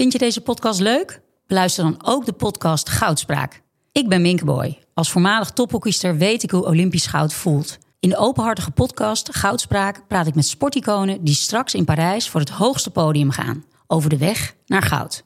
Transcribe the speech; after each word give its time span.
Vind 0.00 0.12
je 0.12 0.18
deze 0.18 0.40
podcast 0.40 0.80
leuk? 0.80 1.20
Beluister 1.46 1.84
dan 1.84 2.00
ook 2.04 2.24
de 2.24 2.32
podcast 2.32 2.88
Goudspraak. 2.88 3.62
Ik 3.92 4.08
ben 4.08 4.22
Minke 4.22 4.44
Boy. 4.44 4.78
Als 4.94 5.10
voormalig 5.10 5.50
tophockeyster 5.50 6.16
weet 6.16 6.42
ik 6.42 6.50
hoe 6.50 6.64
Olympisch 6.64 7.06
goud 7.06 7.32
voelt. 7.32 7.78
In 7.98 8.08
de 8.08 8.16
openhartige 8.16 8.70
podcast 8.70 9.34
Goudspraak 9.34 10.06
praat 10.08 10.26
ik 10.26 10.34
met 10.34 10.46
sporticonen 10.46 11.24
die 11.24 11.34
straks 11.34 11.74
in 11.74 11.84
Parijs 11.84 12.28
voor 12.28 12.40
het 12.40 12.48
hoogste 12.48 12.90
podium 12.90 13.30
gaan. 13.30 13.64
Over 13.86 14.10
de 14.10 14.18
weg 14.18 14.54
naar 14.66 14.82
goud. 14.82 15.24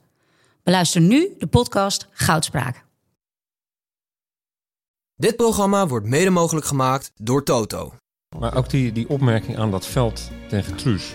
Beluister 0.63 1.01
nu 1.01 1.35
de 1.39 1.47
podcast 1.47 2.09
Goudspraak. 2.11 2.85
Dit 5.17 5.37
programma 5.37 5.87
wordt 5.87 6.07
mede 6.07 6.31
mogelijk 6.31 6.67
gemaakt 6.67 7.13
door 7.17 7.45
Toto. 7.45 7.95
Maar 8.39 8.57
ook 8.57 8.71
die, 8.71 8.93
die 8.93 9.09
opmerking 9.09 9.59
aan 9.59 9.71
dat 9.71 9.87
veld 9.87 10.31
tegen 10.49 10.77
Truus. 10.77 11.15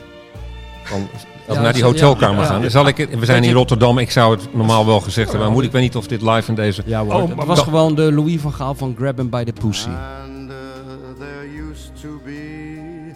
Van, 0.90 1.08
Ja, 1.56 1.62
naar 1.62 1.74
die 1.74 1.84
hotelkamer 1.84 2.42
ja, 2.42 2.46
gaan. 2.46 2.62
ja. 2.62 2.70
Zal 2.70 2.88
ik, 2.88 2.98
we 3.20 3.26
zijn 3.26 3.44
in 3.44 3.54
Rotterdam, 3.54 3.98
ik 3.98 4.12
zou 4.12 4.36
het 4.36 4.54
normaal 4.56 4.86
wel 4.86 5.00
gezegd 5.00 5.28
hebben. 5.30 5.46
Maar 5.48 5.56
moet 5.56 5.64
ik 5.66 5.72
weet 5.72 5.82
niet 5.82 5.96
of 5.96 6.08
dit 6.08 6.22
live 6.22 6.50
in 6.50 6.56
deze... 6.56 6.82
Ja 6.86 7.04
hoor, 7.04 7.14
Oh, 7.14 7.28
het 7.28 7.36
maar 7.36 7.46
was 7.46 7.58
wa- 7.58 7.64
gewoon 7.64 7.96
de 7.96 8.14
Louis 8.14 8.40
van 8.42 8.54
Gaal 8.54 8.76
van 8.76 8.96
Grab 8.98 9.18
him 9.18 9.30
by 9.30 9.44
the 9.44 9.54
Pussy. 9.54 9.90
And 9.90 10.50
uh, 10.52 10.56
there 11.20 11.48
used 11.70 11.92
to 12.02 12.20
be 12.26 13.14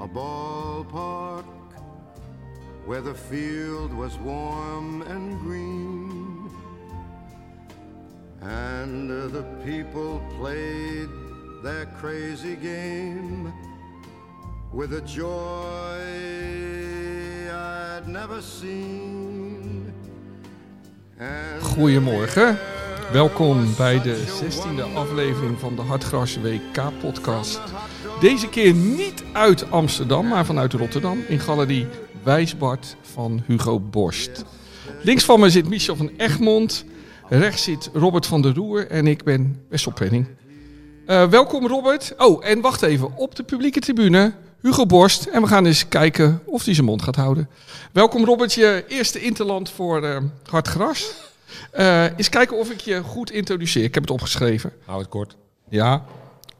a 0.00 0.06
ballpark 0.14 1.44
where 2.86 3.02
the 3.02 3.14
field 3.28 3.90
was 3.98 4.12
warm 4.24 5.02
and 5.10 5.38
green. 5.46 6.06
And 8.42 9.10
uh, 9.10 9.16
the 9.32 9.44
people 9.64 10.20
played 10.40 11.08
their 11.62 11.88
crazy 12.00 12.56
game 12.62 13.52
with 14.72 14.92
a 14.92 15.00
joy 15.04 15.98
I'd 17.50 18.06
never 18.06 18.42
seen. 18.42 19.92
Goedemorgen. 21.60 22.58
Welkom 23.12 23.74
bij 23.76 24.00
de 24.00 24.16
16e 24.16 24.94
aflevering 24.94 25.58
van 25.58 25.76
de 25.76 25.82
Hartgras 25.82 26.38
WK 26.40 26.82
podcast. 27.00 27.60
Deze 28.20 28.48
keer 28.48 28.74
niet 28.74 29.24
uit 29.32 29.70
Amsterdam, 29.70 30.28
maar 30.28 30.44
vanuit 30.46 30.72
Rotterdam 30.72 31.18
in 31.28 31.38
Galerie 31.40 31.86
Wijsbart 32.22 32.96
van 33.00 33.42
Hugo 33.46 33.80
Borst. 33.80 34.44
Links 35.02 35.24
van 35.24 35.40
me 35.40 35.50
zit 35.50 35.68
Michel 35.68 35.96
van 35.96 36.10
Egmond, 36.16 36.84
rechts 37.28 37.62
zit 37.62 37.90
Robert 37.92 38.26
van 38.26 38.42
der 38.42 38.54
Roer 38.54 38.86
en 38.86 39.06
ik 39.06 39.24
ben 39.24 39.62
Wessel 39.68 39.92
Penning. 39.92 40.26
Eh, 41.06 41.28
welkom 41.28 41.66
Robert. 41.66 42.14
Oh, 42.16 42.46
en 42.46 42.60
wacht 42.60 42.82
even, 42.82 43.16
op 43.16 43.34
de 43.34 43.42
publieke 43.42 43.80
tribune 43.80 44.32
Hugo 44.60 44.86
Borst 44.86 45.26
en 45.26 45.42
we 45.42 45.48
gaan 45.48 45.66
eens 45.66 45.88
kijken 45.88 46.42
of 46.44 46.64
hij 46.64 46.74
zijn 46.74 46.86
mond 46.86 47.02
gaat 47.02 47.16
houden. 47.16 47.48
Welkom 47.92 48.24
Robert, 48.24 48.52
je 48.52 48.84
eerste 48.88 49.20
interland 49.20 49.70
voor 49.70 50.04
eh 50.04 50.22
Hartgras. 50.50 51.12
Eh 51.70 52.04
eens 52.16 52.28
kijken 52.28 52.58
of 52.58 52.70
ik 52.70 52.80
je 52.80 53.02
goed 53.02 53.30
introduceer. 53.30 53.84
Ik 53.84 53.94
heb 53.94 54.02
het 54.02 54.12
opgeschreven. 54.12 54.72
Hou 54.84 54.98
het 55.00 55.08
kort. 55.08 55.36
Ja. 55.68 56.04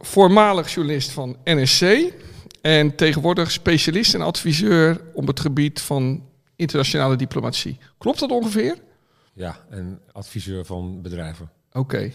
Voormalig 0.01 0.75
journalist 0.75 1.11
van 1.11 1.37
NSC. 1.45 2.13
En 2.61 2.95
tegenwoordig 2.95 3.51
specialist 3.51 4.15
en 4.15 4.21
adviseur 4.21 5.01
op 5.13 5.27
het 5.27 5.41
gebied 5.41 5.81
van 5.81 6.23
internationale 6.57 7.17
diplomatie. 7.17 7.79
Klopt 7.99 8.19
dat 8.19 8.31
ongeveer? 8.31 8.77
Ja, 9.33 9.57
en 9.71 10.01
adviseur 10.13 10.65
van 10.65 11.03
bedrijven. 11.03 11.51
Oké. 11.73 12.13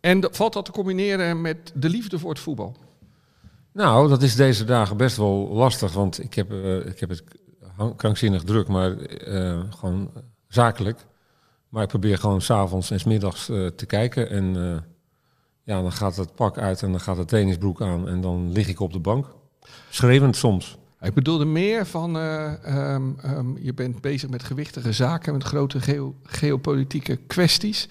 En 0.00 0.28
valt 0.30 0.52
dat 0.52 0.64
te 0.64 0.72
combineren 0.72 1.40
met 1.40 1.72
de 1.74 1.88
liefde 1.88 2.18
voor 2.18 2.30
het 2.30 2.38
voetbal? 2.38 2.76
Nou, 3.74 4.08
dat 4.08 4.22
is 4.22 4.36
deze 4.36 4.64
dagen 4.64 4.96
best 4.96 5.16
wel 5.16 5.48
lastig, 5.52 5.92
want 5.92 6.22
ik 6.22 6.34
heb, 6.34 6.52
eh, 6.52 6.86
ik 6.86 7.00
heb 7.00 7.08
het 7.08 7.24
krankzinnig 7.96 8.42
druk, 8.42 8.68
maar 8.68 8.96
eh, 8.98 9.60
gewoon 9.70 10.10
zakelijk. 10.48 11.06
Maar 11.68 11.82
ik 11.82 11.88
probeer 11.88 12.18
gewoon 12.18 12.40
s'avonds 12.40 12.90
en 12.90 13.00
's 13.00 13.04
middags 13.04 13.48
eh, 13.48 13.66
te 13.66 13.86
kijken. 13.86 14.30
En 14.30 14.54
ja, 15.62 15.82
dan 15.82 15.92
gaat 15.92 16.16
het 16.16 16.34
pak 16.34 16.58
uit 16.58 16.82
en 16.82 16.90
dan 16.90 17.00
gaat 17.00 17.16
de 17.16 17.24
trainingsbroek 17.24 17.82
aan 17.82 18.08
en 18.08 18.20
dan 18.20 18.52
lig 18.52 18.68
ik 18.68 18.80
op 18.80 18.92
de 18.92 18.98
bank. 18.98 19.26
Schreeuwend 19.90 20.36
soms. 20.36 20.78
Ik 21.04 21.14
bedoelde 21.14 21.44
meer 21.44 21.86
van, 21.86 22.16
eh, 22.16 22.64
ehm, 22.64 23.02
ehm, 23.22 23.56
je 23.56 23.74
bent 23.74 24.00
bezig 24.00 24.30
met 24.30 24.42
gewichtige 24.42 24.92
zaken, 24.92 25.32
met 25.32 25.42
grote 25.42 25.80
geo- 25.80 26.14
geopolitieke 26.22 27.16
kwesties. 27.16 27.88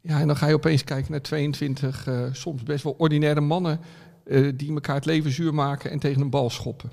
Ja, 0.00 0.20
en 0.20 0.26
dan 0.26 0.36
ga 0.36 0.46
je 0.46 0.54
opeens 0.54 0.84
kijken 0.84 1.10
naar 1.10 1.20
22 1.20 2.06
eh, 2.06 2.22
soms 2.32 2.62
best 2.62 2.84
wel 2.84 2.94
ordinaire 2.98 3.40
mannen 3.40 3.80
eh, 4.28 4.52
die 4.54 4.72
elkaar 4.72 4.94
het 4.94 5.04
leven 5.04 5.30
zuur 5.30 5.54
maken 5.54 5.90
en 5.90 5.98
tegen 5.98 6.22
een 6.22 6.30
bal 6.30 6.50
schoppen. 6.50 6.90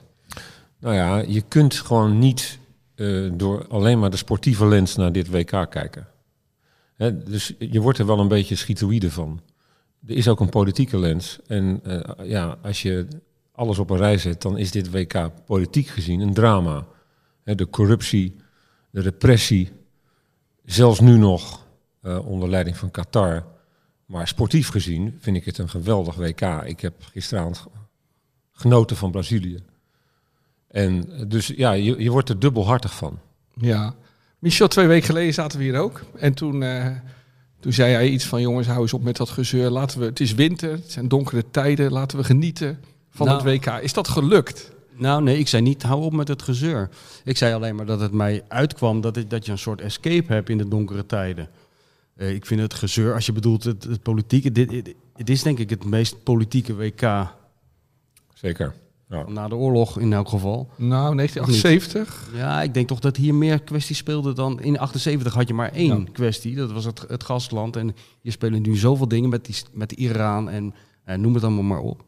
Nou 0.79 0.95
ja, 0.95 1.17
je 1.17 1.41
kunt 1.41 1.73
gewoon 1.73 2.19
niet 2.19 2.59
eh, 2.95 3.29
door 3.33 3.67
alleen 3.67 3.99
maar 3.99 4.09
de 4.09 4.17
sportieve 4.17 4.65
lens 4.65 4.95
naar 4.95 5.11
dit 5.11 5.29
WK 5.29 5.69
kijken. 5.69 6.07
Hè, 6.95 7.23
dus 7.23 7.53
je 7.59 7.81
wordt 7.81 7.99
er 7.99 8.05
wel 8.05 8.19
een 8.19 8.27
beetje 8.27 8.55
schietoïde 8.55 9.11
van. 9.11 9.41
Er 10.07 10.15
is 10.15 10.27
ook 10.27 10.39
een 10.39 10.49
politieke 10.49 10.97
lens. 10.97 11.39
En 11.47 11.79
eh, 11.83 12.29
ja, 12.29 12.57
als 12.61 12.81
je 12.81 13.07
alles 13.51 13.79
op 13.79 13.89
een 13.89 13.97
rij 13.97 14.17
zet, 14.17 14.41
dan 14.41 14.57
is 14.57 14.71
dit 14.71 14.91
WK 14.91 15.29
politiek 15.45 15.87
gezien 15.87 16.19
een 16.19 16.33
drama. 16.33 16.87
Hè, 17.43 17.55
de 17.55 17.69
corruptie, 17.69 18.35
de 18.89 19.01
repressie, 19.01 19.71
zelfs 20.65 20.99
nu 20.99 21.17
nog 21.17 21.63
onder 22.25 22.49
leiding 22.49 22.77
van 22.77 22.91
Qatar. 22.91 23.45
Maar 24.05 24.27
sportief 24.27 24.69
gezien 24.69 25.17
vind 25.19 25.37
ik 25.37 25.45
het 25.45 25.57
een 25.57 25.69
geweldig 25.69 26.15
WK. 26.15 26.41
Ik 26.65 26.79
heb 26.79 26.93
gisteravond 26.99 27.65
genoten 28.51 28.95
van 28.97 29.11
Brazilië. 29.11 29.63
En 30.67 31.11
eh, 31.11 31.23
dus 31.27 31.47
ja, 31.47 31.71
je, 31.71 32.03
je 32.03 32.11
wordt 32.11 32.29
er 32.29 32.39
dubbelhartig 32.39 32.95
van. 32.95 33.19
Ja. 33.53 33.95
Michel, 34.39 34.67
twee 34.67 34.87
weken 34.87 35.05
geleden 35.05 35.33
zaten 35.33 35.57
we 35.57 35.63
hier 35.63 35.79
ook. 35.79 36.01
En 36.15 36.33
toen, 36.33 36.63
eh, 36.63 36.87
toen 37.59 37.73
zei 37.73 37.93
hij 37.93 38.09
iets 38.09 38.25
van, 38.25 38.41
jongens, 38.41 38.67
hou 38.67 38.81
eens 38.81 38.93
op 38.93 39.03
met 39.03 39.17
dat 39.17 39.29
gezeur. 39.29 39.69
Laten 39.69 39.99
we, 39.99 40.05
het 40.05 40.19
is 40.19 40.33
winter, 40.33 40.71
het 40.71 40.91
zijn 40.91 41.07
donkere 41.07 41.43
tijden, 41.51 41.91
laten 41.91 42.17
we 42.17 42.23
genieten 42.23 42.79
van 43.09 43.27
Nou. 43.27 43.49
het 43.49 43.65
WK. 43.65 43.73
Is 43.81 43.93
dat 43.93 44.07
gelukt? 44.07 44.71
Nou 44.97 45.23
nee, 45.23 45.39
ik 45.39 45.47
zei 45.47 45.63
niet 45.63 45.83
hou 45.83 46.03
op 46.03 46.13
met 46.13 46.27
het 46.27 46.41
gezeur. 46.41 46.89
Ik 47.23 47.37
zei 47.37 47.53
alleen 47.53 47.75
maar 47.75 47.85
dat 47.85 47.99
het 47.99 48.11
mij 48.11 48.43
uitkwam 48.47 49.01
dat, 49.01 49.15
het, 49.15 49.29
dat 49.29 49.45
je 49.45 49.51
een 49.51 49.57
soort 49.57 49.81
escape 49.81 50.33
hebt 50.33 50.49
in 50.49 50.57
de 50.57 50.67
donkere 50.67 51.05
tijden. 51.05 51.49
Eh, 52.15 52.33
ik 52.33 52.45
vind 52.45 52.61
het 52.61 52.73
gezeur, 52.73 53.13
als 53.13 53.25
je 53.25 53.31
bedoelt 53.31 53.63
het, 53.63 53.83
het 53.83 54.01
politieke, 54.01 54.51
dit, 54.51 54.93
het 55.15 55.29
is 55.29 55.43
denk 55.43 55.59
ik 55.59 55.69
het 55.69 55.85
meest 55.85 56.23
politieke 56.23 56.75
WK 56.75 57.33
Zeker. 58.33 58.73
Ja. 59.09 59.25
na 59.27 59.47
de 59.47 59.55
oorlog 59.55 59.99
in 59.99 60.13
elk 60.13 60.29
geval. 60.29 60.69
Nou, 60.75 61.15
1978. 61.15 62.29
Ja, 62.35 62.61
ik 62.61 62.73
denk 62.73 62.87
toch 62.87 62.99
dat 62.99 63.17
hier 63.17 63.35
meer 63.35 63.59
kwesties 63.61 63.97
speelden 63.97 64.35
dan... 64.35 64.61
In 64.61 64.79
78 64.79 65.33
had 65.33 65.47
je 65.47 65.53
maar 65.53 65.71
één 65.71 66.11
kwestie, 66.11 66.55
dat 66.55 66.71
was 66.71 66.85
het, 66.85 67.05
het 67.07 67.23
gastland. 67.23 67.75
En 67.75 67.95
je 68.21 68.31
spelen 68.31 68.61
nu 68.61 68.75
zoveel 68.75 69.07
dingen 69.07 69.29
met, 69.29 69.45
die, 69.45 69.55
met 69.73 69.91
Iran 69.91 70.49
en 70.49 70.73
eh, 71.03 71.17
noem 71.17 71.33
het 71.33 71.43
allemaal 71.43 71.63
maar 71.63 71.79
op. 71.79 72.03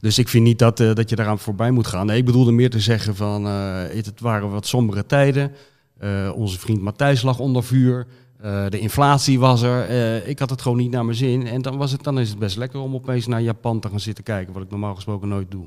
Dus 0.00 0.18
ik 0.18 0.28
vind 0.28 0.44
niet 0.44 0.58
dat, 0.58 0.80
eh, 0.80 0.94
dat 0.94 1.10
je 1.10 1.16
daaraan 1.16 1.38
voorbij 1.38 1.70
moet 1.70 1.86
gaan. 1.86 2.06
Nee, 2.06 2.18
ik 2.18 2.24
bedoelde 2.24 2.52
meer 2.52 2.70
te 2.70 2.80
zeggen 2.80 3.16
van... 3.16 3.46
eh, 3.46 3.82
het, 3.94 4.06
het 4.06 4.20
waren 4.20 4.50
wat 4.50 4.66
sombere 4.66 5.06
tijden. 5.06 5.52
Eh, 5.98 6.32
onze 6.34 6.58
vriend 6.58 6.80
Matthijs 6.80 7.22
lag 7.22 7.38
onder 7.38 7.64
vuur. 7.64 8.06
Eh, 8.42 8.66
de 8.68 8.78
inflatie 8.78 9.38
was 9.38 9.62
er. 9.62 9.88
Eh, 9.88 10.28
ik 10.28 10.38
had 10.38 10.50
het 10.50 10.62
gewoon 10.62 10.78
niet 10.78 10.90
naar 10.90 11.04
mijn 11.04 11.16
zin. 11.16 11.46
En 11.46 11.62
dan, 11.62 11.76
was 11.76 11.92
het, 11.92 12.02
dan 12.02 12.18
is 12.18 12.28
het 12.28 12.38
best 12.38 12.56
lekker 12.56 12.80
om 12.80 12.94
opeens 12.94 13.26
naar 13.26 13.42
Japan 13.42 13.80
te 13.80 13.88
gaan 13.88 14.00
zitten 14.00 14.24
kijken. 14.24 14.52
Wat 14.52 14.62
ik 14.62 14.70
normaal 14.70 14.94
gesproken 14.94 15.28
nooit 15.28 15.50
doe. 15.50 15.66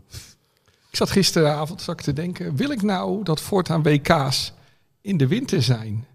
Ik 0.90 1.00
zat 1.00 1.12
gisteravond 1.12 1.82
zat 1.82 2.00
ik 2.00 2.02
te 2.02 2.14
denken, 2.14 2.56
wil 2.56 2.70
ik 2.70 2.82
nou 2.82 3.24
dat 3.24 3.42
voortaan 3.42 3.84
WK's 3.84 4.54
in 5.02 5.18
de 5.18 5.28
winter 5.28 5.62
zijn? 5.62 6.06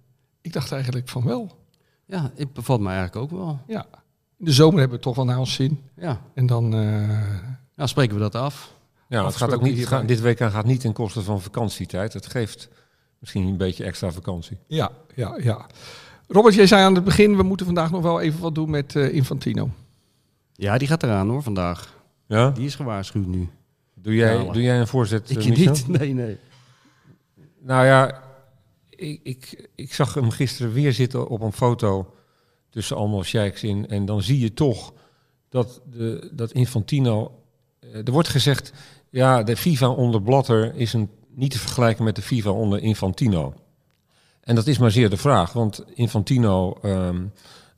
Ik 0.41 0.53
dacht 0.53 0.73
eigenlijk 0.73 1.09
van 1.09 1.25
wel. 1.25 1.57
Ja, 2.07 2.31
het 2.35 2.53
bevalt 2.53 2.81
mij 2.81 2.97
eigenlijk 2.97 3.33
ook 3.33 3.39
wel. 3.41 3.61
Ja. 3.67 3.87
In 4.39 4.45
de 4.45 4.53
zomer 4.53 4.79
hebben 4.79 4.97
we 4.97 5.03
toch 5.03 5.17
wel 5.17 5.25
naar 5.25 5.39
ons 5.39 5.55
zin. 5.55 5.83
Ja, 5.97 6.21
En 6.35 6.47
dan, 6.47 6.75
eh, 6.75 6.81
nou 7.75 7.89
spreken 7.89 8.15
we 8.15 8.21
dat 8.21 8.35
af. 8.35 8.75
Ja, 9.09 9.25
het 9.25 9.37
gaat 9.37 9.55
ook 9.55 9.63
niet, 9.63 9.89
dit 10.07 10.21
WK 10.21 10.39
gaat 10.39 10.65
niet 10.65 10.81
ten 10.81 10.93
koste 10.93 11.23
van 11.23 11.41
vakantietijd. 11.41 12.13
Het 12.13 12.27
geeft 12.27 12.69
misschien 13.19 13.47
een 13.47 13.57
beetje 13.57 13.85
extra 13.85 14.11
vakantie. 14.11 14.59
ja, 14.67 14.91
ja, 15.15 15.39
ja. 15.43 15.67
Robert, 16.29 16.55
jij 16.55 16.67
zei 16.67 16.83
aan 16.83 16.95
het 16.95 17.05
begin, 17.05 17.37
we 17.37 17.43
moeten 17.43 17.67
vandaag 17.67 17.91
nog 17.91 18.03
wel 18.03 18.21
even 18.21 18.41
wat 18.41 18.55
doen 18.55 18.71
met 18.71 18.97
eh, 18.97 19.15
Infantino. 19.15 19.71
Ja, 20.55 20.79
die 20.79 20.89
gaat 20.89 21.03
eraan 21.03 21.29
hoor, 21.29 21.43
vandaag. 21.43 21.97
Ja? 22.27 22.51
Die 22.51 22.67
is 22.67 22.75
gewaarschuwd 22.75 23.27
nu. 23.27 23.49
Doe, 23.95 24.15
jij, 24.15 24.45
Ja, 24.45 24.53
doe 24.53 24.63
jij 24.63 24.81
een 24.81 24.87
voorzet, 24.87 25.31
Ik 25.31 25.37
eh, 25.39 25.49
Michel? 25.49 25.73
niet. 25.73 25.89
Nee, 25.99 26.13
nee. 26.15 26.37
Nou 27.63 27.87
ja, 27.87 28.23
ik, 28.91 29.21
ik, 29.23 29.69
ik 29.75 29.95
zag 29.95 30.15
hem 30.15 30.31
gisteren 30.31 30.73
weer 30.73 30.93
zitten 30.93 31.29
op 31.29 31.41
een 31.41 31.53
foto 31.53 32.15
tussen 32.71 32.97
allemaal 32.97 33.23
sheiks 33.23 33.63
in. 33.63 33.89
En 33.89 34.05
dan 34.05 34.23
zie 34.23 34.39
je 34.41 34.55
toch 34.55 34.93
dat, 35.49 35.81
de, 35.91 36.31
dat 36.33 36.53
Infantino... 36.53 37.41
eh, 37.81 37.95
Er 38.07 38.13
wordt 38.13 38.29
gezegd, 38.29 38.73
ja, 39.11 39.43
de 39.43 39.57
FIFA 39.57 39.89
onder 39.89 40.23
Blatter 40.23 40.75
is 40.75 40.93
een, 40.93 41.11
niet 41.35 41.51
te 41.51 41.59
vergelijken 41.59 42.05
met 42.05 42.17
de 42.17 42.23
FIFA 42.23 42.51
onder 42.51 42.83
Infantino. 42.83 43.55
En 44.49 44.55
dat 44.55 44.67
is 44.67 44.79
maar 44.79 44.91
zeer 44.91 45.11
de 45.11 45.17
vraag, 45.17 45.53
want 45.53 45.85
Infantino 45.95 46.79
ehm, 46.83 47.27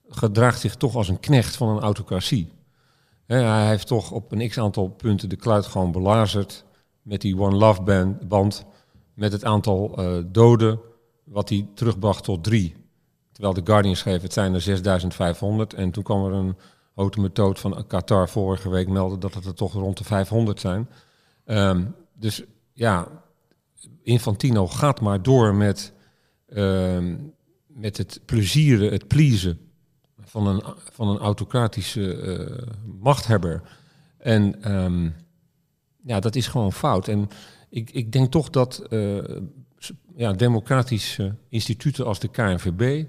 gedraagt 0.08 0.60
zich 0.60 0.76
toch 0.76 0.94
als 0.96 1.08
een 1.08 1.20
knecht 1.20 1.56
van 1.56 1.68
een 1.68 1.82
autocratie. 1.82 2.52
Hij 3.26 3.66
heeft 3.66 3.86
toch 3.86 4.10
op 4.10 4.32
een 4.32 4.48
x-aantal 4.48 4.88
punten 4.88 5.28
de 5.28 5.36
kluit 5.36 5.66
gewoon 5.66 5.92
belazerd 5.92 6.64
met 7.02 7.20
die 7.20 7.38
One 7.38 7.56
Love 7.56 7.82
band, 7.82 8.28
band 8.28 8.64
met 9.14 9.32
het 9.32 9.44
aantal 9.44 9.96
eh, 9.96 10.16
doden 10.26 10.80
wat 11.24 11.48
hij 11.48 11.68
terugbracht 11.74 12.24
tot 12.24 12.44
drie. 12.44 12.74
Terwijl 13.32 13.54
de 13.54 13.62
Guardian 13.64 13.96
schreef, 13.96 14.22
het 14.22 14.32
zijn 14.32 14.54
er 14.54 14.60
6500. 14.60 15.74
En 15.74 15.90
toen 15.90 16.02
kwam 16.02 16.24
er 16.24 16.32
een 16.32 16.56
methode 17.18 17.60
van 17.60 17.84
Qatar 17.86 18.28
vorige 18.28 18.68
week 18.68 18.88
melden 18.88 19.20
dat 19.20 19.34
het 19.34 19.44
er 19.44 19.54
toch 19.54 19.72
rond 19.72 19.98
de 19.98 20.04
500 20.04 20.60
zijn. 20.60 20.88
Ehm, 21.44 21.84
dus 22.14 22.42
ja, 22.72 23.08
Infantino 24.02 24.66
gaat 24.66 25.00
maar 25.00 25.22
door 25.22 25.54
met, 25.54 25.92
met 27.66 27.96
het 27.96 28.20
plezieren, 28.24 28.92
het 28.92 29.08
pleasen 29.08 29.58
van 30.18 30.46
een, 30.46 30.62
van 30.92 31.08
een 31.08 31.18
autocratische 31.18 32.14
eh, 32.14 32.68
machthebber. 33.00 33.62
En 34.18 34.62
ehm, 34.62 35.10
ja, 36.04 36.20
dat 36.20 36.36
is 36.36 36.46
gewoon 36.46 36.72
fout. 36.72 37.08
En 37.08 37.28
ik, 37.68 37.90
ik 37.90 38.12
denk 38.12 38.30
toch 38.30 38.50
dat 38.50 38.78
eh, 38.78 39.18
ja, 40.14 40.32
democratische 40.32 41.34
instituten 41.48 42.06
als 42.06 42.18
de 42.20 42.28
KNVB 42.28 43.04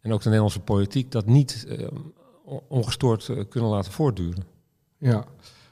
en 0.00 0.12
ook 0.12 0.18
de 0.18 0.24
Nederlandse 0.28 0.60
politiek 0.60 1.10
dat 1.10 1.26
niet 1.26 1.64
eh, 1.68 1.86
on- 2.44 2.62
ongestoord 2.68 3.28
eh, 3.28 3.44
kunnen 3.48 3.70
laten 3.70 3.92
voortduren. 3.92 4.44
Ja. 4.98 5.24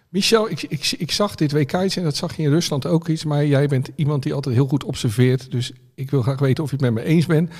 Michel, 0.08 0.50
ik, 0.50 0.62
ik, 0.98 1.12
zag 1.12 1.34
dit 1.34 1.52
WK 1.52 1.72
en 1.72 2.02
dat 2.02 2.16
zag 2.16 2.36
je 2.36 2.42
in 2.42 2.50
Rusland 2.50 2.86
ook 2.86 3.08
iets. 3.08 3.24
Maar 3.24 3.46
jij 3.46 3.66
bent 3.66 3.90
iemand 3.96 4.22
die 4.22 4.34
altijd 4.34 4.54
heel 4.54 4.66
goed 4.66 4.84
observeert. 4.84 5.50
Dus 5.50 5.72
ik 5.94 6.10
wil 6.10 6.22
graag 6.22 6.38
weten 6.38 6.64
of 6.64 6.70
je 6.70 6.76
het 6.76 6.84
met 6.84 6.94
me 6.94 7.10
eens 7.10 7.26
bent. 7.26 7.50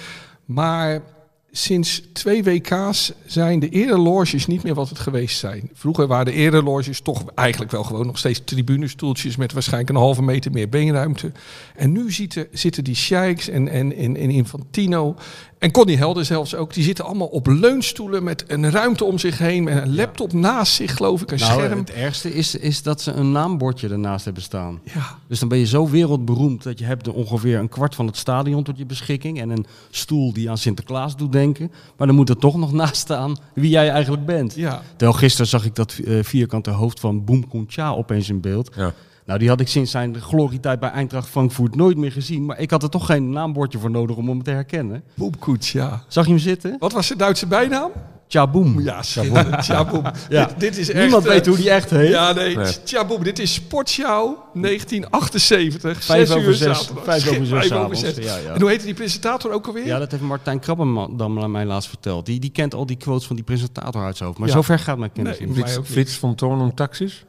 Maar 0.45 1.03
sinds 1.51 2.03
twee 2.13 2.45
WK's 2.45 3.13
zijn 3.27 3.59
de 3.59 3.69
ereloges 3.69 4.47
niet 4.47 4.63
meer 4.63 4.75
wat 4.75 4.89
het 4.89 4.99
geweest 4.99 5.39
zijn. 5.39 5.71
Vroeger 5.73 6.07
waren 6.07 6.25
de 6.25 6.33
ereloges 6.33 7.01
toch 7.01 7.25
eigenlijk 7.35 7.71
wel 7.71 7.85
gewoon 7.85 8.07
nog 8.07 8.19
steeds 8.19 8.41
tribunestoeltjes 8.45 9.37
met 9.37 9.53
waarschijnlijk 9.53 9.91
een 9.91 9.97
halve 9.97 10.23
meter 10.23 10.51
meer 10.51 10.69
beenruimte. 10.69 11.33
En 11.77 11.93
nu 11.93 12.13
zitten, 12.13 12.47
zitten 12.53 12.85
die 12.85 12.95
sheiks 12.95 13.49
en, 13.49 13.69
en, 13.69 13.97
en, 13.97 14.17
en 14.17 14.31
Infantino 14.31 15.17
en 15.59 15.71
Connie 15.71 15.97
Helder 15.97 16.25
zelfs 16.25 16.55
ook, 16.55 16.75
die 16.75 16.85
zitten 16.85 17.05
allemaal 17.05 17.27
op 17.27 17.47
leunstoelen 17.47 18.25
met 18.25 18.45
een 18.47 18.71
ruimte 18.71 19.05
om 19.05 19.19
zich 19.19 19.39
heen, 19.39 19.65
met 19.65 19.77
een 19.77 19.95
laptop 19.95 20.33
naast 20.33 20.73
zich 20.73 20.97
geloof 20.97 21.23
ik, 21.23 21.31
een 21.31 21.39
Nou, 21.39 21.53
scherm. 21.61 21.79
het 21.79 21.91
ergste 21.93 22.35
is, 22.35 22.55
is 22.55 22.83
dat 22.83 23.01
ze 23.01 23.13
een 23.13 23.33
naambordje 23.33 23.89
ernaast 23.89 24.25
hebben 24.25 24.43
staan. 24.43 24.81
Ja, 24.95 25.19
Dus 25.29 25.39
dan 25.39 25.49
ben 25.49 25.59
je 25.59 25.67
zo 25.67 25.89
wereldberoemd 25.89 26.63
dat 26.63 26.79
je 26.79 26.85
hebt 26.85 27.07
er 27.07 27.13
ongeveer 27.13 27.59
een 27.59 27.69
kwart 27.69 27.95
van 27.95 28.07
het 28.07 28.17
stadion 28.17 28.63
tot 28.63 28.79
je 28.79 28.87
beschikking. 28.87 29.41
En 29.41 29.51
een 29.51 29.67
stoel 29.91 30.33
die 30.33 30.51
aan 30.51 30.59
Sinterklaas 30.59 31.17
doet 31.17 31.33
denken. 31.33 31.73
Maar 31.97 32.07
dan 32.07 32.17
moet 32.17 32.29
er 32.29 32.37
toch 32.39 32.57
nog 32.57 32.73
naast 32.83 32.97
staan 32.97 33.37
wie 33.55 33.71
jij 33.71 33.89
eigenlijk 33.91 34.27
bent. 34.27 34.55
ja. 34.55 34.83
Terwijl 34.97 35.19
gisteren 35.19 35.47
zag 35.47 35.65
ik 35.65 35.75
dat 35.75 35.99
eh, 36.05 36.19
vierkante 36.23 36.71
hoofd 36.71 37.01
van 37.01 37.25
Cha 37.67 37.91
opeens 37.91 38.29
in 38.29 38.41
beeld. 38.41 38.71
Ja. 38.77 38.93
Nou, 39.29 39.41
die 39.41 39.49
had 39.49 39.61
ik 39.61 39.69
sinds 39.69 39.91
zijn 39.91 40.21
glorietijd 40.21 40.81
bij 40.81 40.91
Eintracht 40.91 41.29
Frankfurt 41.29 41.75
nooit 41.77 41.97
meer 41.97 42.13
gezien. 42.13 42.45
Maar 42.45 42.59
ik 42.59 42.71
had 42.71 42.83
er 42.83 42.89
toch 42.91 43.07
geen 43.07 43.31
naambordje 43.31 43.79
voor 43.79 43.91
nodig 43.91 44.17
om 44.17 44.29
hem 44.29 44.43
te 44.43 44.51
herkennen. 44.51 45.03
Boemkoets, 45.15 45.73
ja. 45.73 46.03
Zag 46.09 46.25
je 46.25 46.31
hem 46.31 46.41
zitten? 46.41 46.77
Wat 46.79 46.93
was 46.93 47.09
de 47.09 47.17
Duitse 47.17 47.47
bijnaam? 47.47 47.91
Tjaboom. 48.27 48.81
Ja, 48.81 49.03
schitterend. 49.03 49.63
Tjaboem. 49.65 50.03
Ja. 50.29 50.47
Dit, 50.47 50.61
dit 50.61 50.79
is 50.79 50.91
echt... 50.91 51.01
Niemand 51.03 51.25
weet 51.25 51.47
hoe 51.47 51.57
die 51.57 51.71
echt 51.71 51.91
heet. 51.91 52.09
Ja, 52.09 52.33
nee, 52.33 52.57
Nee. 52.57 52.83
Tjaboem. 52.85 53.23
Dit 53.23 53.39
is 53.39 53.55
Sportshow 53.55 54.37
1978. 54.55 56.05
Vijf 56.05 56.31
over 56.31 56.43
uur 56.49 56.55
zes. 56.55 56.79
zaterdag. 56.79 57.05
Vijf 57.05 57.29
over 57.29 57.47
zes 57.47 57.59
Vijf 57.69 57.73
over 57.85 57.97
zes. 57.97 58.17
Ja, 58.17 58.37
ja. 58.37 58.53
En 58.53 58.61
hoe 58.61 58.71
heette 58.71 58.85
die 58.85 58.95
presentator 58.95 59.53
ook 59.53 59.67
alweer? 59.67 59.87
Ja, 59.87 59.99
dat 59.99 60.11
heeft 60.11 60.23
Martijn 60.23 60.59
Krabbenman 60.61 61.43
aan 61.43 61.51
mij 61.51 61.65
laatst 61.65 61.89
verteld. 61.89 62.27
Die, 62.27 62.41
die 62.41 62.51
kent 62.51 62.75
al 62.75 62.87
die 62.87 62.97
quotes 62.97 63.27
van 63.27 63.37
die 63.37 63.45
presentator 63.45 64.05
uit 64.05 64.17
zijn 64.17 64.29
hoofd. 64.29 64.41
Maar 64.41 64.49
Ja. 64.49 64.55
zover 64.55 64.79
gaat 64.79 64.99
mijn 64.99 65.13
kennis 65.13 65.39
Nee, 65.39 65.53
Frits. 65.53 65.79
Frits 65.91 66.15
van 66.17 66.35
Toorn 66.35 66.75
Taxis? 66.75 67.25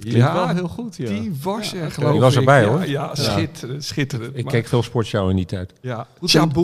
Dat 0.00 0.04
klinkt 0.08 0.26
Ja, 0.28 0.34
wel 0.34 0.48
heel 0.54 0.68
goed, 0.68 0.96
ja. 0.96 1.06
Die 1.08 1.32
was 1.42 1.72
er, 1.72 1.78
Ja, 1.78 1.88
geloof 1.90 2.10
Die 2.12 2.20
was 2.20 2.32
ik. 2.32 2.38
erbij, 2.38 2.64
hoor. 2.64 2.86
Ja, 2.88 3.14
schitterend, 3.14 3.84
schitterend. 3.84 4.36
Ik 4.36 4.44
Maar- 4.44 4.52
keek 4.52 4.66
veel 4.66 4.82
sportshow 4.82 5.30
in 5.30 5.36
die 5.36 5.44
tijd. 5.44 5.72
Ja, 5.80 6.06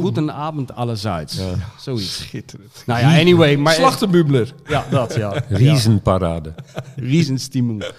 goed 0.01 0.17
een 0.17 0.33
avond 0.33 0.75
allerseits. 0.75 1.37
Ja. 1.37 1.55
Zoiets. 1.79 2.17
Schitterend. 2.23 2.83
Nou 2.87 3.01
ja, 3.01 3.21
anyway. 3.21 3.57
Maar, 3.57 3.73
Slachtenbubler. 3.73 4.53
Ja, 4.67 4.85
dat 4.91 5.15
ja. 5.15 5.43
Riesenparade. 5.49 6.55
Riesenstimmung. 6.97 7.85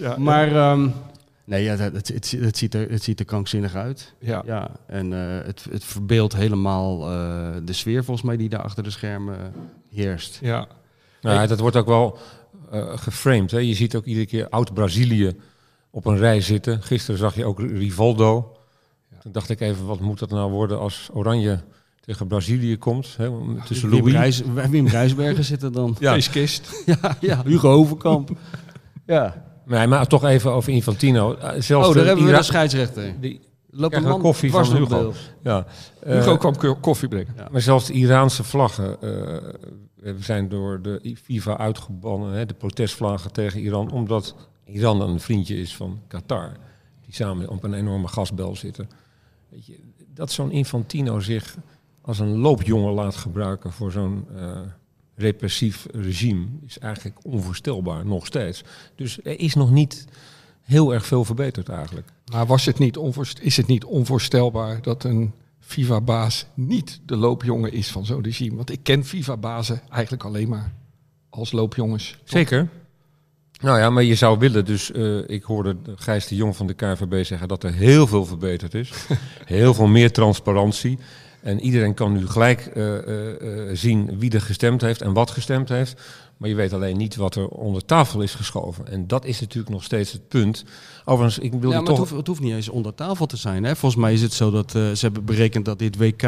Ja, 0.00 0.14
Maar 0.18 0.56
ehm, 0.56 0.88
nee, 1.44 1.62
ja, 1.64 1.76
het, 1.76 1.94
het, 1.94 2.08
het, 2.08 2.36
het 2.40 2.56
ziet 2.56 2.74
er, 2.74 2.90
het 2.90 3.02
ziet 3.02 3.18
er 3.20 3.24
krankzinnig 3.26 3.74
uit. 3.74 4.14
ja. 4.20 4.42
Ja, 4.46 4.68
en 4.86 5.12
eh, 5.12 5.46
het, 5.46 5.66
het 5.70 5.84
verbeeldt 5.84 6.34
helemaal 6.36 7.10
eh, 7.10 7.48
de 7.64 7.72
sfeer 7.72 8.04
volgens 8.04 8.26
mij 8.26 8.36
die 8.36 8.48
daar 8.48 8.62
achter 8.62 8.82
de 8.82 8.90
schermen 8.90 9.36
heerst. 9.90 10.38
ja. 10.42 10.66
Nou, 11.20 11.46
dat 11.46 11.60
wordt 11.60 11.76
ook 11.76 11.86
wel 11.86 12.18
eh, 12.70 12.84
geframed. 12.98 13.50
Hè. 13.50 13.58
Je 13.58 13.74
ziet 13.74 13.96
ook 13.96 14.04
iedere 14.04 14.26
keer 14.26 14.48
oud-Brazilië 14.48 15.36
op 15.90 16.06
een 16.06 16.16
rij 16.18 16.40
zitten. 16.40 16.82
Gisteren 16.82 17.18
zag 17.18 17.34
je 17.34 17.44
ook 17.44 17.60
Rivaldo. 17.60 18.56
Toen 19.22 19.32
dacht 19.32 19.50
ik 19.50 19.60
even, 19.60 19.86
wat 19.86 20.00
moet 20.00 20.18
dat 20.18 20.30
nou 20.30 20.50
worden 20.50 20.78
als 20.78 21.08
Oranje 21.12 21.60
tegen 22.00 22.26
Brazilië 22.26 22.76
komt? 22.78 23.14
Hè, 23.16 23.30
tussen 23.66 23.90
Wim, 23.90 23.98
Louis. 23.98 24.12
Rijs, 24.14 24.42
Wim 24.70 24.86
Rijsbergen 24.98 25.44
zit 25.44 25.62
er 25.62 25.72
dan. 25.72 25.96
Ja. 25.98 26.12
Feestkist. 26.12 26.82
Ja, 27.02 27.16
ja, 27.20 27.42
Hugo 27.44 27.70
Overkamp. 27.72 28.30
ja. 29.06 29.44
Nee, 29.66 29.86
maar 29.86 30.06
toch 30.06 30.24
even 30.24 30.50
over 30.52 30.72
Infantino. 30.72 31.34
Eh, 31.34 31.60
Zelfs 31.60 31.86
Oh, 31.88 31.92
de 31.92 31.98
daar 31.98 32.06
hebben 32.06 32.26
we 32.26 32.32
de 32.32 32.42
scheidsrechter. 32.42 33.14
die- 33.20 33.40
Loopt 33.70 33.94
een 33.94 34.02
man 34.02 34.20
koffie 34.20 34.50
van 34.50 34.76
Hugo. 34.76 35.12
Ja. 35.42 35.66
Eh, 36.00 36.12
Hugo 36.14 36.36
kwam 36.36 36.56
ko- 36.56 36.76
koffie 36.76 37.08
brengen. 37.08 37.34
Maar 37.50 37.60
zelfs 37.60 37.86
de 37.86 37.92
Iraanse 37.92 38.44
vlaggen 38.44 39.02
eh, 39.02 39.36
we 39.96 40.22
zijn 40.22 40.48
door 40.48 40.82
de 40.82 41.16
FIFA 41.22 41.58
uitgebannen, 41.58 42.32
hè, 42.32 42.46
de 42.46 42.54
protestvlaggen 42.54 43.32
tegen 43.32 43.60
Iran, 43.60 43.90
omdat 43.90 44.34
Iran 44.64 45.00
een 45.00 45.20
vriendje 45.20 45.56
is 45.56 45.76
van 45.76 46.00
Qatar, 46.06 46.52
die 47.04 47.14
samen 47.14 47.48
op 47.48 47.62
een 47.62 47.74
enorme 47.74 48.08
gasbel 48.08 48.56
zitten. 48.56 48.88
Weet 49.48 49.66
je, 49.66 49.78
dat 50.14 50.32
zo'n 50.32 50.50
Infantino 50.50 51.20
zich 51.20 51.56
als 52.00 52.18
een 52.18 52.36
loopjongen 52.36 52.92
laat 52.92 53.16
gebruiken 53.16 53.72
voor 53.72 53.92
zo'n 53.92 54.26
eh, 54.36 54.60
repressief 55.14 55.86
regime 55.92 56.46
is 56.66 56.78
eigenlijk 56.78 57.18
onvoorstelbaar, 57.22 58.06
nog 58.06 58.26
steeds. 58.26 58.64
Dus 58.94 59.18
er 59.24 59.40
is 59.40 59.54
nog 59.54 59.70
niet 59.70 60.06
heel 60.62 60.94
erg 60.94 61.06
veel 61.06 61.24
verbeterd 61.24 61.68
eigenlijk. 61.68 62.08
Maar 62.32 62.46
was 62.46 62.64
het 62.64 62.78
niet 62.78 62.98
is 63.40 63.56
het 63.56 63.66
niet 63.66 63.84
onvoorstelbaar 63.84 64.82
dat 64.82 65.04
een 65.04 65.32
FIFA-baas 65.66 66.46
niet 66.54 67.00
de 67.06 67.16
loopjongen 67.16 67.72
is 67.72 67.90
van 67.90 68.06
zo'n 68.06 68.22
regime? 68.22 68.56
Want 68.56 68.70
ik 68.70 68.80
ken 68.82 69.04
FIFA-bazen 69.04 69.80
eigenlijk 69.90 70.24
alleen 70.24 70.48
maar 70.48 70.72
als 71.30 71.52
loopjongens. 71.52 72.18
Zeker. 72.24 72.68
Nou 73.60 73.78
ja, 73.78 73.90
maar 73.90 74.02
je 74.02 74.14
zou 74.14 74.38
willen, 74.38 74.64
dus 74.64 74.92
eh, 74.92 75.28
ik 75.28 75.42
hoorde 75.42 75.76
Gijs 75.96 76.26
de 76.26 76.34
Jong 76.34 76.56
van 76.56 76.66
de 76.66 76.74
KVB 76.74 77.24
zeggen 77.24 77.48
dat 77.48 77.64
er 77.64 77.72
heel 77.72 78.06
veel 78.06 78.24
verbeterd 78.24 78.74
is. 78.74 78.92
heel 79.44 79.74
veel 79.74 79.86
meer 79.86 80.12
transparantie. 80.12 80.98
En 81.46 81.60
iedereen 81.60 81.94
kan 81.94 82.12
nu 82.12 82.26
gelijk 82.28 82.60
eh, 82.66 82.96
eh, 82.98 83.68
eh, 83.70 83.76
zien 83.76 84.18
wie 84.18 84.30
er 84.30 84.40
gestemd 84.40 84.80
heeft 84.80 85.02
en 85.02 85.12
wat 85.12 85.30
gestemd 85.30 85.68
heeft. 85.68 86.00
Maar 86.36 86.48
je 86.48 86.54
weet 86.54 86.72
alleen 86.72 86.96
niet 86.96 87.16
wat 87.16 87.34
er 87.34 87.48
onder 87.48 87.84
tafel 87.84 88.20
is 88.20 88.34
geschoven. 88.34 88.88
En 88.88 89.06
dat 89.06 89.24
is 89.24 89.40
natuurlijk 89.40 89.68
nog 89.74 89.82
steeds 89.84 90.12
het 90.12 90.28
punt. 90.28 90.64
Overigens, 91.04 91.44
ik 91.44 91.52
wil 91.52 91.70
Ja, 91.70 91.78
toch... 91.78 91.88
het 91.88 91.98
hoeft, 91.98 92.10
het 92.10 92.26
hoeft 92.26 92.40
niet 92.40 92.52
eens 92.52 92.68
onder 92.68 92.94
tafel 92.94 93.26
te 93.26 93.36
zijn. 93.36 93.64
Hè? 93.64 93.76
Volgens 93.76 94.00
mij 94.02 94.12
is 94.12 94.22
het 94.22 94.32
zo 94.32 94.50
dat 94.50 94.74
eh, 94.74 94.90
ze 94.90 94.98
hebben 95.04 95.24
berekend 95.24 95.64
dat 95.64 95.78
dit 95.78 95.96
WK, 95.96 96.20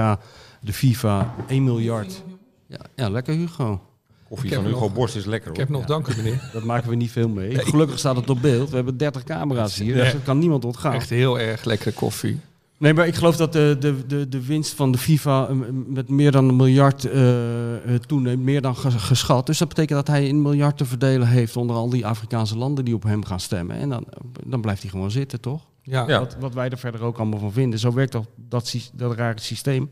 de 0.60 0.72
FIFA, 0.72 1.34
1 1.48 1.64
miljard... 1.64 2.22
Ja, 2.66 2.80
ja 2.94 3.08
lekker 3.10 3.34
Hugo. 3.34 3.80
Koffie 4.28 4.48
Ik 4.48 4.54
van 4.54 4.64
Hugo 4.64 4.80
nog- 4.80 4.92
Borst 4.94 5.16
is 5.16 5.24
lekker 5.24 5.50
Ik 5.50 5.56
hoor. 5.56 5.64
heb 5.66 5.74
nog 5.74 5.84
dank 5.84 6.06
u 6.08 6.16
meneer. 6.16 6.48
Dat 6.52 6.64
maken 6.64 6.88
we 6.90 6.94
niet 6.96 7.10
veel 7.10 7.28
mee. 7.28 7.58
Gelukkig 7.58 7.98
staat 7.98 8.16
het 8.16 8.30
op 8.30 8.42
beeld. 8.42 8.70
We 8.70 8.76
hebben 8.76 8.96
30 8.96 9.24
camera's 9.24 9.78
hier, 9.78 9.94
dus 9.94 10.12
dat 10.12 10.22
kan 10.22 10.38
niemand 10.38 10.64
ontgaan. 10.64 10.92
Echt 10.94 11.10
heel 11.10 11.38
erg 11.40 11.64
lekkere 11.64 11.92
koffie. 11.92 12.38
Nee, 12.78 12.94
maar 12.94 13.06
ik 13.06 13.14
geloof 13.14 13.36
dat 13.36 13.52
de, 13.52 13.76
de, 13.80 14.06
de, 14.06 14.28
de 14.28 14.46
winst 14.46 14.74
van 14.74 14.92
de 14.92 14.98
FIFA 14.98 15.48
eh, 15.48 15.54
met 15.86 16.08
meer 16.08 16.30
dan 16.32 16.48
een 16.48 16.56
miljard 16.56 17.04
eh, 17.04 17.94
eh, 17.94 18.00
toeneemt, 18.06 18.42
meer 18.42 18.60
dan 18.60 18.76
ges- 18.76 18.94
geschat. 18.94 19.46
Dus 19.46 19.58
dat 19.58 19.68
betekent 19.68 19.98
dat 20.06 20.06
hij 20.16 20.28
een 20.28 20.42
miljard 20.42 20.76
te 20.76 20.84
verdelen 20.84 21.28
heeft 21.28 21.56
onder 21.56 21.76
al 21.76 21.88
die 21.90 22.06
Afrikaanse 22.06 22.58
landen 22.58 22.84
die 22.84 22.94
op 22.94 23.02
hem 23.02 23.24
gaan 23.24 23.40
stemmen. 23.40 23.76
En 23.76 23.88
dan, 23.88 24.04
dan 24.46 24.60
blijft 24.60 24.82
hij 24.82 24.90
gewoon 24.90 25.10
zitten, 25.10 25.40
toch? 25.40 25.62
Ja, 25.82 26.04
Ja. 26.08 26.18
Wat, 26.18 26.36
wat 26.40 26.54
wij 26.54 26.68
er 26.68 26.78
verder 26.78 27.00
ook 27.02 27.18
allemaal 27.18 27.38
van 27.38 27.52
vinden. 27.52 27.78
Zo 27.78 27.92
werkt 27.92 28.10
toch 28.12 28.24
dat, 28.48 28.66
sy- 28.66 28.90
dat 28.92 29.14
rare 29.14 29.40
systeem. 29.40 29.90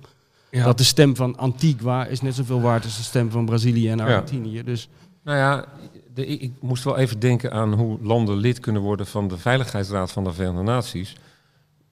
ja. 0.50 0.64
Dat 0.64 0.78
de 0.78 0.84
stem 0.84 1.16
van 1.16 1.36
Antigua 1.36 2.06
is 2.06 2.20
net 2.20 2.34
zoveel 2.34 2.60
waard 2.60 2.84
als 2.84 2.96
de 2.96 3.02
stem 3.02 3.30
van 3.30 3.44
Brazilië 3.44 3.88
en 3.88 4.00
Argentinië. 4.00 4.62
Dus 4.62 4.88
Nou 5.24 5.38
ja, 5.38 5.64
de, 6.14 6.26
ik, 6.26 6.40
ik 6.40 6.52
moest 6.60 6.84
wel 6.84 6.96
even 6.96 7.18
denken 7.20 7.52
aan 7.52 7.72
hoe 7.72 7.98
landen 8.02 8.36
lid 8.36 8.60
kunnen 8.60 8.82
worden 8.82 9.06
van 9.06 9.28
de 9.28 9.38
Veiligheidsraad 9.38 10.12
van 10.12 10.24
de 10.24 10.32
Verenigde 10.32 10.62
Naties. 10.62 11.16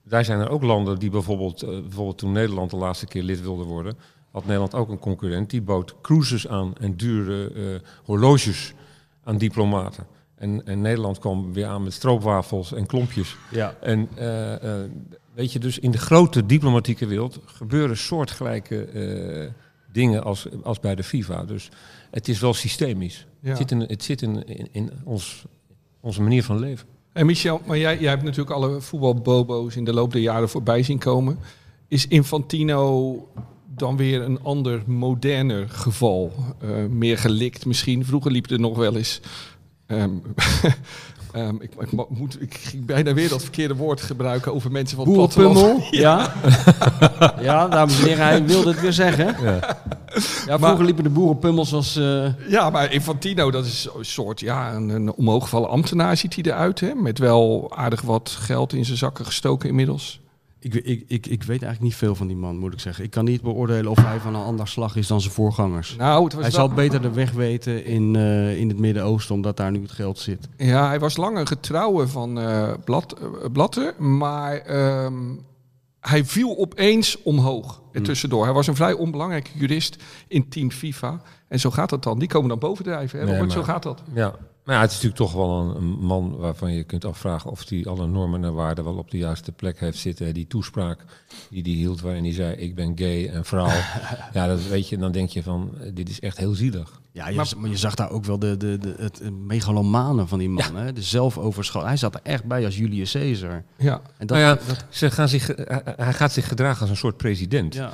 Daar 0.07 0.25
zijn 0.25 0.39
er 0.39 0.49
ook 0.49 0.63
landen 0.63 0.99
die 0.99 1.09
bijvoorbeeld, 1.09 1.61
eh, 1.61 1.69
bijvoorbeeld 1.69 2.17
toen 2.17 2.31
Nederland 2.31 2.69
de 2.71 2.77
laatste 2.77 3.05
keer 3.05 3.23
lid 3.23 3.41
wilde 3.41 3.63
worden, 3.63 3.97
had 4.31 4.43
Nederland 4.45 4.75
ook 4.75 4.89
een 4.89 4.99
concurrent 4.99 5.49
die 5.49 5.61
bood 5.61 5.95
cruises 6.01 6.47
aan 6.47 6.73
en 6.79 6.95
dure 6.95 7.51
eh, 7.51 7.87
horloges 8.03 8.73
aan 9.23 9.37
diplomaten. 9.37 10.07
En, 10.35 10.65
en 10.65 10.81
Nederland 10.81 11.19
kwam 11.19 11.53
weer 11.53 11.65
aan 11.65 11.83
met 11.83 11.93
stroopwafels 11.93 12.73
en 12.73 12.85
klompjes. 12.85 13.35
ja. 13.51 13.75
En 13.81 14.09
eh, 14.15 14.81
weet 15.33 15.53
je, 15.53 15.59
dus 15.59 15.79
in 15.79 15.91
de 15.91 15.97
grote 15.97 16.45
diplomatieke 16.45 17.05
wereld 17.05 17.39
gebeuren 17.45 17.97
soortgelijke 17.97 18.89
dingen 19.91 20.23
als, 20.23 20.47
als 20.63 20.79
bij 20.79 20.95
de 20.95 21.03
FIFA. 21.03 21.45
Dus 21.45 21.69
het 22.11 22.27
is 22.27 22.39
wel 22.39 22.53
systemisch. 22.53 23.27
Ja. 23.39 23.49
Het 23.49 23.57
zit 23.57 23.71
in, 23.71 23.79
het 23.79 24.03
zit 24.03 24.21
in, 24.21 24.47
in, 24.47 24.67
in 24.71 24.91
ons, 25.03 25.45
onze 25.99 26.21
manier 26.21 26.43
van 26.43 26.59
leven. 26.59 26.87
En 27.15 27.25
Michel, 27.25 27.61
maar 27.65 27.77
jij, 27.77 27.99
jij 27.99 28.09
hebt 28.09 28.23
natuurlijk 28.23 28.55
alle 28.55 28.81
voetbalbobo's 28.81 29.75
in 29.75 29.83
de 29.83 29.93
loop 29.93 30.11
der 30.11 30.21
jaren 30.21 30.49
voorbij 30.49 30.83
zien 30.83 30.97
komen. 30.97 31.39
is 31.87 32.07
Infantino 32.07 33.27
dan 33.67 33.97
weer 33.97 34.21
een 34.21 34.41
ander, 34.43 34.83
moderner 34.85 35.69
geval. 35.69 36.31
Eh, 36.59 36.69
meer 36.89 37.17
gelikt 37.17 37.65
misschien. 37.65 38.05
Vroeger 38.05 38.31
liep 38.31 38.49
er 38.49 38.59
nog 38.59 38.77
wel 38.77 38.95
eens... 38.95 39.21
ehm, 39.85 40.11
ehm, 41.35 41.55
ik, 41.59 41.71
ik, 41.79 41.91
mo- 41.91 42.07
moet, 42.09 42.41
ik 42.41 42.53
ging 42.53 42.85
bijna 42.85 43.13
weer 43.13 43.29
dat 43.29 43.41
verkeerde 43.41 43.75
woord 43.75 44.01
gebruiken 44.01 44.53
over 44.53 44.71
mensen 44.71 44.97
van 44.97 45.05
het 45.07 45.15
platteland. 45.15 45.53
Boerenpummel, 45.53 45.87
ja. 45.91 46.33
ja, 47.41 47.67
dames 47.67 47.99
en 47.99 48.05
heren, 48.07 48.25
hij 48.25 48.45
wilde 48.45 48.69
het 48.69 48.81
weer 48.81 48.93
zeggen. 48.93 49.35
Ja. 49.43 49.77
Ja, 50.45 50.57
vroeger 50.59 50.85
liepen 50.85 51.03
de 51.03 51.09
boerenpummels 51.09 51.73
als... 51.73 51.95
eh, 51.95 52.25
Ja, 52.49 52.69
maar 52.69 52.93
Infantino, 52.93 53.51
dat 53.51 53.65
is 53.65 53.87
een 53.97 54.05
soort, 54.05 54.39
ja, 54.39 54.73
een, 54.73 54.89
een 54.89 55.13
omhooggevallen 55.13 55.69
ambtenaar 55.69 56.17
ziet 56.17 56.35
hij 56.35 56.43
eruit. 56.43 56.79
Hè? 56.79 56.93
Met 56.93 57.19
wel 57.19 57.71
aardig 57.75 58.01
wat 58.01 58.29
geld 58.39 58.73
in 58.73 58.85
zijn 58.85 58.97
zakken 58.97 59.25
gestoken 59.25 59.69
inmiddels. 59.69 60.19
Ik, 60.65 60.73
ik, 60.73 61.03
ik, 61.07 61.25
ik 61.27 61.43
weet 61.43 61.47
eigenlijk 61.61 61.81
niet 61.81 61.95
veel 61.95 62.15
van 62.15 62.27
die 62.27 62.35
man, 62.35 62.57
moet 62.57 62.73
ik 62.73 62.79
zeggen. 62.79 63.03
Ik 63.03 63.11
kan 63.11 63.25
niet 63.25 63.41
beoordelen 63.41 63.91
of 63.91 63.97
hij 64.05 64.19
van 64.19 64.35
een 64.35 64.41
ander 64.43 64.67
slag 64.67 64.95
is 64.95 65.07
dan 65.07 65.21
zijn 65.21 65.33
voorgangers. 65.33 65.95
Nou, 65.95 66.23
het 66.23 66.33
was 66.33 66.41
Hij 66.41 66.51
wel- 66.51 66.59
zal 66.67 66.75
beter 66.75 67.01
de 67.01 67.11
weg 67.11 67.31
weten 67.31 67.85
in, 67.85 68.15
eh, 68.15 68.57
in 68.59 68.67
het 68.69 68.79
Midden-Oosten, 68.79 69.35
omdat 69.35 69.57
daar 69.57 69.71
nu 69.71 69.81
het 69.81 69.91
geld 69.91 70.19
zit. 70.19 70.47
Ja, 70.57 70.87
hij 70.87 70.99
was 70.99 71.17
lang 71.17 71.37
een 71.37 71.47
getrouwe 71.47 72.07
van 72.07 72.39
eh 72.39 72.73
Blad, 72.85 73.13
eh, 73.19 73.27
Blatter, 73.51 73.93
maar 74.03 74.55
ehm, 74.57 75.13
hij 75.99 76.25
viel 76.25 76.57
opeens 76.57 77.21
omhoog 77.23 77.81
er 77.91 78.01
tussendoor. 78.01 78.43
Hij 78.43 78.53
was 78.53 78.67
een 78.67 78.75
vrij 78.75 78.93
onbelangrijke 78.93 79.49
jurist 79.53 80.03
in 80.27 80.49
Team 80.49 80.71
FIFA. 80.71 81.21
En 81.47 81.59
zo 81.59 81.71
gaat 81.71 81.89
dat 81.89 82.03
dan. 82.03 82.19
Die 82.19 82.27
komen 82.27 82.49
dan 82.49 82.59
bovendrijven. 82.59 83.19
Hè? 83.19 83.25
Nee, 83.25 83.33
Robert? 83.33 83.55
maar- 83.55 83.65
Zo 83.65 83.71
gaat 83.73 83.83
dat. 83.83 84.01
Ja. 84.13 84.35
Maar 84.65 84.75
ja, 84.75 84.81
het 84.81 84.91
is 84.91 85.01
natuurlijk 85.01 85.31
toch 85.31 85.33
wel 85.33 85.59
een, 85.59 85.75
een 85.75 86.05
man 86.05 86.35
waarvan 86.37 86.73
je 86.73 86.83
kunt 86.83 87.05
afvragen 87.05 87.51
of 87.51 87.69
hij 87.69 87.85
alle 87.85 88.07
normen 88.07 88.43
en 88.43 88.53
waarden 88.53 88.83
wel 88.83 88.97
op 88.97 89.11
de 89.11 89.17
juiste 89.17 89.51
plek 89.51 89.79
heeft 89.79 89.97
zitten. 89.97 90.33
Die 90.33 90.47
toespraak 90.47 90.99
die 91.49 91.61
hij 91.61 91.71
hield 91.71 92.01
waarin 92.01 92.23
hij 92.23 92.33
zei 92.33 92.55
ik 92.55 92.75
ben 92.75 92.97
gay 92.97 93.29
en 93.29 93.45
vrouw. 93.45 93.65
ja, 94.33 94.47
dat 94.47 94.67
weet 94.67 94.89
je, 94.89 94.97
dan 94.97 95.11
denk 95.11 95.29
je 95.29 95.43
van 95.43 95.71
eh, 95.79 95.89
dit 95.93 96.09
is 96.09 96.19
echt 96.19 96.37
heel 96.37 96.53
zielig. 96.53 97.01
Ja, 97.11 97.27
je, 97.27 97.55
maar, 97.57 97.69
je 97.69 97.77
zag 97.77 97.95
daar 97.95 98.09
ook 98.09 98.25
wel 98.25 98.39
de, 98.39 98.57
de, 98.57 98.77
de, 98.77 98.95
het 98.97 99.21
megalomane 99.45 100.27
van 100.27 100.39
die 100.39 100.49
man. 100.49 100.75
Hè? 100.75 100.93
De 100.93 101.01
zelfoverschat. 101.01 101.83
Hij 101.83 101.97
zat 101.97 102.13
er 102.13 102.21
echt 102.23 102.43
bij 102.43 102.65
als 102.65 102.77
Julius 102.77 103.11
Caesar. 103.11 103.63
Ja. 103.77 104.01
En 104.17 104.27
dat, 104.27 104.37
nou 104.37 104.49
ja, 104.49 104.67
dat, 104.67 104.85
ze 104.89 105.11
gaan 105.11 105.29
zich, 105.29 105.49
eh, 105.49 105.77
hij 105.95 106.13
gaat 106.13 106.31
zich 106.31 106.47
gedragen 106.47 106.81
als 106.81 106.89
een 106.89 106.95
soort 106.95 107.17
president. 107.17 107.73
ja. 107.73 107.93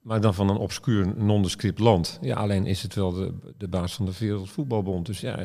Maar 0.00 0.20
dan 0.20 0.34
van 0.34 0.48
een 0.48 0.56
obscuur, 0.56 1.12
nondescript 1.16 1.78
land. 1.78 2.18
Ja, 2.20 2.36
alleen 2.36 2.66
is 2.66 2.82
het 2.82 2.94
wel 2.94 3.12
de, 3.12 3.32
de 3.58 3.68
baas 3.68 3.94
van 3.94 4.06
de 4.06 4.12
Wereldvoetbalbond. 4.18 5.06
Dus 5.06 5.20
ja, 5.20 5.36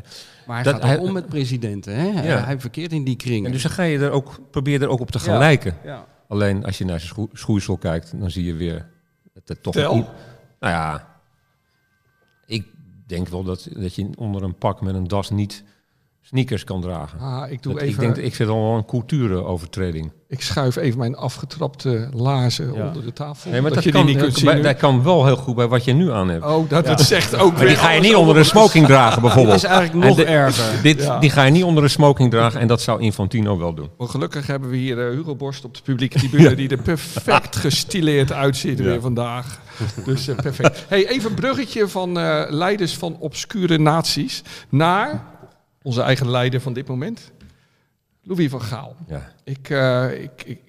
Maar 0.48 0.56
hij 0.56 0.64
Dat- 0.64 0.74
gaat 0.74 0.84
hij- 0.84 0.98
ook 1.00 1.06
om 1.06 1.14
met 1.14 1.26
presidenten. 1.30 1.96
Hè? 1.96 2.10
Hij- 2.12 2.26
Ja. 2.28 2.44
Hij 2.44 2.60
verkeert 2.60 2.92
in 2.92 3.04
die 3.04 3.16
kring. 3.16 3.46
en 3.46 3.52
dus 3.52 3.62
dan 3.62 3.72
ga 3.72 3.84
je 3.84 4.00
er 4.00 4.12
ook, 4.12 4.40
probeer 4.52 4.82
er 4.82 4.88
ook 4.88 5.00
op 5.00 5.12
te 5.12 5.20
gaan 5.20 5.34
Ja. 5.34 5.40
lijken. 5.40 5.78
ja. 5.84 6.06
Alleen 6.28 6.66
als 6.66 6.78
je 6.78 6.86
naar 6.86 7.00
zijn 7.00 7.12
schoe- 7.12 7.30
schoeisel 7.34 7.78
kijkt, 7.78 8.20
dan 8.20 8.32
zie 8.32 8.46
je 8.46 8.54
weer 8.54 8.90
dat 9.34 9.44
het 9.48 9.64
toch. 9.64 9.74
Tel. 9.74 9.94
Nou 10.60 10.74
ja, 10.74 11.08
ik 12.46 12.66
denk 13.08 13.28
wel 13.28 13.44
dat, 13.44 13.68
dat 13.74 13.96
je 13.96 14.10
onder 14.18 14.44
een 14.44 14.56
pak 14.58 14.82
met 14.82 14.96
een 14.96 15.08
das 15.08 15.30
niet 15.30 15.64
sneakers 16.28 16.64
kan 16.64 16.82
dragen. 16.82 17.20
Ah, 17.20 17.52
ik, 17.52 17.64
doe 17.64 17.74
Dat- 17.74 17.82
even, 17.82 17.94
ik 17.94 18.00
denk, 18.00 18.16
dat- 18.16 18.24
ik 18.24 18.36
vind 18.36 18.50
dat 18.50 18.58
wel 18.58 18.76
een 18.76 18.86
cultuurovertreding. 18.86 20.12
ik 20.28 20.42
schuif 20.42 20.76
even 20.76 21.00
mijn 21.00 21.16
afgetrapte 21.16 22.10
laarzen 22.14 22.74
Ja. 22.74 22.88
onder 22.88 23.04
de 23.06 23.14
tafel. 23.14 23.52
Nee, 23.52 23.62
maar 23.62 23.74
dat, 23.74 23.84
je 23.84 23.92
kan, 23.92 24.06
die 24.06 24.10
niet 24.16 24.24
kunt 24.24 24.34
dat, 24.36 24.44
zien. 24.44 24.52
bij- 24.62 24.62
dat 24.72 24.78
kan 24.82 25.04
wel 25.04 25.26
heel 25.26 25.36
goed 25.36 25.56
bij 25.56 25.68
wat 25.68 25.84
je 25.86 25.94
nu 25.94 26.12
aan 26.12 26.30
hebt. 26.30 26.46
Oh, 26.46 26.70
dat 26.70 26.88
het 26.88 27.00
zegt 27.02 27.36
ook 27.36 27.52
maar 27.52 27.60
die 27.60 27.68
weer 27.68 27.78
ga 27.78 27.92
je 27.92 28.02
niet 28.02 28.16
onder 28.16 28.38
een 28.38 28.46
smoking 28.46 28.86
dragen, 28.86 29.22
bijvoorbeeld. 29.22 29.56
is 29.64 29.64
eigenlijk 29.64 30.04
En 30.04 30.10
nog 30.10 30.20
erger. 30.20 30.82
Dit, 30.82 31.02
Ja. 31.02 31.20
Die 31.20 31.30
ga 31.30 31.44
je 31.44 31.52
niet 31.52 31.64
onder 31.64 31.84
een 31.84 31.90
smoking 31.90 32.32
dragen 32.32 32.60
en 32.60 32.68
dat 32.68 32.82
zou 32.82 33.02
Infantino 33.02 33.58
wel 33.58 33.74
doen. 33.74 33.90
Maar 33.98 34.08
gelukkig 34.08 34.48
hebben 34.48 34.70
we 34.70 34.76
hier 34.78 35.08
eh, 35.08 35.16
Hugo 35.16 35.36
Borst 35.36 35.66
op 35.66 35.76
de 35.76 35.82
publieke 35.82 36.18
tribune... 36.18 36.56
die 36.66 36.70
er 36.70 36.82
perfect 36.82 37.56
gestileerd 37.56 38.32
uitziet 38.32 38.80
weer 38.80 39.02
vandaag. 39.02 39.60
Dus 40.06 40.28
eh, 40.28 40.36
perfect. 40.36 40.86
Hey, 40.88 41.08
even 41.10 41.30
een 41.30 41.36
bruggetje 41.36 41.88
van 41.88 42.20
eh, 42.20 42.44
leiders 42.50 42.98
van 42.98 43.16
obscure 43.20 43.78
naties... 43.78 44.42
naar 44.70 45.24
onze 45.86 46.02
eigen 46.02 46.30
leider 46.30 46.62
van 46.62 46.74
dit 46.74 46.88
moment, 46.88 47.32
Louis 48.22 48.50
van 48.50 48.62
Gaal. 48.62 48.96
Ja. 49.08 49.32
Ik, 49.44 49.70
eh, 49.70 50.22
ik, 50.24 50.44
ik 50.46 50.60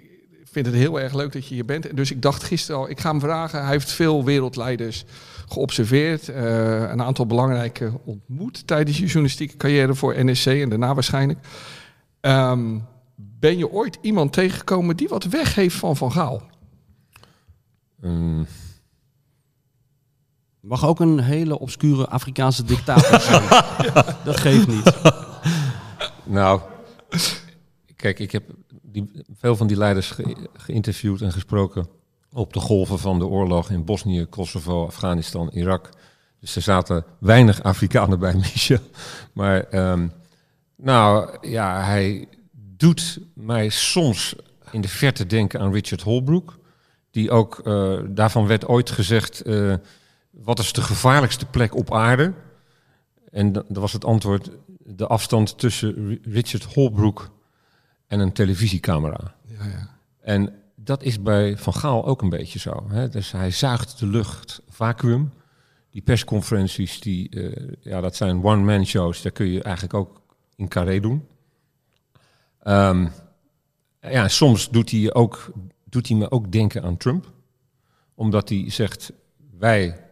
vind 0.44 0.66
het 0.66 0.75
heel 0.75 1.00
erg 1.00 1.14
leuk 1.14 1.32
dat 1.32 1.46
je 1.46 1.54
hier 1.54 1.64
bent. 1.64 1.96
Dus 1.96 2.11
ik 2.11 2.23
dacht 2.23 2.42
gisteren 2.42 2.80
al, 2.80 2.90
ik 2.90 3.00
ga 3.00 3.11
hem 3.11 3.20
vragen. 3.20 3.62
Hij 3.62 3.70
heeft 3.70 3.92
veel 3.92 4.25
wereldleiders 4.25 5.04
geobserveerd. 5.49 6.28
eh, 6.28 6.90
een 6.90 7.02
aantal 7.02 7.26
belangrijke 7.26 7.92
ontmoet 8.04 8.66
tijdens 8.66 8.96
je 8.99 9.04
journalistieke 9.04 9.56
carrière 9.56 9.94
voor 9.94 10.25
NSC 10.25 10.46
en 10.46 10.68
daarna 10.68 10.94
waarschijnlijk. 10.94 11.38
Ehm, 12.20 12.78
ben 13.14 13.58
je 13.58 13.70
ooit 13.70 13.99
iemand 14.00 14.32
tegengekomen 14.32 14.96
die 14.96 15.08
wat 15.08 15.25
weg 15.25 15.54
heeft 15.54 15.76
van 15.76 15.96
Van 15.96 16.12
Gaal? 16.12 16.42
Mm, 18.00 18.46
Mag 20.66 20.87
ook 20.87 21.00
een 21.00 21.18
hele 21.20 21.58
obscure 21.58 22.08
Afrikaanse 22.08 22.64
dictator 22.64 23.20
zijn. 23.20 23.42
Dat 24.25 24.37
geeft 24.37 24.66
niet. 24.66 24.92
Nou, 26.25 26.61
kijk, 27.96 28.18
ik 28.18 28.32
heb 28.32 28.44
die, 28.82 29.11
veel 29.38 29.56
van 29.56 29.66
die 29.66 29.76
leiders 29.76 30.11
ge- 30.11 30.49
geïnterviewd 30.56 31.20
en 31.20 31.32
gesproken 31.32 31.88
op 32.32 32.52
de 32.52 32.61
golven 32.61 32.99
van 32.99 33.18
de 33.18 33.26
oorlog 33.26 33.70
in 33.70 33.85
Bosnië, 33.85 34.25
Kosovo, 34.25 34.87
Afghanistan, 34.87 35.49
Irak. 35.52 35.90
Dus 36.40 36.56
er 36.56 36.62
zaten 36.62 37.04
weinig 37.18 37.62
Afrikanen 37.62 38.18
bij, 38.18 38.35
Michel. 38.54 38.78
Maar 39.32 39.61
ehm, 39.61 40.08
nou 40.76 41.37
ja, 41.40 41.82
hij 41.85 42.28
doet 42.52 43.18
mij 43.35 43.68
soms 43.68 44.35
in 44.70 44.80
de 44.80 44.88
verte 44.88 45.26
denken 45.26 45.61
aan 45.61 45.73
Richard 45.73 46.02
Holbrooke. 46.02 46.52
Die 47.11 47.30
ook, 47.30 47.58
eh, 47.58 47.99
daarvan 48.08 48.46
werd 48.46 48.66
ooit 48.68 48.90
gezegd, 48.90 49.40
eh, 49.40 49.75
wat 50.43 50.59
is 50.59 50.73
de 50.73 50.83
gevaarlijkste 50.83 51.47
plek 51.47 51.75
op 51.75 51.95
aarde? 51.95 52.33
En 53.31 53.52
da- 53.52 53.64
dat 53.69 53.76
was 53.76 53.93
het 53.93 54.05
antwoord, 54.05 54.50
de 54.85 55.07
afstand 55.07 55.59
tussen 55.59 56.07
Ri- 56.09 56.21
Richard 56.23 56.64
Holbrooke 56.75 57.23
en 58.07 58.21
een 58.21 58.33
televisiecamera. 58.33 59.35
Ja, 59.47 59.64
ja. 59.66 59.99
En 60.21 60.55
dat 60.75 61.02
is 61.02 61.23
bij 61.23 61.57
Van 61.57 61.75
Gaal 61.75 62.07
ook 62.07 62.23
een 62.23 62.28
beetje 62.28 62.59
zo. 62.59 62.87
Hè? 62.88 63.09
Dus 63.09 63.33
hij 63.33 63.50
zuigt 63.50 63.99
de 63.99 64.07
lucht 64.07 64.62
vacuüm. 64.69 65.33
Die 65.90 66.02
persconferenties, 66.02 67.00
die, 67.00 67.28
eh, 67.31 67.73
ja, 67.81 68.00
dat 68.00 68.16
zijn 68.16 68.45
one-man 68.45 68.87
shows. 68.87 69.23
Daar 69.23 69.33
kun 69.33 69.47
je 69.47 69.62
eigenlijk 69.62 69.95
ook 69.95 70.23
in 70.57 70.69
carré 70.69 71.00
doen. 71.00 71.26
Ehm, 72.62 73.09
ja, 74.00 74.28
soms 74.28 74.71
doet 74.71 74.90
hij, 74.90 75.14
ook, 75.14 75.52
doet 75.85 76.09
hij 76.09 76.16
me 76.16 76.31
ook 76.31 76.52
denken 76.52 76.83
aan 76.83 76.97
Trump. 76.97 77.33
Omdat 78.14 78.49
hij 78.49 78.71
zegt, 78.71 79.12
wij 79.59 80.05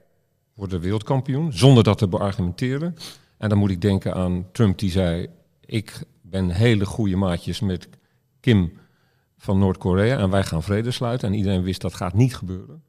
worden 0.54 0.80
wereldkampioen, 0.80 1.52
zonder 1.52 1.84
dat 1.84 1.98
te 1.98 2.08
beargumenteren. 2.08 2.96
En 3.38 3.48
dan 3.48 3.58
moet 3.58 3.70
ik 3.70 3.80
denken 3.80 4.14
aan 4.14 4.46
Trump 4.52 4.78
die 4.78 4.90
zei, 4.90 5.28
ik 5.64 6.02
ben 6.22 6.50
hele 6.50 6.86
goede 6.86 7.16
maatjes 7.16 7.60
met 7.60 7.88
Kim 8.40 8.72
van 9.38 9.58
Noord-Korea 9.58 10.18
en 10.18 10.30
wij 10.30 10.44
gaan 10.44 10.62
vrede 10.62 10.90
sluiten. 10.90 11.28
En 11.28 11.34
iedereen 11.34 11.62
wist 11.62 11.80
dat 11.80 11.94
gaat 11.94 12.14
niet 12.14 12.36
gebeuren. 12.36 12.82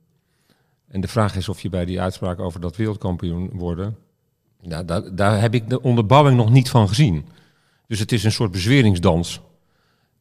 En 0.87 1.01
de 1.01 1.07
vraag 1.07 1.35
is 1.35 1.49
of 1.49 1.61
je 1.61 1.69
bij 1.69 1.85
die 1.85 2.01
uitspraak 2.01 2.39
over 2.39 2.59
dat 2.59 2.75
wereldkampioen 2.75 3.49
worden, 3.53 3.97
nou, 4.61 4.85
daar, 4.85 5.15
daar 5.15 5.41
heb 5.41 5.53
ik 5.53 5.69
de 5.69 5.81
onderbouwing 5.81 6.37
nog 6.37 6.49
niet 6.49 6.69
van 6.69 6.87
gezien. 6.87 7.25
Dus 7.87 7.99
het 7.99 8.11
is 8.11 8.23
een 8.23 8.31
soort 8.31 8.51
bezweringsdans. 8.51 9.41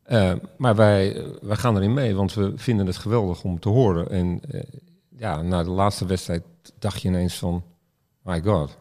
Eh, 0.02 0.32
maar 0.56 0.74
wij, 0.74 1.16
eh, 1.16 1.24
wij 1.42 1.56
gaan 1.56 1.76
erin 1.76 1.94
mee, 1.94 2.14
want 2.14 2.34
we 2.34 2.52
vinden 2.56 2.86
het 2.86 2.96
geweldig 2.96 3.44
om 3.44 3.60
te 3.60 3.68
horen. 3.68 4.10
En 4.10 4.40
eh, 4.50 4.60
ja, 5.18 5.42
na 5.42 5.62
de 5.62 5.70
laatste 5.70 6.06
wedstrijd 6.06 6.42
dacht 6.78 7.02
je 7.02 7.08
ineens 7.08 7.34
van, 7.34 7.62
my 8.22 8.42
god, 8.42 8.78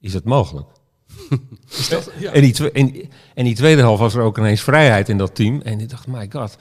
is 0.00 0.14
het 0.14 0.24
mogelijk? 0.24 0.66
Ja. 2.20 2.30
En, 2.32 2.42
die 2.42 2.70
en, 2.72 2.94
en 3.34 3.44
die 3.44 3.54
tweede 3.54 3.80
helft 3.80 4.00
was 4.00 4.14
er 4.14 4.22
ook 4.22 4.38
ineens 4.38 4.62
vrijheid 4.62 5.08
in 5.08 5.18
dat 5.18 5.34
team. 5.34 5.60
En 5.60 5.80
ik 5.80 5.88
dacht, 5.88 6.06
my 6.06 6.28
god, 6.32 6.56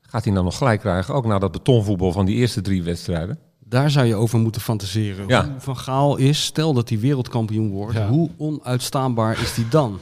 gaat 0.00 0.24
hij 0.24 0.32
nou 0.32 0.44
nog 0.44 0.56
gelijk 0.56 0.80
krijgen? 0.80 1.14
Ook 1.14 1.26
na 1.26 1.38
dat 1.38 1.52
betonvoetbal 1.52 2.12
van 2.12 2.26
die 2.26 2.36
eerste 2.36 2.60
drie 2.60 2.82
wedstrijden. 2.82 3.38
Daar 3.58 3.90
zou 3.90 4.06
je 4.06 4.14
over 4.14 4.38
moeten 4.38 4.60
fantaseren. 4.60 5.28
Ja. 5.28 5.44
Hoe 5.44 5.60
Van 5.60 5.76
Gaal 5.76 6.16
is, 6.16 6.44
stel 6.44 6.72
dat 6.72 6.88
hij 6.88 6.98
wereldkampioen 6.98 7.70
wordt, 7.70 7.94
Ja. 7.96 8.08
hoe 8.08 8.30
onuitstaanbaar 8.38 9.40
is 9.40 9.56
hij 9.56 9.64
dan? 9.70 9.98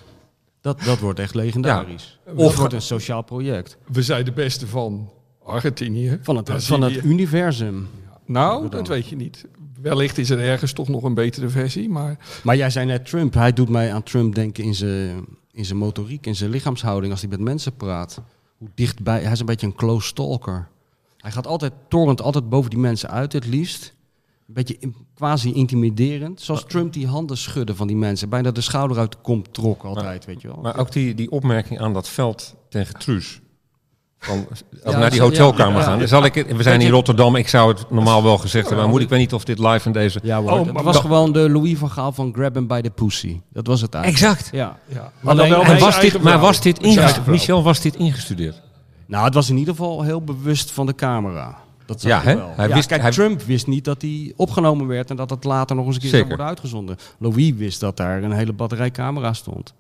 Dat, 0.61 0.81
dat 0.83 0.99
wordt 0.99 1.19
echt 1.19 1.35
legendarisch. 1.35 2.19
Ja. 2.27 2.33
Of 2.33 2.39
Of- 2.47 2.57
wordt 2.57 2.75
een 2.75 2.83
sociaal 2.83 3.23
project. 3.23 3.77
We 3.87 4.03
zijn 4.03 4.25
de 4.25 4.33
beste 4.33 4.67
van 4.67 5.11
Argentinië. 5.45 6.19
Van 6.23 6.37
het, 6.37 6.45
Brazilië. 6.45 6.81
van 6.81 6.91
het 6.93 7.05
universum. 7.05 7.89
Nou, 8.29 8.69
dat 8.69 8.89
weet 8.89 9.09
je 9.09 9.17
niet. 9.17 9.45
Wellicht 9.83 10.19
is 10.19 10.31
er 10.31 10.39
ergens 10.41 10.73
toch 10.73 10.89
nog 10.89 11.03
een 11.03 11.15
betere 11.15 11.49
versie, 11.49 11.89
maar 11.89 12.41
Maar 12.43 12.57
jij 12.57 12.71
zei 12.71 12.87
net 12.87 13.07
Trump. 13.07 13.35
Hij 13.35 13.53
doet 13.53 13.69
mij 13.69 13.93
aan 13.93 14.03
Trump 14.03 14.35
denken 14.35 14.65
in 14.65 14.75
zijn, 14.75 15.25
in 15.53 15.65
zijn 15.65 15.79
motoriek, 15.79 16.27
in 16.27 16.37
zijn 16.37 16.51
lichaamshouding 16.51 17.13
als 17.13 17.21
hij 17.21 17.31
met 17.31 17.41
mensen 17.41 17.75
praat. 17.77 18.21
Hoe 18.59 18.69
dichtbij, 18.75 19.23
hij 19.23 19.33
is 19.33 19.41
een 19.41 19.47
beetje 19.47 19.67
een 19.67 19.75
close 19.75 20.07
stalker. 20.07 20.69
Hij 21.17 21.31
gaat 21.31 21.47
altijd, 21.47 21.73
torent 21.89 22.23
altijd 22.23 22.49
boven 22.49 22.71
die 22.71 22.79
mensen 22.79 23.11
uit 23.11 23.33
het 23.33 23.47
liefst. 23.47 23.95
Een 24.49 24.55
beetje 24.55 24.77
in- 24.79 24.95
quasi 25.15 25.53
intimiderend. 25.53 26.41
Zoals 26.41 26.65
Trump 26.65 26.93
die 26.93 27.07
handen 27.07 27.37
schudden 27.39 27.77
van 27.77 27.87
die 27.87 27.97
mensen. 27.97 28.29
Bijna 28.29 28.51
de 28.51 28.61
schouder 28.61 28.99
uit 28.99 29.13
de 29.13 29.19
kom 29.23 29.51
trok 29.51 29.83
altijd, 29.85 30.25
weet 30.25 30.41
je 30.43 30.49
wel. 30.49 30.57
Maar 30.63 30.79
ook 30.79 30.93
die, 30.93 31.15
die 31.15 31.31
opmerking 31.31 31.81
aan 31.81 31.93
dat 31.93 32.09
veld 32.09 32.55
tegen 32.69 32.99
Truus. 32.99 33.41
Van, 34.21 34.47
als 34.51 34.63
we 34.83 34.91
Ja, 34.91 34.99
naar 34.99 35.11
die 35.11 35.21
hotelkamer 35.21 35.79
ja, 35.81 35.83
gaan. 35.85 36.09
Zal 36.09 36.25
ik, 36.25 36.35
we 36.57 36.63
zijn 36.63 36.81
in 36.81 36.91
Rotterdam. 36.91 37.37
Ik 37.37 37.49
zou 37.49 37.69
het 37.73 37.91
normaal 37.91 38.23
wel 38.23 38.39
gezegd 38.39 38.65
hebben. 38.67 38.85
Maar 38.85 38.93
moet 38.95 39.01
ik 39.03 39.09
weet 39.09 39.19
niet 39.19 39.33
of 39.33 39.45
dit 39.45 39.59
live 39.59 39.87
in 39.87 39.93
deze... 39.93 40.21
Ja 40.23 40.41
hoor, 40.41 40.51
Oh, 40.51 40.65
het 40.65 40.73
maar 40.73 40.83
was 40.83 40.95
wa- 40.95 41.01
gewoon 41.01 41.33
de 41.33 41.51
Louis 41.51 41.79
van 41.79 41.91
Gaal 41.91 42.13
van 42.13 42.33
Grab 42.35 42.55
him 42.55 42.67
by 42.67 42.81
the 42.81 42.91
pussy. 42.91 43.41
Dat 43.53 43.67
was 43.67 43.81
het 43.81 43.95
eigenlijk. 43.95 44.25
Exact. 44.25 44.49
Ja. 44.53 44.77
Ja. 44.87 45.13
Maar 45.21 45.37
wel 45.37 45.65
was 45.65 45.79
dit, 45.79 45.95
eigen 45.95 46.23
maar 46.23 46.39
was 46.39 46.61
dit 46.61 46.79
ingestudeerd? 46.79 47.27
Michel, 47.27 47.63
was 47.63 47.81
dit 47.81 47.97
ingestudeerd? 47.97 48.63
Nou, 49.07 49.25
het 49.25 49.35
was 49.35 49.51
in 49.51 49.57
ieder 49.57 49.75
geval 49.75 50.03
heel 50.03 50.23
bewust 50.23 50.71
van 50.71 50.87
de 50.87 50.95
camera. 50.95 51.57
Dat 51.87 52.01
zag 52.01 52.11
Ja, 52.11 52.23
hè? 52.31 52.37
wel. 52.37 52.53
Hij 52.57 52.69
Ja, 52.69 52.75
wist- 52.75 52.89
kijk, 52.89 53.03
hij- 53.03 53.11
Trump 53.11 53.43
wist 53.43 53.67
niet 53.67 53.85
dat 53.85 54.03
hij 54.03 54.33
opgenomen 54.37 54.87
werd 54.87 55.11
en 55.11 55.17
dat 55.17 55.31
het 55.31 55.45
later 55.45 55.77
nog 55.77 55.87
eens 55.87 55.95
een 55.95 56.01
keer 56.01 56.11
zou 56.11 56.25
worden 56.27 56.47
uitgezonden. 56.47 56.97
Louis 57.19 57.53
wist 57.57 57.81
dat 57.81 57.97
daar 57.97 58.23
een 58.23 58.33
hele 58.33 58.53
batterij 58.53 58.91
camera's 58.91 59.39
stond. 59.39 59.75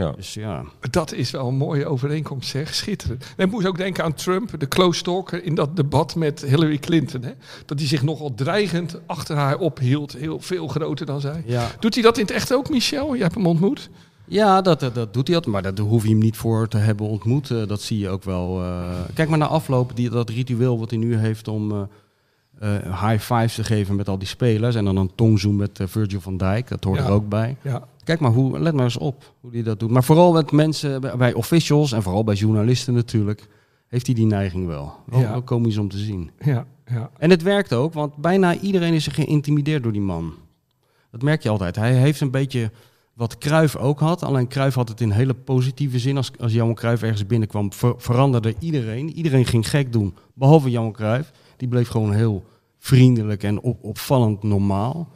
Ja. 0.00 0.12
Dus 0.12 0.34
ja. 0.34 0.64
Dat 0.90 1.12
is 1.12 1.30
wel 1.30 1.48
een 1.48 1.54
mooie 1.56 1.86
overeenkomst, 1.86 2.48
zeg. 2.48 2.74
Schitterend. 2.74 3.24
En 3.36 3.44
ik 3.46 3.50
moest 3.52 3.66
ook 3.66 3.76
denken 3.76 4.04
aan 4.04 4.14
Trump, 4.14 4.60
de 4.60 4.68
close 4.68 5.02
talker, 5.02 5.44
in 5.44 5.54
dat 5.54 5.76
debat 5.76 6.14
met 6.14 6.40
Hillary 6.40 6.78
Clinton. 6.78 7.22
Hè? 7.22 7.30
Dat 7.66 7.78
hij 7.78 7.88
zich 7.88 8.02
nogal 8.02 8.34
dreigend 8.34 8.98
achter 9.06 9.36
haar 9.36 9.58
ophield. 9.58 10.12
Heel 10.12 10.40
veel 10.40 10.68
groter 10.68 11.06
dan 11.06 11.20
zij. 11.20 11.42
Ja, 11.46 11.66
Doet 11.80 11.94
hij 11.94 12.02
dat 12.02 12.16
in 12.18 12.22
het 12.24 12.32
echt 12.34 12.52
ook, 12.54 12.70
Michel? 12.70 13.14
Je 13.14 13.22
hebt 13.22 13.34
hem 13.34 13.46
ontmoet. 13.46 13.90
ja 14.24 14.60
dat, 14.60 14.80
dat, 14.80 14.94
dat 14.94 15.14
doet 15.14 15.26
hij 15.26 15.36
altijd. 15.36 15.54
Maar 15.54 15.74
daar 15.74 15.84
hoef 15.86 16.02
je 16.02 16.08
hem 16.08 16.18
niet 16.18 16.36
voor 16.36 16.68
te 16.68 16.76
hebben 16.78 17.06
ontmoet. 17.06 17.50
Eh, 17.50 17.66
dat 17.66 17.80
zie 17.82 17.98
je 17.98 18.08
ook 18.08 18.24
wel. 18.24 18.62
eh. 18.62 18.90
Kijk 19.14 19.28
maar 19.28 19.38
naar 19.38 19.48
afloop, 19.48 19.96
die, 19.96 20.10
dat 20.10 20.28
ritueel 20.30 20.78
wat 20.78 20.90
hij 20.90 20.98
nu 20.98 21.16
heeft 21.16 21.48
om 21.48 21.70
eh, 21.72 22.76
eh, 22.76 23.08
high 23.08 23.22
fives 23.34 23.54
te 23.54 23.64
geven 23.64 23.96
met 23.96 24.08
al 24.08 24.18
die 24.18 24.28
spelers. 24.28 24.74
En 24.74 24.84
dan 24.84 24.96
een 24.96 25.10
tongzoen 25.14 25.56
met 25.56 25.80
Virgil 25.84 26.20
van 26.20 26.36
Dijk. 26.36 26.68
Dat 26.68 26.84
hoort 26.84 26.98
Ja. 26.98 27.04
er 27.04 27.10
ook 27.12 27.28
bij. 27.28 27.56
Ja. 27.62 27.82
Kijk 28.10 28.22
maar, 28.22 28.30
hoe, 28.32 28.58
let 28.60 28.74
maar 28.74 28.84
eens 28.84 28.96
op 28.98 29.34
hoe 29.40 29.50
hij 29.52 29.62
dat 29.62 29.80
doet. 29.80 29.90
Maar 29.90 30.04
vooral 30.04 30.32
met 30.32 30.52
mensen, 30.52 31.00
bij- 31.18 31.32
officials 31.32 31.92
en 31.92 32.02
vooral 32.02 32.24
bij 32.24 32.34
journalisten 32.34 32.94
natuurlijk, 32.94 33.48
heeft 33.88 34.06
hij 34.06 34.14
die 34.14 34.26
neiging 34.26 34.66
wel. 34.66 34.92
Wel, 35.06 35.20
Ja. 35.20 35.30
wel 35.30 35.42
komisch 35.42 35.76
om 35.78 35.88
te 35.88 35.98
zien. 35.98 36.30
Ja, 36.44 36.66
ja. 36.86 37.10
En 37.18 37.30
het 37.30 37.42
werkt 37.42 37.72
ook, 37.72 37.92
want 37.92 38.16
bijna 38.16 38.56
iedereen 38.58 38.94
is 38.94 39.06
geïntimideerd 39.06 39.82
door 39.82 39.92
die 39.92 40.00
man. 40.00 40.34
Dat 41.10 41.22
merk 41.22 41.42
je 41.42 41.48
altijd. 41.48 41.76
Hij 41.76 41.92
heeft 41.92 42.20
een 42.20 42.30
beetje 42.30 42.70
wat 43.14 43.38
Cruijff 43.38 43.76
ook 43.76 44.00
had. 44.00 44.22
Alleen 44.22 44.48
Cruijff 44.48 44.74
had 44.76 44.88
het 44.88 45.00
in 45.00 45.10
hele 45.10 45.34
positieve 45.34 45.98
zin. 45.98 46.16
Als, 46.16 46.30
als 46.38 46.52
Johan 46.52 46.74
Cruijff 46.74 47.02
ergens 47.02 47.26
binnenkwam, 47.26 47.72
ver- 47.72 47.94
veranderde 47.96 48.54
iedereen. 48.58 49.12
Iedereen 49.12 49.44
ging 49.46 49.68
gek 49.68 49.92
doen, 49.92 50.14
behalve 50.34 50.70
Johan 50.70 50.92
Cruijff. 50.92 51.32
Die 51.56 51.68
bleef 51.68 51.88
gewoon 51.88 52.12
heel 52.12 52.44
vriendelijk 52.78 53.42
en 53.42 53.60
op, 53.60 53.84
opvallend 53.84 54.42
normaal. 54.42 55.08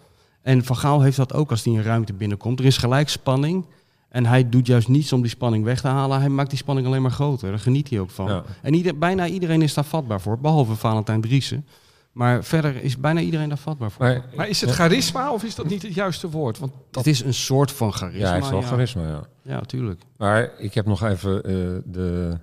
En 0.44 0.64
Van 0.64 0.76
Gaal 0.76 1.00
heeft 1.02 1.16
dat 1.16 1.32
ook 1.32 1.50
als 1.50 1.64
hij 1.64 1.72
in 1.72 1.78
een 1.78 1.84
ruimte 1.84 2.12
binnenkomt. 2.12 2.58
Er 2.58 2.64
is 2.64 2.76
gelijk 2.76 3.08
spanning. 3.08 3.66
En 4.08 4.26
hij 4.26 4.48
doet 4.48 4.66
juist 4.66 4.88
niets 4.88 5.12
om 5.12 5.20
die 5.20 5.30
spanning 5.30 5.64
weg 5.64 5.80
te 5.80 5.88
halen. 5.88 6.20
Hij 6.20 6.28
maakt 6.28 6.50
die 6.50 6.58
spanning 6.58 6.86
alleen 6.86 7.02
maar 7.02 7.10
groter. 7.10 7.48
Daar 7.48 7.58
geniet 7.58 7.90
hij 7.90 8.00
ook 8.00 8.10
van. 8.10 8.26
Ja. 8.26 8.44
En 8.62 8.74
ieder, 8.74 8.98
bijna 8.98 9.26
iedereen 9.26 9.62
is 9.62 9.74
daar 9.74 9.84
vatbaar 9.84 10.20
voor, 10.20 10.38
behalve 10.38 10.74
Valentijn 10.74 11.20
Driessen. 11.20 11.66
Maar 12.12 12.44
verder 12.44 12.82
is 12.82 12.98
bijna 12.98 13.20
iedereen 13.20 13.48
daar 13.48 13.58
vatbaar 13.58 13.90
voor. 13.90 14.04
Maar, 14.04 14.24
Maar 14.36 14.48
is 14.48 14.60
het 14.60 14.70
charisma 14.70 15.32
of 15.32 15.44
is 15.44 15.54
dat 15.54 15.66
niet 15.66 15.82
het 15.82 15.94
juiste 15.94 16.30
woord? 16.30 16.58
Want 16.58 16.72
het 16.90 17.06
is 17.06 17.20
een 17.20 17.34
soort 17.34 17.72
van 17.72 17.92
charisma. 17.92 18.20
ja, 18.20 18.26
hij 18.26 18.38
heeft 18.38 18.50
wel 18.50 18.60
ja. 18.60 18.66
charisma, 18.66 19.06
ja. 19.06 19.22
Ja, 19.42 19.60
tuurlijk. 19.60 20.02
Maar 20.16 20.50
ik 20.58 20.74
heb 20.74 20.86
nog 20.86 21.02
even 21.02 21.42
eh, 21.44 21.52
de 21.84 22.38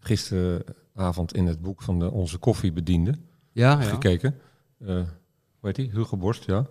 gisteravond 0.00 1.34
in 1.34 1.46
het 1.46 1.62
boek 1.62 1.82
van 1.82 1.98
de, 1.98 2.10
onze 2.10 2.38
koffiebediende 2.38 3.14
Ja, 3.52 3.70
ja. 3.70 3.80
gekeken. 3.80 4.38
Eh 4.86 4.96
hoe 5.64 5.72
heet 5.72 5.84
die? 5.84 5.98
Hugo 5.98 6.16
Borst, 6.16 6.44
ja. 6.44 6.66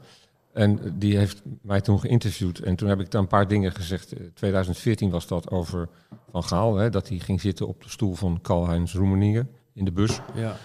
En 0.53 0.99
die 0.99 1.17
heeft 1.17 1.41
mij 1.61 1.81
toen 1.81 1.99
geïnterviewd. 1.99 2.59
En 2.59 2.75
toen 2.75 2.89
heb 2.89 2.99
ik 2.99 3.11
daar 3.11 3.21
een 3.21 3.27
paar 3.27 3.47
dingen 3.47 3.71
gezegd. 3.71 4.13
Eh, 4.13 4.19
2014 4.33 5.09
was 5.09 5.27
dat 5.27 5.51
over 5.51 5.89
Van 6.31 6.43
Gaal. 6.43 6.75
Hè, 6.75 6.89
dat 6.89 7.09
hij 7.09 7.19
ging 7.19 7.41
zitten 7.41 7.67
op 7.67 7.83
de 7.83 7.89
stoel 7.89 8.13
van 8.13 8.41
Karl-Heinz 8.41 8.93
Roemeningen 8.93 9.49
in 9.73 9.85
de 9.85 9.91
bus. 9.91 10.19
ja. 10.33 10.57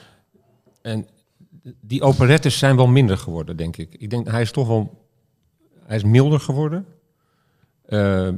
En 0.83 1.07
die 1.81 2.03
operettes 2.03 2.59
zijn 2.59 2.77
wel 2.77 2.87
minder 2.87 3.19
geworden, 3.19 3.57
denk 3.57 3.77
ik. 3.77 3.95
Ik 3.99 4.11
denk, 4.11 4.31
hij 4.31 4.41
is 4.41 4.51
toch 4.51 4.67
wel... 4.67 5.07
Hij 5.85 5.97
is 5.97 6.05
milder 6.05 6.41
geworden. 6.41 6.87
Eh, 7.85 8.29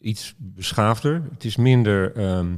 iets 0.00 0.34
beschaafder. 0.38 1.22
Het 1.32 1.44
is 1.44 1.56
minder 1.56 2.16
ehm, 2.16 2.56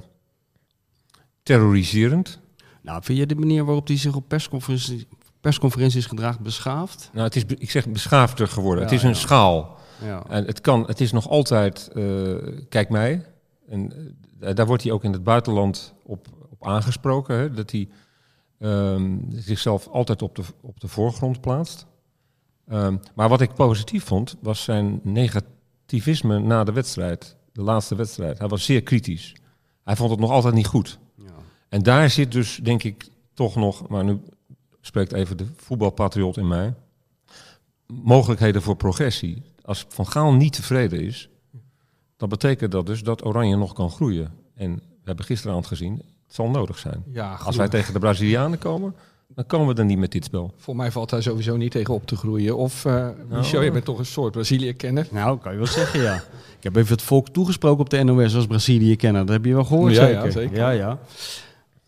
terroriserend. 1.42 2.40
Nou, 2.82 3.02
vind 3.02 3.18
je 3.18 3.26
de 3.26 3.34
manier 3.34 3.64
waarop 3.64 3.86
hij 3.86 3.96
zich 3.96 4.14
op 4.14 4.28
persconferenties, 4.28 5.04
persconferenties 5.42 6.06
gedraagt 6.06 6.40
beschaafd? 6.40 7.10
Nou, 7.12 7.24
het 7.24 7.36
is, 7.36 7.44
ik 7.58 7.70
zeg 7.70 7.88
beschaafder 7.88 8.48
geworden. 8.48 8.84
Ja, 8.84 8.90
het 8.90 8.98
is 8.98 9.02
een 9.02 9.08
ja. 9.08 9.14
schaal. 9.14 9.78
Ja. 10.04 10.24
En 10.28 10.44
het, 10.44 10.60
kan, 10.60 10.84
het 10.86 11.00
is 11.00 11.12
nog 11.12 11.28
altijd, 11.28 11.90
eh, 11.94 12.34
kijk 12.68 12.88
mij, 12.88 13.24
en 13.68 13.92
eh, 14.40 14.54
daar 14.54 14.66
wordt 14.66 14.82
hij 14.82 14.92
ook 14.92 15.04
in 15.04 15.12
het 15.12 15.24
buitenland 15.24 15.94
op, 16.02 16.26
op 16.50 16.66
aangesproken, 16.66 17.36
hè, 17.36 17.50
dat 17.50 17.70
hij 17.70 17.88
ehm, 18.58 19.16
zichzelf 19.30 19.88
altijd 19.88 20.22
op 20.22 20.36
de, 20.36 20.42
op 20.60 20.80
de 20.80 20.88
voorgrond 20.88 21.40
plaatst. 21.40 21.86
Ehm, 22.68 22.96
maar 23.14 23.28
wat 23.28 23.40
ik 23.40 23.54
positief 23.54 24.04
vond, 24.04 24.36
was 24.40 24.62
zijn 24.62 25.00
negativisme 25.02 26.38
na 26.38 26.64
de 26.64 26.72
wedstrijd, 26.72 27.36
de 27.52 27.62
laatste 27.62 27.94
wedstrijd. 27.94 28.38
Hij 28.38 28.48
was 28.48 28.64
zeer 28.64 28.82
kritisch. 28.82 29.34
Hij 29.84 29.96
vond 29.96 30.10
het 30.10 30.20
nog 30.20 30.30
altijd 30.30 30.54
niet 30.54 30.66
goed. 30.66 30.98
Ja. 31.16 31.24
En 31.68 31.82
daar 31.82 32.10
zit 32.10 32.32
dus, 32.32 32.60
denk 32.62 32.82
ik, 32.82 33.08
toch 33.34 33.56
nog, 33.56 33.88
maar 33.88 34.04
nu 34.04 34.20
spreekt 34.84 35.12
even 35.12 35.36
de 35.36 35.46
voetbalpatriot 35.56 36.36
in 36.36 36.48
mij, 36.48 36.74
mogelijkheden 37.86 38.62
voor 38.62 38.76
progressie. 38.76 39.42
Als 39.64 39.84
Van 39.88 40.06
Gaal 40.06 40.32
niet 40.32 40.52
tevreden 40.52 41.00
is, 41.00 41.28
dan 42.16 42.28
betekent 42.28 42.72
dat 42.72 42.86
dus 42.86 43.02
dat 43.02 43.24
Oranje 43.24 43.56
nog 43.56 43.72
kan 43.72 43.90
groeien. 43.90 44.32
En 44.54 44.74
we 44.74 44.80
hebben 45.04 45.24
gisteravond 45.24 45.66
gezien, 45.66 45.92
het 46.26 46.34
zal 46.34 46.48
nodig 46.50 46.78
zijn. 46.78 47.04
ja, 47.12 47.34
Als 47.34 47.56
wij 47.56 47.68
tegen 47.68 47.92
de 47.92 47.98
Brazilianen 47.98 48.58
komen, 48.58 48.94
dan 49.34 49.46
komen 49.46 49.74
we 49.74 49.80
er 49.80 49.86
niet 49.86 49.98
met 49.98 50.12
dit 50.12 50.24
spel. 50.24 50.52
voor 50.56 50.76
mij 50.76 50.90
valt 50.90 51.10
daar 51.10 51.22
sowieso 51.22 51.56
niet 51.56 51.70
tegen 51.70 51.94
op 51.94 52.06
te 52.06 52.16
groeien. 52.16 52.56
Of, 52.56 52.84
eh 52.84 53.08
Michel, 53.28 53.62
je 53.62 53.70
bent 53.70 53.84
toch 53.84 53.98
een 53.98 54.06
soort 54.06 54.32
Brazilië-kenner? 54.32 55.08
Nou, 55.10 55.38
kan 55.38 55.52
je 55.52 55.58
wel 55.58 55.66
zeggen, 55.66 56.00
ja. 56.00 56.14
Ik 56.56 56.62
heb 56.62 56.76
even 56.76 56.92
het 56.92 57.02
volk 57.02 57.28
toegesproken 57.28 57.80
op 57.80 57.90
de 57.90 58.02
NOS 58.02 58.34
als 58.34 58.46
Brazilië 58.46 58.96
kennen. 58.96 59.26
Dat 59.26 59.34
heb 59.34 59.44
je 59.44 59.54
wel 59.54 59.64
gehoord, 59.64 59.94
Ja, 59.94 60.06
ja, 60.06 60.14
zeker? 60.20 60.32
zeker. 60.32 60.56
Ja, 60.56 60.70
ja. 60.70 60.98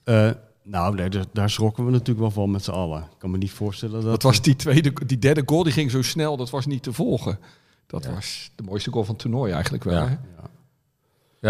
Eh, 0.05 0.31
nou, 0.65 0.95
nee, 0.95 1.09
daar- 1.09 1.25
daar 1.33 1.51
schrokken 1.51 1.85
we 1.85 1.91
natuurlijk 1.91 2.19
wel 2.19 2.31
van 2.31 2.51
met 2.51 2.65
z'n 2.65 2.71
allen. 2.71 3.03
Ik 3.03 3.19
kan 3.19 3.31
me 3.31 3.39
niet 3.39 3.51
voorstellen 3.53 3.95
dat... 3.95 4.05
Dat 4.11 4.23
was 4.23 4.43
die, 4.43 4.57
tweede, 4.57 4.93
die 5.07 5.19
derde 5.19 5.43
goal, 5.47 5.63
die 5.63 5.73
ging 5.73 5.91
zo 5.91 6.03
snel, 6.03 6.37
dat 6.37 6.51
was 6.51 6.67
niet 6.67 6.83
te 6.83 6.93
volgen. 6.93 7.39
Dat 7.87 8.07
was 8.07 8.51
de 8.55 8.63
mooiste 8.63 8.91
goal 8.91 9.05
van 9.05 9.15
het 9.15 9.23
toernooi 9.23 9.53
eigenlijk 9.53 9.85
wel. 9.85 9.95
Ja. 9.95 10.09
Hè? 10.09 10.17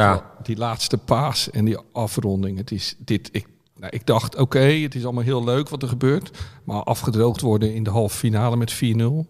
Ja, 0.01 0.31
Die 0.43 0.57
laatste 0.57 0.99
paas 0.99 1.51
en 1.51 1.65
die 1.65 1.79
afronding. 1.93 2.59
Het 2.59 2.71
is 2.71 2.97
dit, 2.99 3.29
ik, 3.33 3.47
nou, 3.77 3.93
ik 3.97 4.07
dacht, 4.07 4.37
oké, 4.37 4.59
het 4.59 4.95
is 4.95 5.05
allemaal 5.05 5.23
heel 5.23 5.45
leuk 5.45 5.69
wat 5.69 5.83
er 5.83 5.89
gebeurt. 5.89 6.39
Maar 6.65 6.83
afgedroogd 6.83 7.41
worden 7.41 7.75
in 7.75 7.83
de 7.83 7.91
halve 7.91 8.17
finale 8.17 8.57
met 8.57 8.75
4-0, 8.75 8.77
dat 8.77 8.87
Ja, 8.97 9.25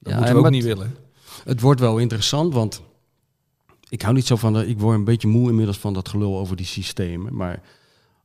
moeten 0.00 0.24
en 0.26 0.34
we 0.34 0.38
ook 0.38 0.50
niet 0.50 0.64
willen. 0.64 0.96
Het 1.44 1.60
wordt 1.60 1.80
wel 1.80 1.98
interessant, 1.98 2.54
want 2.54 2.82
ik 3.88 4.02
hou 4.02 4.14
niet 4.14 4.26
zo 4.26 4.36
van... 4.36 4.52
De, 4.52 4.66
ik 4.66 4.78
word 4.78 4.96
een 4.96 5.04
beetje 5.04 5.28
moe 5.28 5.48
inmiddels 5.48 5.78
van 5.78 5.92
dat 5.94 6.08
gelul 6.08 6.38
over 6.38 6.56
die 6.56 6.66
systemen. 6.66 7.34
Maar 7.36 7.62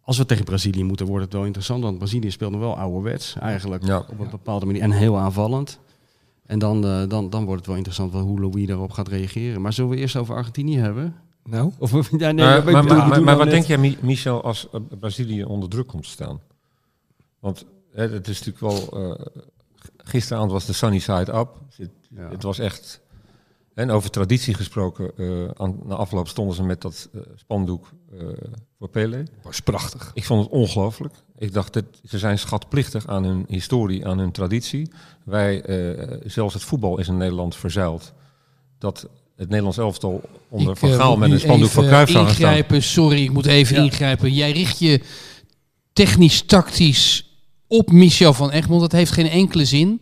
als 0.03 0.17
we 0.17 0.25
tegen 0.25 0.45
Brazilië 0.45 0.83
moeten, 0.83 1.05
wordt 1.05 1.23
het 1.23 1.33
wel 1.33 1.45
interessant. 1.45 1.83
Want 1.83 1.97
Brazilië 1.97 2.31
speelt 2.31 2.51
nog 2.51 2.59
wel 2.59 2.77
ouderwets 2.77 3.35
eigenlijk. 3.35 3.85
Ja. 3.85 3.97
Op 4.09 4.19
een 4.19 4.29
bepaalde 4.29 4.65
manier. 4.65 4.81
En 4.81 4.91
heel 4.91 5.17
aanvallend. 5.17 5.79
En 6.45 6.59
dan, 6.59 6.85
eh, 6.85 7.07
dan, 7.07 7.29
dan 7.29 7.43
wordt 7.43 7.57
het 7.57 7.65
wel 7.67 7.75
interessant 7.75 8.11
wel 8.11 8.21
hoe 8.21 8.39
Louis 8.39 8.67
daarop 8.67 8.91
gaat 8.91 9.07
reageren. 9.07 9.61
Maar 9.61 9.73
zullen 9.73 9.89
we 9.91 9.97
eerst 9.97 10.15
over 10.15 10.35
Argentinië 10.35 10.77
hebben? 10.77 11.15
Nou, 11.43 11.71
Of, 11.79 11.91
ja, 12.17 12.31
nee, 12.31 12.33
maar, 12.45 12.63
maar, 12.71 12.83
bedoel, 12.83 12.97
maar, 12.97 13.21
nou 13.21 13.25
wat 13.37 13.37
net- 13.37 13.49
denk 13.53 13.65
jij, 13.65 13.77
Mi- 13.77 13.97
Michel, 14.01 14.43
als 14.43 14.67
eh, 14.71 14.79
Brazilië 14.99 15.43
onder 15.43 15.69
druk 15.69 15.87
komt 15.87 16.03
te 16.03 16.09
staan? 16.09 16.39
Want 17.39 17.65
hè, 17.93 18.09
het 18.09 18.27
is 18.27 18.43
natuurlijk 18.45 18.89
wel... 18.89 19.03
eh, 19.03 19.25
g- 19.75 19.89
gisteravond 19.97 20.51
was 20.51 20.65
de 20.65 20.73
sunny 20.73 20.99
side 20.99 21.33
up. 21.35 21.49
Het, 21.77 21.89
Ja. 22.15 22.29
het 22.29 22.43
was 22.43 22.59
echt... 22.59 23.01
En 23.73 23.91
over 23.91 24.09
traditie 24.09 24.53
gesproken, 24.53 25.11
eh, 25.17 25.49
aan, 25.53 25.79
na 25.85 25.95
afloop 25.95 26.27
stonden 26.27 26.55
ze 26.55 26.63
met 26.63 26.81
dat 26.81 27.09
spandoek 27.35 27.91
eh, 28.19 28.27
voor 28.83 28.91
Pele. 28.91 29.23
was 29.43 29.59
prachtig. 29.59 30.11
Ik 30.13 30.23
vond 30.25 30.43
het 30.43 30.51
ongelooflijk. 30.53 31.13
Ik 31.37 31.53
dacht, 31.53 31.73
dat 31.73 31.83
ze 32.05 32.17
zijn 32.19 32.39
schatplichtig 32.39 33.07
aan 33.07 33.23
hun 33.23 33.45
historie, 33.47 34.07
aan 34.07 34.17
hun 34.17 34.31
traditie. 34.31 34.91
Wij, 35.25 35.61
eh, 35.61 36.17
zelfs 36.25 36.53
het 36.53 36.63
voetbal 36.63 36.99
is 36.99 37.07
in 37.07 37.17
Nederland 37.17 37.55
verzeild. 37.55 38.13
Dat 38.79 39.07
het 39.35 39.47
Nederlands 39.49 39.77
elftal 39.77 40.21
onder 40.49 40.71
Ik, 40.71 40.77
Van 40.77 40.89
eh, 40.89 40.95
Gaal 40.95 41.17
met 41.17 41.31
een 41.31 41.39
spandoek 41.39 41.69
voor 41.69 41.83
Cruijff 41.83 42.11
zou 42.11 42.27
ingrijpen. 42.27 42.83
Sorry, 42.83 43.23
ik 43.23 43.31
moet 43.31 43.45
even 43.45 43.75
Ja. 43.75 43.83
ingrijpen. 43.83 44.33
Jij 44.33 44.51
richt 44.51 44.79
je 44.79 45.01
technisch-tactisch 45.93 47.29
op 47.67 47.91
Michel 47.91 48.33
van 48.33 48.51
Egmond. 48.51 48.81
Dat 48.81 48.91
heeft 48.91 49.11
geen 49.11 49.29
enkele 49.29 49.65
zin. 49.65 50.01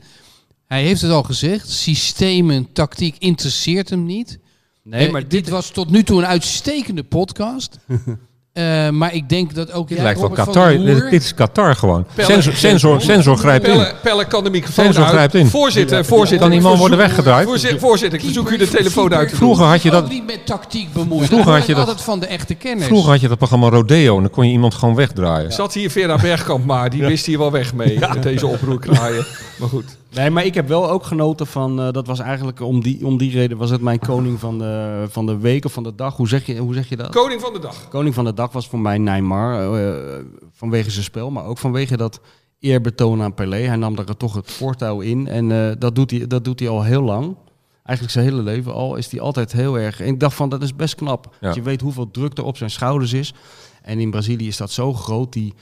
Hij 0.65 0.83
heeft 0.83 1.01
het 1.01 1.11
al 1.11 1.23
gezegd. 1.23 1.69
Systemen, 1.69 2.71
tactiek 2.73 3.15
interesseert 3.19 3.89
hem 3.89 4.05
niet. 4.05 4.39
Nee, 4.83 5.05
Eh, 5.05 5.11
maar 5.11 5.21
dit, 5.21 5.29
dit, 5.31 5.49
was 5.49 5.69
tot 5.69 5.89
nu 5.89 6.03
toe 6.03 6.17
een 6.21 6.27
uitstekende 6.27 7.03
podcast. 7.03 7.77
Eh, 8.53 8.89
maar 8.89 9.13
ik 9.13 9.29
denk 9.29 9.55
dat 9.55 9.71
ook... 9.71 9.87
Dit 9.87 9.97
ja, 9.97 10.03
lijkt 10.03 10.19
wel 10.19 10.29
Qatar. 10.29 10.69
Dit, 10.77 11.09
dit 11.09 11.23
is 11.23 11.33
Qatar 11.33 11.75
gewoon. 11.75 12.05
Pelle- 12.15 12.27
Sensor, 12.31 12.53
sensor, 12.53 13.01
sensor 13.01 13.37
grijpt 13.37 13.67
in. 13.67 13.85
Pelle, 14.01 14.25
kan 14.27 14.43
de 14.43 14.49
microfoon 14.49 14.83
Sensor 14.85 15.03
uit. 15.03 15.13
grijpt 15.13 15.33
in. 15.35 15.47
Voorzitter, 15.47 16.05
voorzitter. 16.05 16.49
Kan 16.49 16.61
man 16.61 16.77
worden 16.77 16.97
weggedraaid? 16.97 17.47
Voorzitter, 17.47 17.79
voorzitter, 17.79 18.19
ik 18.19 18.25
verzoek 18.25 18.49
u 18.49 18.57
de 18.57 18.67
telefoon 18.67 19.13
uit 19.13 19.23
te 19.29 19.29
doen. 19.29 19.37
Vroeger 19.43 19.65
had 19.65 19.81
je 19.81 19.89
ook 19.91 19.95
dat, 20.01 20.09
niet 20.09 20.25
met 20.25 20.45
tactiek 20.45 20.93
bemoeid. 20.93 21.27
Vroeger 21.27 21.51
had 21.51 21.65
je 21.65 21.73
dat- 21.73 21.87
altijd 21.87 22.01
van 22.05 22.19
de 22.19 22.25
echte 22.25 22.53
kennis. 22.53 22.85
vroeger 22.85 23.11
had 23.11 23.21
je 23.21 23.27
dat 23.27 23.37
programma 23.37 23.69
Rodeo 23.69 24.15
en 24.15 24.21
dan 24.21 24.31
kon 24.31 24.45
je 24.45 24.51
iemand 24.51 24.73
gewoon 24.73 24.95
wegdraaien. 24.95 25.51
Zat 25.51 25.73
hier 25.73 25.91
Vera 25.91 26.17
Bergkamp 26.17 26.65
maar, 26.65 26.89
die 26.89 27.05
wist 27.05 27.25
hier 27.25 27.37
wel 27.37 27.51
weg 27.51 27.73
mee 27.73 27.99
met 27.99 28.23
deze 28.23 28.47
oproerkraaien. 28.47 29.25
Maar 29.57 29.69
goed. 29.69 29.85
Nee, 30.13 30.29
maar 30.29 30.45
ik 30.45 30.53
heb 30.53 30.67
wel 30.67 30.89
ook 30.89 31.03
genoten 31.03 31.47
van, 31.47 31.81
eh, 31.81 31.91
dat 31.91 32.07
was 32.07 32.19
eigenlijk 32.19 32.59
om 32.61 32.81
die, 32.81 33.05
om 33.05 33.17
die 33.17 33.31
reden 33.31 33.57
was 33.57 33.69
het 33.69 33.81
mijn 33.81 33.99
koning 33.99 34.39
van 34.39 34.59
de, 34.59 35.05
van 35.09 35.25
de 35.25 35.37
week 35.37 35.65
of 35.65 35.73
van 35.73 35.83
de 35.83 35.95
dag. 35.95 36.17
Hoe 36.17 36.27
zeg 36.27 36.45
je, 36.45 36.57
hoe 36.57 36.73
zeg 36.73 36.89
je 36.89 36.95
dat? 36.95 37.09
Koning 37.09 37.41
van 37.41 37.53
de 37.53 37.59
dag. 37.59 37.87
Koning 37.87 38.15
van 38.15 38.25
de 38.25 38.33
dag 38.33 38.51
was 38.51 38.67
voor 38.67 38.79
mij 38.79 38.97
Neymar, 38.97 39.75
eh, 39.75 40.23
vanwege 40.51 40.91
zijn 40.91 41.03
spel, 41.03 41.31
maar 41.31 41.45
ook 41.45 41.57
vanwege 41.57 41.97
dat 41.97 42.19
eerbetoon 42.59 43.21
aan 43.21 43.33
Pelé. 43.33 43.57
Hij 43.57 43.75
nam 43.75 43.95
daar 43.95 44.17
toch 44.17 44.33
het 44.33 44.51
voortouw 44.51 44.99
in 44.99 45.27
en 45.27 45.51
eh, 45.51 45.71
dat, 45.79 45.95
doet 45.95 46.11
hij, 46.11 46.27
dat 46.27 46.43
doet 46.43 46.59
hij 46.59 46.69
al 46.69 46.83
heel 46.83 47.01
lang. 47.01 47.35
Eigenlijk 47.83 48.17
zijn 48.17 48.25
hele 48.25 48.41
leven 48.41 48.73
al 48.73 48.95
is 48.95 49.11
hij 49.11 49.19
altijd 49.19 49.51
heel 49.51 49.79
erg. 49.79 50.01
En 50.01 50.07
ik 50.07 50.19
dacht 50.19 50.35
van, 50.35 50.49
dat 50.49 50.61
is 50.61 50.75
best 50.75 50.95
knap. 50.95 51.35
Ja. 51.39 51.47
Dat 51.47 51.55
je 51.55 51.61
weet 51.61 51.81
hoeveel 51.81 52.11
druk 52.11 52.37
er 52.37 52.43
op 52.43 52.57
zijn 52.57 52.69
schouders 52.69 53.13
is. 53.13 53.33
En 53.81 53.99
in 53.99 54.11
Brazilië 54.11 54.47
is 54.47 54.57
dat 54.57 54.71
zo 54.71 54.93
groot. 54.93 55.33
Die, 55.33 55.53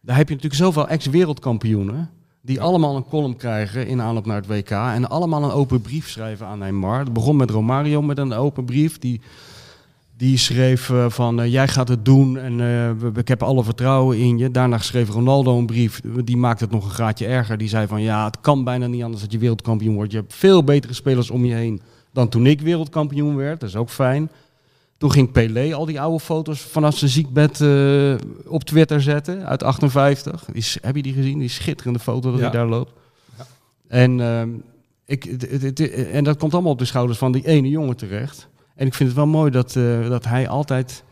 daar 0.00 0.16
heb 0.16 0.28
je 0.28 0.34
natuurlijk 0.34 0.62
zoveel 0.62 0.88
ex-wereldkampioenen. 0.88 2.10
Die 2.46 2.60
allemaal 2.60 2.96
een 2.96 3.08
column 3.08 3.36
krijgen 3.36 3.86
in 3.86 4.00
aanloop 4.00 4.26
naar 4.26 4.36
het 4.36 4.46
WK. 4.46 4.70
En 4.70 5.08
allemaal 5.08 5.44
een 5.44 5.50
open 5.50 5.80
brief 5.80 6.08
schrijven 6.08 6.46
aan 6.46 6.58
Neymar. 6.58 6.98
Het 6.98 7.12
begon 7.12 7.36
met 7.36 7.50
Romario 7.50 8.02
met 8.02 8.18
een 8.18 8.32
open 8.32 8.64
brief. 8.64 8.98
Die, 8.98 9.20
die 10.16 10.38
schreef 10.38 10.90
eh, 10.90 11.08
van 11.08 11.40
eh, 11.40 11.52
jij 11.52 11.68
gaat 11.68 11.88
het 11.88 12.04
doen 12.04 12.38
en 12.38 12.60
eh, 12.60 13.08
ik 13.14 13.28
heb 13.28 13.42
alle 13.42 13.64
vertrouwen 13.64 14.18
in 14.18 14.38
je. 14.38 14.50
Daarna 14.50 14.78
schreef 14.78 15.08
Ronaldo 15.08 15.58
een 15.58 15.66
brief. 15.66 16.00
Die 16.24 16.36
maakte 16.36 16.64
het 16.64 16.72
nog 16.72 16.84
een 16.84 16.90
graadje 16.90 17.26
erger. 17.26 17.58
Die 17.58 17.68
zei 17.68 17.86
van 17.86 18.02
ja, 18.02 18.24
het 18.24 18.40
kan 18.40 18.64
bijna 18.64 18.86
niet 18.86 19.02
anders 19.02 19.22
dat 19.22 19.32
je 19.32 19.38
wereldkampioen 19.38 19.94
wordt. 19.94 20.12
Je 20.12 20.18
hebt 20.18 20.34
veel 20.34 20.64
betere 20.64 20.94
spelers 20.94 21.30
om 21.30 21.44
je 21.44 21.54
heen 21.54 21.80
dan 22.12 22.28
toen 22.28 22.46
ik 22.46 22.60
wereldkampioen 22.60 23.36
werd. 23.36 23.60
Dat 23.60 23.68
is 23.68 23.76
ook 23.76 23.90
fijn. 23.90 24.30
Toen 24.98 25.10
ging 25.12 25.32
Pelé 25.32 25.74
al 25.74 25.84
die 25.86 26.00
oude 26.00 26.20
foto's 26.20 26.60
vanaf 26.60 26.96
zijn 26.98 27.10
ziekbed 27.10 27.60
eh, 27.60 28.14
op 28.46 28.64
Twitter 28.64 29.02
zetten 29.02 29.46
uit 29.46 29.62
58. 29.62 30.44
Die, 30.44 30.54
is- 30.54 30.78
heb 30.80 30.96
je 30.96 31.02
die 31.02 31.12
gezien? 31.12 31.38
Die 31.38 31.48
schitterende 31.48 31.98
foto 31.98 32.30
dat 32.30 32.40
Ja. 32.40 32.44
hij 32.50 32.52
daar 32.58 32.66
loopt. 32.68 32.92
En, 33.88 34.20
ehm, 34.20 34.48
ik, 35.04 35.22
het- 35.24 35.50
het- 35.50 35.62
het- 35.62 35.80
en 36.10 36.24
dat 36.24 36.36
komt 36.38 36.52
allemaal 36.52 36.72
op 36.72 36.78
de 36.78 36.84
schouders 36.84 37.18
van 37.18 37.32
die 37.32 37.46
ene 37.46 37.68
jongen 37.68 37.96
terecht. 37.96 38.48
En 38.74 38.86
ik 38.86 38.94
vind 38.94 39.08
het 39.08 39.18
wel 39.18 39.26
mooi 39.26 39.50
dat, 39.50 39.76
eh, 39.76 40.08
dat 40.08 40.24
hij 40.24 40.48
altijd 40.48 41.04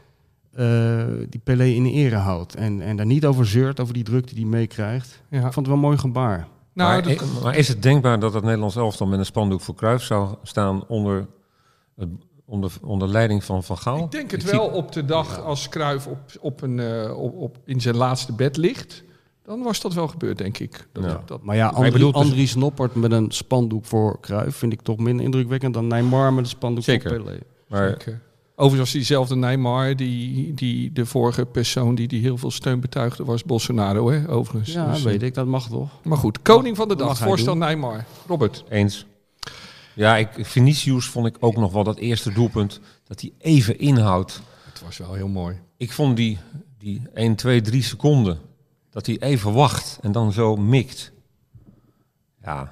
eh, 0.54 1.04
die 1.28 1.40
Pelé 1.44 1.64
in 1.64 1.86
ere 1.86 2.16
houdt. 2.16 2.54
En, 2.54 2.80
en 2.80 2.96
daar 2.96 3.06
niet 3.06 3.26
over 3.26 3.46
zeurt, 3.46 3.80
over 3.80 3.94
die 3.94 4.02
druk 4.02 4.26
die 4.28 4.38
hij 4.40 4.44
meekrijgt. 4.50 5.22
Ja. 5.30 5.36
Ik 5.36 5.42
vond 5.42 5.54
het 5.54 5.66
wel 5.66 5.74
een 5.74 5.80
mooi 5.80 5.98
gebaar. 5.98 6.46
Nou, 6.72 6.90
maar, 7.02 7.16
dat- 7.16 7.42
maar 7.42 7.56
is 7.56 7.68
het 7.68 7.82
denkbaar 7.82 8.18
dat 8.20 8.34
het 8.34 8.42
Nederlands 8.44 8.76
elftal 8.76 9.06
met 9.06 9.18
een 9.18 9.24
spandoek 9.24 9.60
voor 9.60 9.74
Cruijff 9.74 10.04
zou 10.04 10.34
staan 10.42 10.86
onder, 10.86 11.26
het- 11.96 12.08
onder, 12.46 12.72
onder 12.82 13.08
leiding 13.08 13.44
van 13.44 13.62
Van 13.64 13.78
Gaal? 13.78 14.04
ik 14.04 14.10
denk 14.10 14.30
het 14.30 14.42
Ik 14.42 14.50
wel 14.50 14.64
zie- 14.68 14.74
op 14.74 14.92
de 14.92 15.04
dag 15.04 15.40
als 15.44 15.68
Cruijff 15.68 16.06
op, 16.06 16.18
op 16.40 16.62
een, 16.62 16.80
eh, 16.80 17.16
op, 17.18 17.34
op, 17.36 17.56
in 17.64 17.80
zijn 17.80 17.96
laatste 17.96 18.32
bed 18.32 18.56
ligt. 18.56 19.02
Dan 19.44 19.62
was 19.62 19.80
dat 19.80 19.94
wel 19.94 20.08
gebeurd, 20.08 20.38
denk 20.38 20.58
ik. 20.58 20.86
Dat, 20.92 21.04
Ja. 21.04 21.22
dat, 21.26 21.42
Maar 21.42 21.56
ja, 21.56 21.68
ik 21.68 21.74
Andries, 21.74 21.92
bedoel 21.92 22.12
dus- 22.12 22.20
Andries 22.22 22.54
Noppert 22.54 22.94
met 22.94 23.12
een 23.12 23.30
spandoek 23.30 23.84
voor 23.84 24.20
Cruijff 24.20 24.56
vind 24.56 24.72
ik 24.72 24.80
toch 24.82 24.96
minder 24.98 25.24
indrukwekkend 25.24 25.74
dan 25.74 25.86
Neymar 25.86 26.32
met 26.32 26.44
een 26.44 26.50
spandoek 26.50 26.84
Zeker. 26.84 27.10
voor 27.14 27.22
Pelé. 27.24 27.38
Maar 27.68 27.88
Zeker. 27.88 28.20
Overigens 28.56 28.78
was 28.78 28.92
diezelfde 28.92 29.36
Neymar, 29.36 29.96
die, 29.96 30.54
die 30.54 30.92
de 30.92 31.06
vorige 31.06 31.46
persoon 31.46 31.94
die, 31.94 32.08
die 32.08 32.20
heel 32.20 32.36
veel 32.38 32.50
steun 32.50 32.80
betuigde, 32.80 33.24
was 33.24 33.44
Bolsonaro, 33.44 34.10
hè, 34.10 34.30
overigens. 34.30 34.72
Ja, 34.72 34.90
Dus, 34.92 35.02
weet 35.02 35.22
ik, 35.22 35.34
dat 35.34 35.46
mag 35.46 35.68
toch? 35.68 35.88
Maar 36.04 36.18
goed, 36.18 36.42
koning 36.42 36.76
van 36.76 36.88
de 36.88 36.96
dag, 36.96 37.18
voorstel 37.18 37.52
doen. 37.52 37.62
Neymar. 37.62 38.04
Robert. 38.26 38.64
eens. 38.68 39.06
Ja, 39.94 40.16
ik, 40.16 40.28
Vinicius 40.32 41.06
vond 41.06 41.26
ik 41.26 41.36
ook 41.40 41.56
nog 41.56 41.72
wel 41.72 41.84
dat 41.84 41.98
eerste 41.98 42.32
doelpunt, 42.32 42.80
dat 43.04 43.20
hij 43.20 43.32
even 43.38 43.78
inhoudt. 43.78 44.40
Het 44.64 44.80
was 44.82 44.96
wel 44.96 45.14
heel 45.14 45.28
mooi. 45.28 45.60
Ik 45.76 45.92
vond 45.92 46.16
die, 46.16 46.38
die 46.78 47.02
1, 47.14 47.34
2, 47.34 47.60
3 47.60 47.82
seconden, 47.82 48.38
dat 48.90 49.06
hij 49.06 49.18
even 49.18 49.52
wacht 49.52 49.98
en 50.02 50.12
dan 50.12 50.32
zo 50.32 50.56
mikt. 50.56 51.12
Ja, 52.42 52.70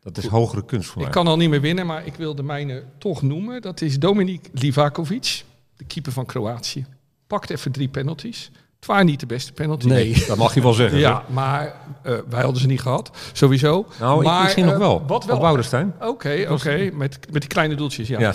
dat 0.00 0.18
is 0.18 0.26
hogere 0.26 0.64
kunst 0.64 0.88
voor 0.88 0.98
mij. 0.98 1.06
Ik 1.06 1.12
kan 1.12 1.26
al 1.26 1.36
niet 1.36 1.50
meer 1.50 1.60
winnen, 1.60 1.86
maar 1.86 2.06
ik 2.06 2.14
wil 2.14 2.34
de 2.34 2.42
mijne 2.42 2.84
toch 2.98 3.22
noemen. 3.22 3.62
Dat 3.62 3.80
is 3.80 3.98
Dominik 3.98 4.48
Livakovic, 4.52 5.44
de 5.76 5.84
keeper 5.84 6.12
van 6.12 6.26
Kroatië. 6.26 6.86
Pakt 7.26 7.50
even 7.50 7.72
drie 7.72 7.88
penalties. 7.88 8.50
Het 8.84 8.92
waren 8.92 9.08
niet 9.08 9.20
de 9.20 9.26
beste 9.26 9.52
penalties. 9.52 9.90
Nee, 9.90 10.24
dat 10.26 10.36
mag 10.36 10.54
je 10.54 10.62
wel 10.62 10.72
zeggen. 10.72 10.98
Ja, 11.08 11.24
maar 11.28 11.74
eh, 12.02 12.14
wij 12.28 12.42
hadden 12.42 12.60
ze 12.60 12.66
niet 12.66 12.80
gehad, 12.80 13.10
sowieso. 13.32 13.86
Nou, 14.00 14.20
ik 14.20 14.26
maar, 14.26 14.42
misschien 14.42 14.64
nog 14.64 14.72
eh, 14.72 14.78
wel. 14.78 15.04
Wat 15.06 15.24
wel? 15.24 15.40
Woudenstein. 15.40 15.94
Oké, 16.00 16.46
oké, 16.50 16.90
met, 16.92 17.18
met 17.30 17.40
die 17.40 17.50
kleine 17.50 17.74
doeltjes, 17.74 18.08
ja. 18.08 18.20
Ja. 18.20 18.34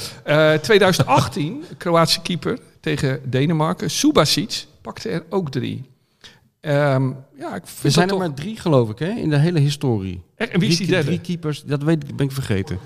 Eh, 0.54 0.60
2018, 0.60 1.64
Kroatische 1.78 2.22
keeper 2.22 2.60
tegen 2.80 3.22
Denemarken. 3.24 3.92
Subasic 3.92 4.66
pakte 4.82 5.10
er 5.10 5.24
ook 5.30 5.52
drie. 5.52 5.90
Ehm, 6.62 7.12
ja, 7.38 7.56
ik 7.56 7.62
vind 7.66 7.84
Er 7.84 7.92
zijn 7.92 8.06
er 8.06 8.12
toch... 8.12 8.20
maar 8.20 8.34
drie, 8.34 8.58
geloof 8.58 8.90
ik, 8.90 9.00
hè, 9.00 9.10
in 9.10 9.30
de 9.30 9.38
hele 9.38 9.60
historie. 9.60 10.24
En 10.36 10.60
wie 10.60 10.70
is 10.70 10.78
die 10.78 10.88
drie, 10.88 10.88
derde? 10.88 11.06
drie 11.06 11.20
keepers, 11.20 11.64
dat 11.64 11.84
weet 11.84 12.04
ik, 12.04 12.16
ben 12.16 12.26
ik 12.26 12.32
vergeten. 12.32 12.80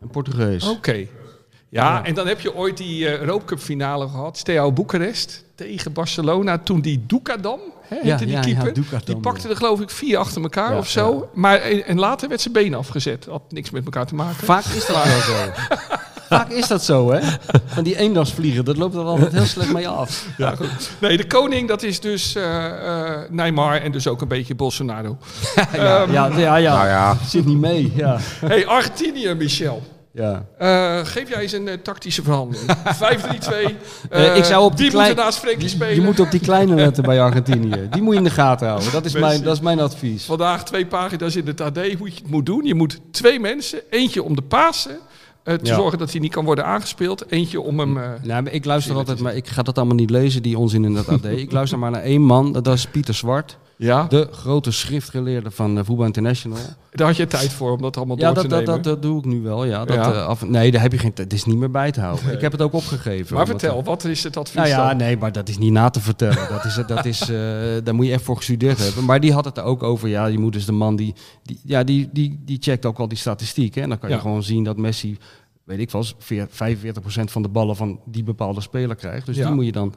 Een 0.00 0.08
Portugees. 0.08 0.68
Oké. 0.68 1.06
Ja, 1.70 2.04
en 2.04 2.14
dan 2.14 2.26
heb 2.26 2.40
je 2.40 2.54
ooit 2.54 2.76
die 2.76 3.08
eh 3.08 3.20
Europe 3.20 3.44
Cup 3.44 3.58
finale 3.58 4.08
gehad. 4.08 4.38
Steaua 4.38 4.70
Boekarest 4.70 5.44
tegen 5.54 5.92
Barcelona. 5.92 6.58
Toen 6.58 6.80
die 6.80 7.04
Dukadam, 7.06 7.60
hè, 7.82 7.96
Ja, 7.96 8.02
heette 8.02 8.24
die 8.24 8.34
ja, 8.34 8.40
ja, 8.40 8.44
keeper. 8.44 8.72
Dukadam, 8.72 9.04
die 9.04 9.16
pakte 9.16 9.42
ja. 9.42 9.50
er 9.50 9.56
geloof 9.56 9.80
ik 9.80 9.90
vier 9.90 10.18
achter 10.18 10.42
elkaar 10.42 10.72
Ja, 10.72 10.78
of 10.78 10.88
zo. 10.88 11.28
Maar, 11.34 11.60
en, 11.60 11.86
en 11.86 11.98
later 11.98 12.28
werd 12.28 12.40
zijn 12.40 12.54
been 12.54 12.74
afgezet. 12.74 13.26
Had 13.30 13.42
niks 13.48 13.70
met 13.70 13.84
elkaar 13.84 14.06
te 14.06 14.14
maken. 14.14 14.44
Vaak 14.46 14.64
is 14.64 14.86
dat 14.86 15.04
wel 15.04 15.20
zo. 15.20 15.34
Vaak 16.28 16.48
is 16.48 16.68
dat 16.68 16.84
zo, 16.84 17.12
hè? 17.12 17.20
Van 17.66 17.84
die 17.84 17.96
eendagsvliegen, 17.96 18.64
dat 18.64 18.76
loopt 18.76 18.94
er 18.94 19.02
altijd 19.02 19.32
heel 19.32 19.44
slecht 19.44 19.72
mee 19.72 19.88
af. 19.88 20.26
Ja, 20.36 20.54
goed. 20.56 20.90
Nee, 21.00 21.16
de 21.16 21.26
koning, 21.26 21.68
dat 21.68 21.82
is 21.82 22.00
dus 22.00 22.34
eh 22.34 22.66
eh, 22.66 23.30
Neymar 23.30 23.80
en 23.80 23.92
dus 23.92 24.08
ook 24.08 24.20
een 24.20 24.28
beetje 24.28 24.54
Bolsonaro. 24.54 25.16
Ja, 25.72 26.06
ja, 26.10 26.26
ja, 26.36 26.56
ja. 26.56 26.74
Nou 26.74 26.88
ja, 26.88 27.16
Zit 27.26 27.46
niet 27.46 27.58
mee, 27.58 27.92
ja. 27.96 28.18
hey, 28.46 28.66
Argentinië, 28.66 29.34
Michel. 29.34 29.82
Ja. 30.12 30.46
Eh, 30.58 30.98
geef 31.06 31.28
jij 31.28 31.42
eens 31.42 31.52
een 31.52 31.68
eh, 31.68 31.74
tactische 31.74 32.22
verhandeling. 32.22 32.70
5-3-2. 33.70 33.74
Eh, 34.10 34.36
ik 34.36 34.44
zou 34.44 34.64
op 34.64 34.70
die 34.70 34.80
die 34.80 34.90
klein- 34.90 35.06
moeten 35.06 35.24
naast 35.24 35.38
Frenkie 35.38 35.68
spelen. 35.68 35.94
Je 35.94 36.00
moet 36.00 36.20
op 36.20 36.30
die 36.30 36.40
kleine 36.40 36.74
letten 36.74 37.02
bij 37.02 37.20
Argentinië. 37.20 37.88
Die 37.90 38.02
moet 38.02 38.12
je 38.12 38.18
in 38.18 38.24
de 38.24 38.30
gaten 38.30 38.68
houden. 38.68 38.92
Dat 38.92 39.04
is, 39.04 39.12
mijn, 39.12 39.42
dat 39.42 39.54
is 39.54 39.60
mijn 39.60 39.80
advies. 39.80 40.24
Vandaag 40.24 40.64
twee 40.64 40.86
pagina's 40.86 41.36
in 41.36 41.46
het 41.46 41.60
AD 41.60 41.76
hoe 41.76 42.08
je 42.08 42.14
het 42.14 42.30
moet 42.30 42.46
doen. 42.46 42.64
Je 42.64 42.74
moet 42.74 43.00
twee 43.10 43.40
mensen, 43.40 43.80
eentje 43.90 44.22
om 44.22 44.36
de 44.36 44.42
Pasen, 44.42 44.98
te 45.44 45.58
Ja. 45.62 45.74
zorgen 45.74 45.98
dat 45.98 46.10
hij 46.10 46.20
niet 46.20 46.32
kan 46.32 46.44
worden 46.44 46.64
aangespeeld. 46.64 47.24
Eentje 47.32 47.60
om 47.60 47.78
hem... 47.78 47.96
eh, 47.98 48.08
Nou, 48.22 48.42
maar 48.42 48.52
ik 48.52 48.64
luister 48.64 48.94
altijd, 48.96 49.20
maar 49.20 49.36
ik 49.36 49.46
ga 49.48 49.62
dat 49.62 49.76
allemaal 49.78 49.96
niet 49.96 50.10
lezen, 50.10 50.42
die 50.42 50.58
onzin 50.58 50.84
in 50.84 50.94
het 50.94 51.08
AD. 51.08 51.24
Ik 51.24 51.52
luister 51.52 51.78
maar 51.78 51.90
naar 51.90 52.02
één 52.02 52.22
man, 52.22 52.52
dat 52.52 52.66
is 52.68 52.86
Pieter 52.86 53.14
Zwart. 53.14 53.58
Ja, 53.86 54.04
De 54.08 54.28
grote 54.32 54.70
schriftgeleerde 54.70 55.50
van 55.50 55.78
eh, 55.78 55.84
Voetbal 55.84 56.06
International. 56.06 56.58
daar 56.90 57.06
had 57.06 57.16
je 57.16 57.26
tijd 57.26 57.52
voor 57.52 57.72
om 57.72 57.82
dat 57.82 57.96
allemaal 57.96 58.18
Ja, 58.18 58.24
door 58.24 58.34
dat, 58.34 58.42
te 58.42 58.48
dat, 58.48 58.58
nemen. 58.66 58.74
dat, 58.82 58.84
dat 58.92 59.02
doe 59.02 59.18
ik 59.18 59.24
nu 59.24 59.40
wel. 59.40 59.64
Ja. 59.64 59.84
Dat, 59.84 59.96
Ja. 59.96 60.12
eh, 60.12 60.26
af, 60.26 60.44
nee, 60.46 60.70
daar 60.70 60.82
heb 60.82 60.92
je 60.92 60.98
geen 60.98 61.12
tijd. 61.12 61.30
Het 61.30 61.38
is 61.38 61.44
niet 61.44 61.56
meer 61.56 61.70
bij 61.70 61.90
te 61.90 62.00
houden. 62.00 62.32
Ik 62.32 62.40
heb 62.40 62.52
het 62.52 62.62
ook 62.62 62.72
opgegeven. 62.72 63.36
maar 63.36 63.46
vertel, 63.46 63.82
wat 63.82 64.04
is 64.04 64.22
het 64.24 64.36
advies 64.36 64.54
Nou 64.56 64.68
ja, 64.68 64.88
dan? 64.88 64.96
nee, 64.96 65.16
maar 65.16 65.32
dat 65.32 65.48
is 65.48 65.58
niet 65.58 65.72
na 65.72 65.90
te 65.90 66.00
vertellen. 66.00 66.48
Dat 66.48 66.64
is, 66.64 66.74
dat 66.86 67.04
is, 67.04 67.20
eh, 67.20 67.28
daar 67.84 67.94
moet 67.94 68.06
je 68.06 68.12
echt 68.12 68.22
voor 68.22 68.36
gestudeerd 68.36 68.78
hebben. 68.78 69.04
Maar 69.04 69.20
die 69.20 69.32
had 69.32 69.44
het 69.44 69.56
er 69.58 69.64
ook 69.64 69.82
over. 69.82 70.08
Ja, 70.08 70.26
je 70.26 70.38
moet 70.38 70.52
dus 70.52 70.64
de 70.66 70.72
man 70.72 70.96
die, 70.96 71.14
die, 71.42 71.60
ja, 71.64 71.84
die, 71.84 72.08
die, 72.12 72.40
die 72.44 72.56
checkt 72.60 72.86
ook 72.86 72.98
al 72.98 73.08
die 73.08 73.18
statistieken. 73.18 73.82
En 73.82 73.88
dan 73.88 73.98
kan 73.98 74.08
je 74.08 74.14
Ja. 74.14 74.20
gewoon 74.20 74.42
zien 74.42 74.64
dat 74.64 74.76
Messi, 74.76 75.18
weet 75.64 75.78
ik 75.78 75.90
wel, 75.90 76.04
45% 76.04 77.30
van 77.30 77.42
de 77.42 77.48
ballen 77.48 77.76
van 77.76 78.00
die 78.06 78.22
bepaalde 78.22 78.60
speler 78.60 78.96
krijgt. 78.96 79.26
Dus 79.26 79.36
Ja. 79.36 79.46
die 79.46 79.54
moet 79.54 79.64
je 79.64 79.72
dan. 79.72 79.94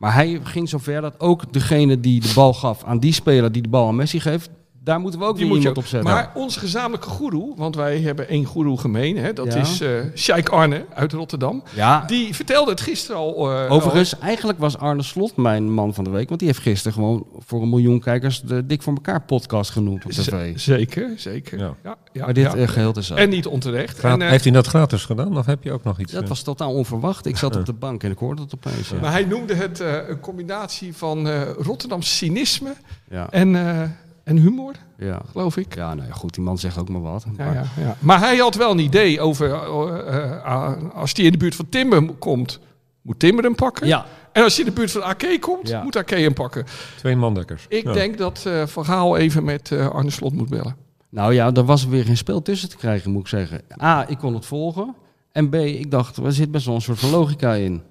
Maar 0.00 0.14
hij 0.14 0.40
ging 0.42 0.68
zover 0.68 1.00
dat 1.00 1.20
ook 1.20 1.52
degene 1.52 2.00
die 2.00 2.20
de 2.20 2.32
bal 2.34 2.54
gaf 2.54 2.84
aan 2.84 2.98
die 2.98 3.12
speler 3.12 3.52
die 3.52 3.62
de 3.62 3.68
bal 3.68 3.88
aan 3.88 3.96
Messi 3.96 4.20
geeft, 4.20 4.50
daar 4.84 5.00
moeten 5.00 5.20
we 5.20 5.26
ook 5.26 5.36
Die 5.36 5.44
weer 5.44 5.54
moet 5.54 5.62
je 5.62 5.68
op 5.76 5.86
zetten. 5.86 6.10
Maar 6.12 6.30
onze 6.34 6.58
gezamenlijke 6.58 7.08
goeroe, 7.08 7.52
want 7.56 7.76
wij 7.76 8.00
hebben 8.00 8.28
één 8.28 8.44
goeroe 8.44 8.78
gemeen. 8.78 9.16
Hè, 9.16 9.32
dat 9.32 9.52
Ja. 9.52 9.60
is 9.60 9.80
eh 9.80 9.90
Sheikh 10.14 10.52
Arne 10.52 10.84
uit 10.94 11.12
Rotterdam. 11.12 11.62
ja, 11.74 12.04
Die 12.06 12.34
vertelde 12.34 12.70
het 12.70 12.80
gisteren 12.80 13.20
al. 13.20 13.52
eh, 13.52 13.72
Overigens, 13.72 14.18
eigenlijk 14.18 14.58
was 14.58 14.78
Arne 14.78 15.02
Slot 15.02 15.36
mijn 15.36 15.72
man 15.72 15.94
van 15.94 16.04
de 16.04 16.10
week. 16.10 16.28
Want 16.28 16.40
die 16.40 16.48
heeft 16.48 16.60
gisteren 16.62 16.92
gewoon 16.92 17.26
voor 17.38 17.62
een 17.62 17.68
miljoen 17.68 18.00
kijkers 18.00 18.40
de 18.40 18.66
Dik 18.66 18.82
voor 18.82 18.94
elkaar 18.94 19.22
podcast 19.22 19.70
genoemd 19.70 20.04
op 20.04 20.10
al- 20.10 20.22
tv. 20.24 20.58
Z- 20.58 20.64
Zeker, 20.64 21.12
zeker. 21.16 21.58
Ja. 21.58 21.74
Ja. 21.84 21.96
Ja, 22.12 22.24
maar 22.24 22.34
dit 22.34 22.44
ja. 22.52 22.54
eh, 22.54 22.68
geheel 22.68 22.92
te 22.92 23.14
En 23.14 23.28
niet 23.28 23.46
onterecht. 23.46 23.98
gra- 23.98 24.12
En, 24.12 24.20
heeft 24.28 24.44
hij 24.44 24.52
dat 24.52 24.66
gratis 24.66 25.04
gedaan 25.04 25.38
of 25.38 25.46
heb 25.46 25.62
je 25.64 25.72
ook 25.72 25.84
nog 25.84 25.98
iets? 26.00 26.12
Dat 26.12 26.28
was 26.28 26.42
totaal 26.42 26.72
onverwacht. 26.74 27.26
Ik 27.26 27.36
zat 27.36 27.56
op 27.56 27.66
de 27.66 27.72
bank 27.72 28.02
en 28.02 28.10
ik 28.10 28.18
hoorde 28.18 28.42
het 28.42 28.54
opeens. 28.54 28.88
Ja. 28.88 29.00
Maar 29.00 29.12
hij 29.12 29.24
noemde 29.24 29.54
het 29.54 29.80
eh, 29.80 30.08
een 30.08 30.20
combinatie 30.20 30.96
van 30.96 31.28
eh 31.28 31.40
Rotterdams 31.58 32.16
cynisme 32.16 32.72
Ja. 33.10 33.26
en, 33.30 33.56
eh, 33.56 33.82
en 34.30 34.36
humor, 34.36 34.72
Ja. 34.98 35.20
geloof 35.30 35.56
ik. 35.56 35.74
ja, 35.74 35.94
nou 35.94 36.08
ja, 36.08 36.14
goed, 36.14 36.34
die 36.34 36.42
man 36.44 36.58
zegt 36.58 36.78
ook 36.78 36.88
maar 36.88 37.00
wat. 37.00 37.24
Ja, 37.36 37.44
Maar- 37.44 37.54
ja, 37.54 37.64
ja. 37.80 37.96
Maar 37.98 38.18
hij 38.18 38.36
had 38.36 38.54
wel 38.54 38.70
een 38.70 38.78
idee 38.78 39.20
over, 39.20 39.52
eh, 39.52 40.32
eh, 40.44 40.72
als 40.94 41.12
hij 41.14 41.24
in 41.24 41.32
de 41.32 41.38
buurt 41.38 41.54
van 41.54 41.68
Timber 41.68 42.12
komt, 42.18 42.60
moet 43.02 43.18
Timber 43.18 43.44
hem 43.44 43.54
pakken. 43.54 43.86
Ja. 43.86 44.06
En 44.32 44.42
als 44.42 44.54
je 44.56 44.60
in 44.62 44.68
de 44.68 44.74
buurt 44.74 44.90
van 44.90 45.02
Ake 45.02 45.36
komt, 45.40 45.68
Ja. 45.68 45.82
moet 45.82 45.96
Ake 45.96 46.14
hem 46.14 46.32
pakken. 46.34 46.64
Twee 46.96 47.16
mandekkers. 47.16 47.66
Ik 47.68 47.84
Ja. 47.84 47.92
denk 47.92 48.18
dat 48.18 48.44
eh 48.46 48.66
Van 48.66 48.84
Gaal 48.84 49.16
even 49.16 49.44
met 49.44 49.70
eh, 49.72 49.88
Arne 49.88 50.10
Slot 50.10 50.32
moet 50.32 50.48
bellen. 50.48 50.76
Nou 51.08 51.34
ja, 51.34 51.52
er 51.52 51.64
was 51.64 51.86
weer 51.86 52.04
geen 52.04 52.16
spel 52.16 52.42
tussen 52.42 52.68
te 52.68 52.76
krijgen, 52.76 53.10
moet 53.10 53.20
ik 53.20 53.28
zeggen. 53.28 53.60
A, 53.82 54.08
ik 54.08 54.18
kon 54.18 54.34
het 54.34 54.46
volgen. 54.46 54.94
En 55.32 55.48
B, 55.48 55.54
ik 55.54 55.90
dacht, 55.90 56.16
er 56.16 56.32
zit 56.32 56.50
best 56.50 56.66
wel 56.66 56.74
een 56.74 56.80
soort 56.80 56.98
van 56.98 57.10
logica 57.10 57.52
in. 57.54 57.82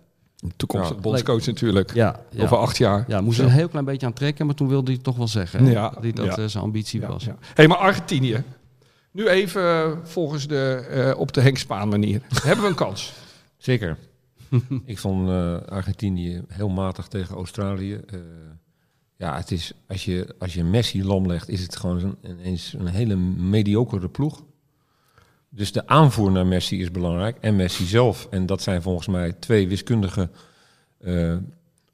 Toekomstig 0.56 0.96
Ja, 0.96 1.02
bondscoach 1.02 1.46
natuurlijk. 1.46 1.94
Ja, 1.94 2.20
ja. 2.32 2.44
Over 2.44 2.58
acht 2.58 2.78
jaar. 2.78 3.06
Ja, 3.08 3.22
moest 3.22 3.40
er 3.40 3.46
een 3.46 3.52
heel 3.52 3.68
klein 3.70 3.86
beetje 3.86 4.06
aan 4.06 4.14
trekken, 4.14 4.46
maar 4.46 4.56
toen 4.56 4.68
wilde 4.68 4.92
hij 4.92 5.02
toch 5.02 5.18
wel 5.18 5.28
zeggen. 5.28 5.66
hè, 5.66 5.72
Ja, 5.72 5.90
dat 5.90 6.16
dat 6.16 6.26
ja. 6.26 6.38
eh, 6.38 6.46
zijn 6.46 6.64
ambitie 6.64 7.02
Ja, 7.02 7.08
was. 7.08 7.24
ja. 7.26 7.38
hey, 7.54 7.68
maar 7.68 7.78
Argentinië. 7.78 8.44
Nu 9.12 9.28
even 9.28 9.62
eh, 9.64 9.92
volgens 10.04 10.48
de, 10.48 10.86
eh, 10.90 11.20
op 11.20 11.32
de 11.34 11.42
Henk 11.42 11.58
Spaan 11.58 11.90
manier. 11.90 12.22
Hebben 12.44 12.64
we 12.64 12.70
een 12.70 12.76
kans? 12.76 13.14
Zeker. 13.58 13.98
ik 14.86 14.98
vond 14.98 15.30
eh, 15.30 15.56
Argentinië 15.66 16.42
heel 16.48 16.70
matig 16.70 17.08
tegen 17.08 17.36
Australië. 17.36 17.94
Eh, 17.94 18.20
ja, 19.16 19.36
het 19.38 19.52
is, 19.52 19.74
als, 19.88 20.06
je, 20.06 20.36
als 20.40 20.54
je 20.54 20.64
Messi 20.64 21.04
lam 21.06 21.28
legt, 21.28 21.50
is 21.50 21.62
het 21.62 21.76
gewoon 21.76 22.18
een, 22.22 22.38
ineens 22.40 22.76
een 22.78 22.88
hele 22.88 23.16
mediocre 23.16 24.10
ploeg. 24.10 24.42
Dus 25.50 25.72
de 25.72 25.88
aanvoer 25.88 26.32
naar 26.32 26.48
Messi 26.48 26.82
is 26.82 26.92
belangrijk. 26.92 27.38
En 27.40 27.56
Messi 27.56 27.86
zelf. 27.86 28.28
En 28.30 28.46
dat 28.46 28.62
zijn 28.62 28.82
volgens 28.82 29.08
mij 29.08 29.34
twee 29.34 29.68
wiskundige 29.68 30.30
eh, 30.98 31.38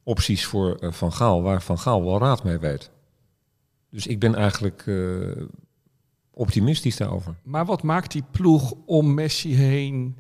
opties 0.03 0.45
voor 0.45 0.75
eh, 0.75 0.91
Van 0.91 1.13
Gaal, 1.13 1.41
waar 1.41 1.61
Van 1.61 1.79
Gaal 1.79 2.03
wel 2.03 2.19
raad 2.19 2.43
mee 2.43 2.57
weet. 2.57 2.91
Dus 3.89 4.07
ik 4.07 4.19
ben 4.19 4.35
eigenlijk 4.35 4.83
eh, 4.87 5.43
optimistisch 6.31 6.97
daarover. 6.97 7.35
Maar 7.43 7.65
wat 7.65 7.83
maakt 7.83 8.11
die 8.11 8.23
ploeg 8.31 8.73
om 8.85 9.13
Messi 9.13 9.55
heen 9.55 10.17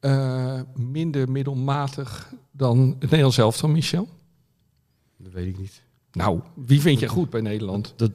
eh, 0.00 0.60
minder 0.74 1.30
middelmatig 1.30 2.34
dan 2.50 2.78
het 2.78 3.00
Nederlands 3.00 3.38
elftal, 3.38 3.68
Michel? 3.68 4.08
Dat 5.16 5.32
weet 5.32 5.46
ik 5.46 5.58
niet. 5.58 5.82
Nou, 6.12 6.40
wie 6.54 6.80
vind 6.80 7.00
je 7.00 7.08
goed 7.08 7.30
bij 7.30 7.40
Nederland? 7.40 7.92
Dat, 7.96 8.10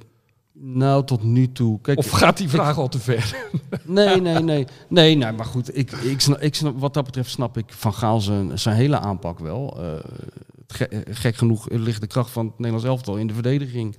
nou, 0.60 1.06
tot 1.06 1.24
nu 1.24 1.52
toe. 1.52 1.82
Kijk, 1.82 1.98
Of 1.98 2.10
gaat 2.10 2.38
die 2.38 2.50
vraag 2.50 2.78
al 2.78 2.88
te 2.88 3.00
ver? 3.00 3.36
Nee, 3.84 4.22
nee, 4.22 4.39
nee. 4.44 4.65
Nee, 4.88 5.15
nee 5.15 5.32
maar 5.32 5.46
goed. 5.46 5.78
Ik, 5.78 5.91
ik 5.91 6.22
snap, 6.22 6.41
ik 6.41 6.56
snap, 6.56 6.80
wat 6.80 6.94
dat 6.94 7.06
betreft 7.06 7.30
snap 7.30 7.58
ik 7.58 7.65
Van 7.68 7.94
Gaal 7.94 8.22
zijn, 8.22 8.60
zijn 8.60 8.76
hele 8.76 9.00
aanpak 9.00 9.39
wel. 9.39 9.78
Eh, 9.84 9.94
ge- 10.68 11.04
gek 11.10 11.36
genoeg 11.36 11.70
ligt 11.70 12.02
de 12.02 12.08
kracht 12.08 12.30
van 12.32 12.46
het 12.46 12.54
Nederlands 12.58 12.86
elftal 12.88 13.15
in 13.18 13.28
de 13.28 13.34
verdediging. 13.34 13.96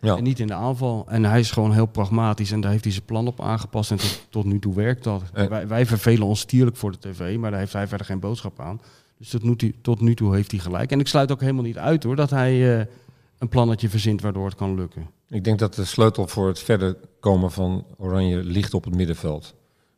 Ja. 0.00 0.16
En 0.16 0.22
niet 0.22 0.38
in 0.38 0.46
de 0.46 0.54
aanval. 0.54 1.04
En 1.08 1.24
hij 1.24 1.40
is 1.40 1.50
gewoon 1.50 1.72
heel 1.72 1.86
pragmatisch 1.86 2.50
en 2.50 2.60
daar 2.60 2.70
heeft 2.70 2.84
hij 2.84 2.92
zijn 2.92 3.04
plan 3.04 3.26
op 3.26 3.40
aangepast. 3.40 3.90
En 3.90 3.96
tot, 3.96 4.26
tot 4.30 4.44
nu 4.44 4.58
toe 4.58 4.74
werkt 4.74 5.04
dat. 5.04 5.22
Eh. 5.32 5.46
Wij, 5.46 5.68
wij 5.68 5.86
vervelen 5.86 6.26
ons 6.26 6.40
stierlijk 6.40 6.76
voor 6.76 6.90
de 6.92 6.98
tv, 6.98 7.36
maar 7.38 7.50
daar 7.50 7.60
heeft 7.60 7.72
hij 7.72 7.88
verder 7.88 8.06
geen 8.06 8.20
boodschap 8.20 8.60
aan. 8.60 8.80
Dus 9.18 9.28
tot 9.28 9.42
nu, 9.42 9.56
toe, 9.56 9.72
tot 9.82 10.00
nu 10.00 10.14
toe 10.14 10.34
heeft 10.34 10.50
hij 10.50 10.60
gelijk. 10.60 10.90
En 10.92 11.00
ik 11.00 11.06
sluit 11.08 11.32
ook 11.32 11.40
helemaal 11.40 11.62
niet 11.62 11.78
uit 11.78 12.02
hoor, 12.02 12.16
dat 12.16 12.30
hij 12.30 12.78
eh, 12.78 12.86
een 13.38 13.48
plannetje 13.48 13.88
verzint 13.88 14.20
waardoor 14.20 14.46
het 14.46 14.54
kan 14.54 14.74
lukken. 14.74 15.06
Ik 15.28 15.44
denk 15.44 15.58
dat 15.58 15.74
de 15.74 15.84
sleutel 15.84 16.26
voor 16.26 16.48
het 16.48 16.58
verder 16.58 16.96
komen 17.20 17.52
van 17.52 17.86
Oranje 17.96 18.44
ligt 18.44 18.74
op 18.74 18.84
het 18.84 18.94
middenveld. 18.94 19.54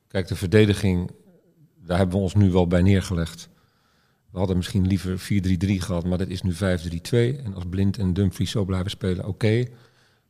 Kijk, 0.07 0.29
de 0.29 0.37
verdediging, 0.37 1.11
daar 1.85 1.99
hebben 1.99 2.17
we 2.17 2.23
ons 2.23 2.35
nu 2.35 2.51
wel 2.51 2.67
bij 2.67 2.83
neergelegd. 2.83 3.49
We 4.31 4.39
hadden 4.39 4.57
misschien 4.57 4.87
liever 4.87 5.19
4-3-3 5.19 5.21
gehad, 5.59 6.05
maar 6.05 6.19
dat 6.19 6.29
is 6.29 6.43
nu 6.43 6.53
5-3-2. 6.53 6.59
En 7.45 7.55
als 7.55 7.65
Blind 7.71 7.99
en 7.99 8.13
Dumfries 8.13 8.51
zo 8.51 8.65
blijven 8.65 8.91
spelen, 8.91 9.27
oké. 9.27 9.65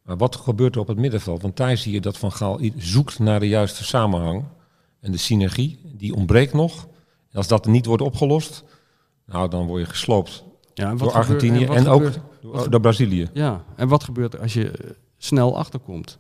Maar 0.03 0.17
wat 0.17 0.37
gebeurt 0.37 0.75
er 0.75 0.81
op 0.81 0.89
het 0.89 0.99
middenveld? 0.99 1.43
Want 1.43 1.57
daar 1.57 1.77
zie 1.77 1.93
je 1.93 2.01
dat 2.01 2.19
Van 2.19 2.33
Gaal 2.33 2.61
zoekt 2.77 3.19
naar 3.19 3.41
de 3.41 3.49
juiste 3.49 3.85
samenhang. 3.85 4.45
En 5.01 5.13
de 5.13 5.19
synergie, 5.19 5.81
die 5.97 6.15
ontbreekt 6.15 6.53
nog. 6.53 6.89
En 7.31 7.37
als 7.37 7.49
dat 7.49 7.67
niet 7.67 7.87
wordt 7.87 8.03
opgelost, 8.03 8.65
nou, 9.27 9.49
dan 9.49 9.67
word 9.67 9.81
je 9.81 9.89
gesloopt 9.89 10.45
Ja, 10.75 10.91
en 10.91 10.97
door 10.97 11.13
Argentinië 11.13 11.65
en, 11.65 11.89
ook 11.89 12.11
door, 12.53 12.71
door 12.71 12.81
Brazilië. 12.81 13.29
Ja, 13.33 13.65
en 13.77 13.89
wat 13.89 14.05
gebeurt 14.05 14.35
er 14.35 14.41
als 14.41 14.53
je 14.53 14.71
eh, 14.71 14.91
snel 15.19 15.57
achterkomt? 15.59 16.19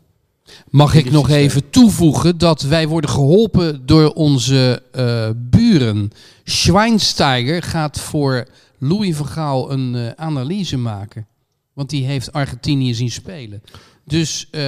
Mag 0.70 0.94
ik 0.94 1.10
nog 1.10 1.28
eh, 1.28 1.36
even 1.36 1.70
toevoegen 1.70 2.38
dat 2.38 2.62
wij 2.62 2.88
worden 2.88 3.10
geholpen 3.10 3.86
door 3.86 4.12
onze 4.12 4.82
eh, 4.92 5.28
buren. 5.36 6.10
Schweinsteiger 6.44 7.62
gaat 7.62 8.00
voor 8.00 8.46
Louis 8.78 9.16
van 9.16 9.26
Gaal 9.26 9.72
een 9.72 9.94
eh, 9.94 10.10
analyse 10.16 10.76
maken. 10.78 11.26
Want 11.72 11.90
die 11.90 12.04
heeft 12.04 12.32
Argentinië 12.32 12.94
zien 12.94 13.10
spelen. 13.10 13.62
Dus 14.04 14.48
eh, 14.50 14.60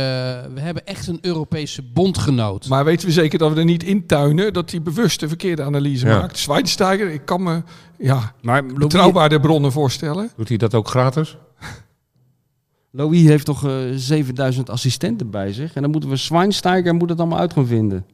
we 0.54 0.60
hebben 0.60 0.86
echt 0.86 1.06
een 1.06 1.18
Europese 1.20 1.82
bondgenoot. 1.82 2.68
Maar 2.68 2.84
weten 2.84 3.06
we 3.06 3.12
zeker 3.12 3.38
dat 3.38 3.52
we 3.52 3.58
er 3.58 3.64
niet 3.64 3.82
intuinen 3.82 4.52
dat 4.52 4.70
hij 4.70 4.82
bewust 4.82 5.20
de 5.20 5.28
verkeerde 5.28 5.62
analyse 5.62 6.06
Ja. 6.06 6.18
maakt? 6.18 6.38
Schweinsteiger, 6.38 7.10
ik 7.10 7.24
kan 7.24 7.42
me 7.42 7.62
ja, 7.98 8.34
Maar 8.42 8.64
bronnen 9.40 9.72
voorstellen. 9.72 10.30
Doet 10.36 10.48
hij 10.48 10.56
dat 10.56 10.74
ook 10.74 10.88
gratis? 10.88 11.36
Louis 12.92 13.22
heeft 13.22 13.44
toch 13.44 13.66
eh 13.66 13.72
7000 13.94 14.70
assistenten 14.70 15.30
bij 15.30 15.52
zich. 15.52 15.74
En 15.74 15.82
dan 15.82 15.90
moeten 15.90 16.10
we 16.10 16.16
Schweinsteiger 16.16 16.94
moet 16.94 17.08
het 17.10 17.18
allemaal 17.18 17.38
uit 17.38 17.52
gaan 17.52 17.66
vinden. 17.66 18.04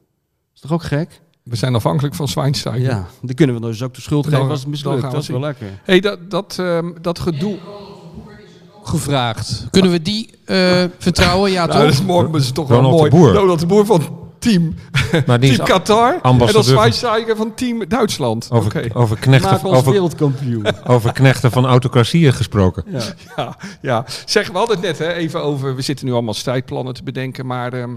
Is 0.55 0.61
toch 0.61 0.73
ook 0.73 0.83
gek? 0.83 1.21
We 1.43 1.57
zijn 1.57 1.75
afhankelijk 1.75 2.15
van 2.15 2.29
Schweinsteiger. 2.29 2.83
Ja, 2.91 3.07
dan 3.23 3.35
kunnen 3.35 3.57
we 3.57 3.62
dus 3.67 3.83
ook 3.83 3.95
de 3.95 4.01
schuld 4.01 4.25
Dan- 4.25 4.33
geven 4.33 4.51
als 4.51 4.61
het 4.61 4.69
mislukt. 4.69 5.03
Dat 5.03 5.23
is 5.23 5.29
wel 5.29 5.41
lekker. 5.41 5.67
hey, 5.85 6.01
dat, 6.01 6.31
dat, 6.31 6.57
ehm, 6.59 6.93
dat 7.01 7.19
gedoe... 7.19 7.59
gevraagd. 8.83 9.67
Kunnen 9.71 9.91
we 9.91 10.03
die 10.03 10.31
eh, 10.45 10.85
vertrouwen? 10.99 11.51
Ja, 11.51 11.67
Nou, 11.67 11.71
toch? 11.71 11.81
dat 11.81 11.93
is, 11.93 12.03
mooi, 12.03 12.31
dat 12.31 12.41
is 12.41 12.51
toch 12.51 12.69
wel 12.69 12.83
mooi. 12.83 13.11
de 13.11 13.17
Boer. 13.17 13.33
Ronald 13.33 13.61
de 13.61 13.67
Boer 13.67 13.87
van 13.87 14.03
team, 14.48 14.74
Maar 15.26 15.40
die 15.40 15.50
is 15.50 15.56
Qatar. 15.59 16.12
En 16.12 16.12
dan 16.22 16.30
ambassadeur 16.30 16.62
van- 16.64 16.72
Schweinsteiger 16.72 17.37
van 17.37 17.54
team 17.54 17.88
Duitsland. 17.88 18.48
over, 18.50 18.78
Oké. 18.78 18.98
over, 18.98 19.18
knechten, 19.18 19.50
Maak 19.50 19.64
ons 19.64 19.76
over, 19.76 19.92
wereldkampioen. 19.92 20.66
over 20.87 21.12
knechten 21.12 21.50
van 21.50 21.66
autocratieën 21.66 22.32
gesproken. 22.32 22.85
Ja. 22.88 23.00
Ja, 23.37 23.56
ja. 23.82 24.04
Zeg, 24.24 24.50
we 24.50 24.59
hadden 24.59 24.76
het 24.76 24.85
net 24.87 24.98
hè, 24.98 25.12
even 25.12 25.42
over... 25.42 25.74
We 25.76 25.82
zitten 25.82 26.06
nu 26.06 26.12
allemaal 26.12 26.35
strijdplannen 26.35 26.94
te 26.94 27.02
bedenken, 27.02 27.46
maar 27.46 27.72
ehm, 27.72 27.96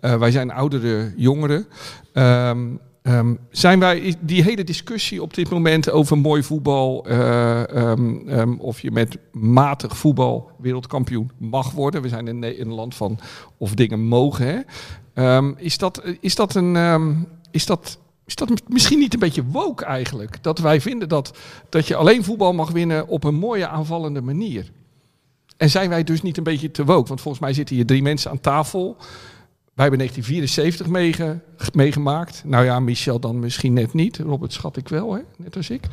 eh, 0.00 0.14
wij 0.14 0.30
zijn 0.30 0.50
oudere 0.52 1.12
jongeren. 1.16 1.66
Ehm, 2.12 2.58
ehm, 3.02 3.34
zijn 3.50 3.78
wij 3.78 4.14
die 4.20 4.42
hele 4.42 4.64
discussie 4.64 5.22
op 5.22 5.34
dit 5.34 5.50
moment 5.50 5.90
over 5.90 6.18
mooi 6.18 6.42
voetbal... 6.42 7.06
eh, 7.06 7.76
ehm, 7.76 8.28
ehm, 8.28 8.52
of 8.58 8.80
je 8.80 8.90
met 8.90 9.18
matig 9.32 9.96
voetbal 9.96 10.50
wereldkampioen 10.58 11.30
mag 11.38 11.70
worden. 11.70 12.02
We 12.02 12.08
zijn 12.08 12.38
ne- 12.38 12.60
een 12.60 12.72
land 12.72 12.94
van 12.94 13.18
of 13.58 13.74
dingen 13.74 14.00
mogen. 14.00 14.46
Hè? 14.46 14.60
Is, 15.56 15.78
dat, 15.78 16.02
is 16.20 16.34
dat 16.34 16.54
een... 16.54 17.26
is 17.50 17.66
dat... 17.66 17.98
Is 18.26 18.36
dat 18.36 18.62
misschien 18.68 18.98
niet 18.98 19.14
een 19.14 19.20
beetje 19.20 19.44
woke 19.44 19.84
eigenlijk? 19.84 20.42
Dat 20.42 20.58
wij 20.58 20.80
vinden 20.80 21.08
dat, 21.08 21.38
dat 21.68 21.86
je 21.86 21.96
alleen 21.96 22.24
voetbal 22.24 22.52
mag 22.52 22.70
winnen 22.70 23.08
op 23.08 23.24
een 23.24 23.34
mooie 23.34 23.68
aanvallende 23.68 24.20
manier. 24.20 24.70
En 25.60 25.70
zijn 25.70 25.88
wij 25.88 26.04
dus 26.04 26.22
niet 26.22 26.36
een 26.36 26.44
beetje 26.44 26.70
te 26.70 26.84
woke? 26.84 27.08
Want 27.08 27.20
volgens 27.20 27.42
mij 27.42 27.52
zitten 27.52 27.76
hier 27.76 27.86
drie 27.86 28.02
mensen 28.02 28.30
aan 28.30 28.40
tafel. 28.40 28.96
Wij 29.80 29.88
hebben 29.88 30.06
1974 30.08 30.86
meege, 30.86 31.40
meegemaakt. 31.72 32.42
Nou 32.46 32.64
ja, 32.64 32.80
Michel 32.80 33.20
dan 33.20 33.38
misschien 33.38 33.72
net 33.72 33.92
niet. 33.92 34.18
Robert 34.18 34.52
schat 34.52 34.76
ik 34.76 34.88
wel, 34.88 35.12
hè? 35.14 35.20
net 35.36 35.56
als 35.56 35.70
ik. 35.70 35.84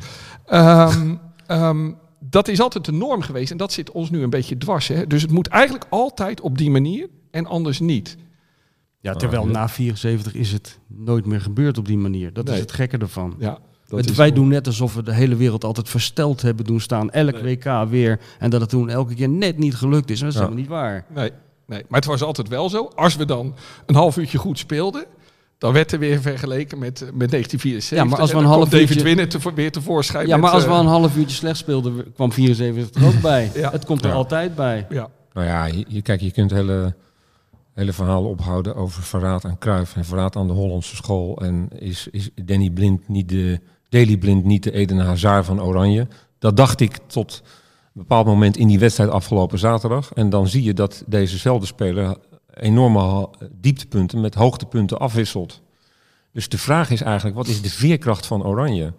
Ehm, 0.46 1.14
ehm, 1.46 1.90
dat 2.20 2.48
is 2.48 2.60
altijd 2.60 2.84
de 2.84 2.92
norm 2.92 3.20
geweest 3.22 3.50
en 3.50 3.56
dat 3.56 3.72
zit 3.72 3.90
ons 3.90 4.10
nu 4.10 4.22
een 4.22 4.30
beetje 4.30 4.56
dwars. 4.58 4.88
Hè? 4.88 5.06
Dus 5.06 5.22
het 5.22 5.30
moet 5.30 5.46
eigenlijk 5.46 5.84
altijd 5.90 6.40
op 6.40 6.58
die 6.58 6.70
manier 6.70 7.08
en 7.30 7.46
anders 7.46 7.80
niet. 7.80 8.16
Ja, 9.00 9.14
terwijl 9.14 9.46
na 9.46 9.68
74 9.68 10.34
is 10.34 10.52
het 10.52 10.78
nooit 10.86 11.26
meer 11.26 11.40
gebeurd 11.40 11.78
op 11.78 11.86
die 11.86 11.98
manier. 11.98 12.32
Dat 12.32 12.44
Nee. 12.44 12.54
is 12.54 12.60
het 12.60 12.72
gekke 12.72 12.98
ervan. 12.98 13.34
Ja, 13.38 13.58
dat 13.86 13.98
Het- 14.00 14.10
is 14.10 14.16
wij 14.16 14.32
doen 14.32 14.48
net 14.48 14.66
alsof 14.66 14.94
we 14.94 15.02
de 15.02 15.14
hele 15.14 15.36
wereld 15.36 15.64
altijd 15.64 15.88
versteld 15.88 16.42
hebben 16.42 16.64
doen 16.64 16.80
staan. 16.80 17.10
Elk 17.10 17.42
Nee. 17.42 17.56
WK 17.56 17.88
weer. 17.88 18.20
En 18.38 18.50
dat 18.50 18.60
het 18.60 18.70
toen 18.70 18.88
elke 18.88 19.14
keer 19.14 19.28
net 19.28 19.58
niet 19.58 19.74
gelukt 19.74 20.10
is. 20.10 20.18
Dat 20.20 20.28
is 20.28 20.34
Ja. 20.34 20.40
helemaal 20.40 20.60
niet 20.62 20.70
waar. 20.70 21.04
Nee, 21.14 21.30
nee, 21.68 21.82
maar 21.88 21.98
het 22.00 22.08
was 22.08 22.22
altijd 22.22 22.48
wel 22.48 22.68
zo. 22.68 22.90
Als 22.94 23.16
we 23.16 23.24
dan 23.24 23.54
een 23.86 23.94
half 23.94 24.16
uurtje 24.16 24.38
goed 24.38 24.58
speelden, 24.58 25.04
dan 25.58 25.72
werd 25.72 25.92
er 25.92 25.98
weer 25.98 26.20
vergeleken 26.20 26.78
met, 26.78 27.02
eh, 27.02 27.08
met 27.12 27.30
1974. 27.30 27.98
Ja, 27.98 28.04
maar 28.04 28.18
als 28.20 28.30
we 28.30 28.36
En 28.36 28.42
een 28.42 28.48
half 28.48 28.68
kwam 28.68 28.70
David 28.80 28.88
uurtje- 28.96 29.04
Winnen 29.04 29.28
te, 29.28 29.38
weer 29.54 29.72
tevoorschijn. 29.72 30.26
Ja, 30.26 30.32
met, 30.34 30.44
maar 30.44 30.50
als 30.54 30.64
we 30.64 30.70
eh, 30.70 30.78
een 30.78 30.86
half 30.86 31.16
uurtje 31.16 31.36
slecht 31.36 31.56
speelden, 31.56 32.12
kwam 32.14 32.32
74 32.32 33.02
er 33.02 33.08
ook 33.08 33.20
bij. 33.32 33.50
Ja. 33.54 33.70
Het 33.70 33.84
komt 33.84 34.02
er 34.04 34.08
Ja. 34.10 34.14
altijd 34.14 34.54
bij. 34.54 34.86
Ja, 34.90 35.08
Nou 35.32 35.46
ja, 35.46 35.64
je, 35.88 36.02
kijk, 36.02 36.20
je 36.20 36.30
kunt 36.30 36.50
hele, 36.50 36.94
hele 37.74 37.92
verhalen 37.92 38.30
ophouden 38.30 38.74
over 38.76 39.02
verraad 39.02 39.44
aan 39.44 39.58
Cruijff 39.58 39.96
en 39.96 40.04
verraad 40.04 40.36
aan 40.36 40.46
de 40.46 40.52
Hollandse 40.52 40.96
school. 40.96 41.36
En 41.42 41.68
is, 41.78 42.08
is 42.10 42.30
Danny 42.44 42.70
Blind 42.70 43.08
niet 43.08 43.28
de, 43.28 43.60
Daley 43.88 44.16
Blind 44.16 44.44
niet 44.44 44.62
de 44.62 44.72
Eden 44.72 44.98
Hazard 44.98 45.44
van 45.46 45.62
Oranje? 45.62 46.06
Dat 46.38 46.56
dacht 46.56 46.80
ik 46.80 46.96
tot 47.06 47.42
bepaald 47.98 48.26
moment 48.26 48.56
in 48.56 48.68
die 48.68 48.78
wedstrijd 48.78 49.10
afgelopen 49.10 49.58
zaterdag. 49.58 50.12
En 50.12 50.30
dan 50.30 50.48
zie 50.48 50.62
je 50.62 50.74
dat 50.74 51.04
dezezelfde 51.06 51.66
speler 51.66 52.16
enorme 52.54 53.28
dieptepunten 53.52 54.20
met 54.20 54.34
hoogtepunten 54.34 54.98
afwisselt. 54.98 55.62
Dus 56.32 56.48
de 56.48 56.58
vraag 56.58 56.90
is 56.90 57.00
eigenlijk, 57.00 57.36
wat 57.36 57.46
is 57.46 57.62
de 57.62 57.70
veerkracht 57.70 58.26
van 58.26 58.44
Oranje? 58.44 58.92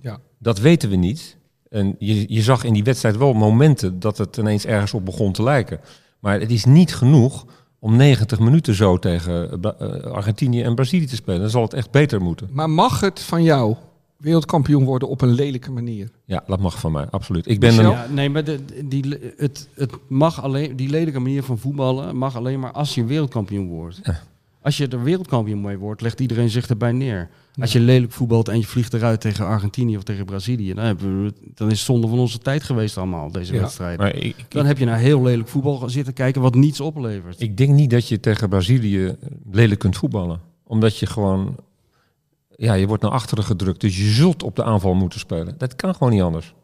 ja. 0.00 0.18
Dat 0.38 0.58
weten 0.58 0.90
we 0.90 0.96
niet. 0.96 1.36
En 1.68 1.96
je, 1.98 2.34
je 2.34 2.42
zag 2.42 2.64
in 2.64 2.72
die 2.72 2.84
wedstrijd 2.84 3.16
wel 3.16 3.32
momenten 3.32 4.00
dat 4.00 4.18
het 4.18 4.36
ineens 4.36 4.66
ergens 4.66 4.94
op 4.94 5.04
begon 5.04 5.32
te 5.32 5.42
lijken. 5.42 5.80
Maar 6.18 6.40
het 6.40 6.50
is 6.50 6.64
niet 6.64 6.94
genoeg 6.94 7.46
om 7.78 7.96
90 7.96 8.38
minuten 8.38 8.74
zo 8.74 8.98
tegen 8.98 9.62
eh, 9.62 9.70
eh, 9.78 10.12
Argentinië 10.12 10.62
en 10.62 10.74
Brazilië 10.74 11.06
te 11.06 11.14
spelen. 11.14 11.40
Dan 11.40 11.50
zal 11.50 11.62
het 11.62 11.74
echt 11.74 11.90
beter 11.90 12.20
moeten. 12.20 12.48
Maar 12.52 12.70
mag 12.70 13.00
het 13.00 13.20
van 13.20 13.42
jou 13.42 13.76
wereldkampioen 14.16 14.84
worden 14.84 15.08
op 15.08 15.20
een 15.20 15.32
lelijke 15.32 15.70
manier. 15.72 16.10
Ja, 16.24 16.42
dat 16.46 16.60
mag 16.60 16.78
van 16.80 16.92
mij, 16.92 17.06
absoluut. 17.10 17.48
Ik 17.48 17.60
ben 17.60 17.70
Michel? 17.76 17.90
een, 17.92 17.98
Ja, 17.98 18.06
nee, 18.10 18.30
maar 18.30 18.44
de, 18.44 18.58
die, 18.84 19.04
het, 19.36 19.68
het 19.74 19.92
mag 20.08 20.42
alleen, 20.42 20.76
die 20.76 20.88
lelijke 20.88 21.18
manier 21.20 21.42
van 21.42 21.58
voetballen 21.58 22.16
mag 22.16 22.36
alleen 22.36 22.60
maar 22.60 22.72
als 22.72 22.94
je 22.94 23.04
wereldkampioen 23.04 23.68
wordt. 23.68 24.00
Ja. 24.02 24.20
Als 24.62 24.76
je 24.76 24.88
er 24.88 25.02
wereldkampioen 25.02 25.60
mee 25.60 25.78
wordt, 25.78 26.00
legt 26.00 26.20
iedereen 26.20 26.50
zich 26.50 26.68
erbij 26.68 26.92
neer. 26.92 27.28
Als 27.60 27.72
je 27.72 27.80
lelijk 27.80 28.12
voetbalt 28.12 28.48
en 28.48 28.58
je 28.58 28.64
vliegt 28.66 28.94
eruit 28.94 29.20
tegen 29.20 29.46
Argentinië 29.46 29.96
of 29.96 30.02
tegen 30.02 30.24
Brazilië, 30.24 30.74
dan, 30.74 30.84
hebben 30.84 31.24
we, 31.24 31.32
dan 31.54 31.66
is 31.70 31.72
het 31.76 31.86
zonde 31.86 32.08
van 32.08 32.18
onze 32.18 32.38
tijd 32.38 32.62
geweest 32.62 32.96
allemaal, 32.98 33.30
deze 33.32 33.54
Ja. 33.54 33.60
wedstrijd. 33.60 33.98
maar 33.98 34.14
ik, 34.14 34.22
ik, 34.22 34.44
Dan 34.48 34.66
heb 34.66 34.78
je 34.78 34.84
naar 34.84 34.98
heel 34.98 35.22
lelijk 35.22 35.48
voetbal 35.48 35.76
gaan 35.78 35.90
zitten 35.90 36.14
kijken 36.14 36.42
wat 36.42 36.54
niets 36.54 36.80
oplevert. 36.80 37.40
ik 37.40 37.56
denk 37.56 37.70
niet 37.70 37.90
dat 37.90 38.08
je 38.08 38.20
tegen 38.20 38.48
Brazilië 38.48 39.16
lelijk 39.50 39.80
kunt 39.80 39.96
voetballen. 39.96 40.40
Omdat 40.64 40.98
je 40.98 41.06
gewoon, 41.06 41.56
ja, 42.56 42.74
je 42.74 42.86
wordt 42.86 43.02
naar 43.02 43.12
achteren 43.12 43.44
gedrukt. 43.44 43.80
Dus 43.80 43.96
je 43.96 44.04
zult 44.10 44.42
op 44.42 44.56
de 44.56 44.64
aanval 44.64 44.94
moeten 44.94 45.18
spelen. 45.18 45.54
Dat 45.58 45.76
kan 45.76 45.94
gewoon 45.94 46.12
niet 46.12 46.22
anders. 46.22 46.54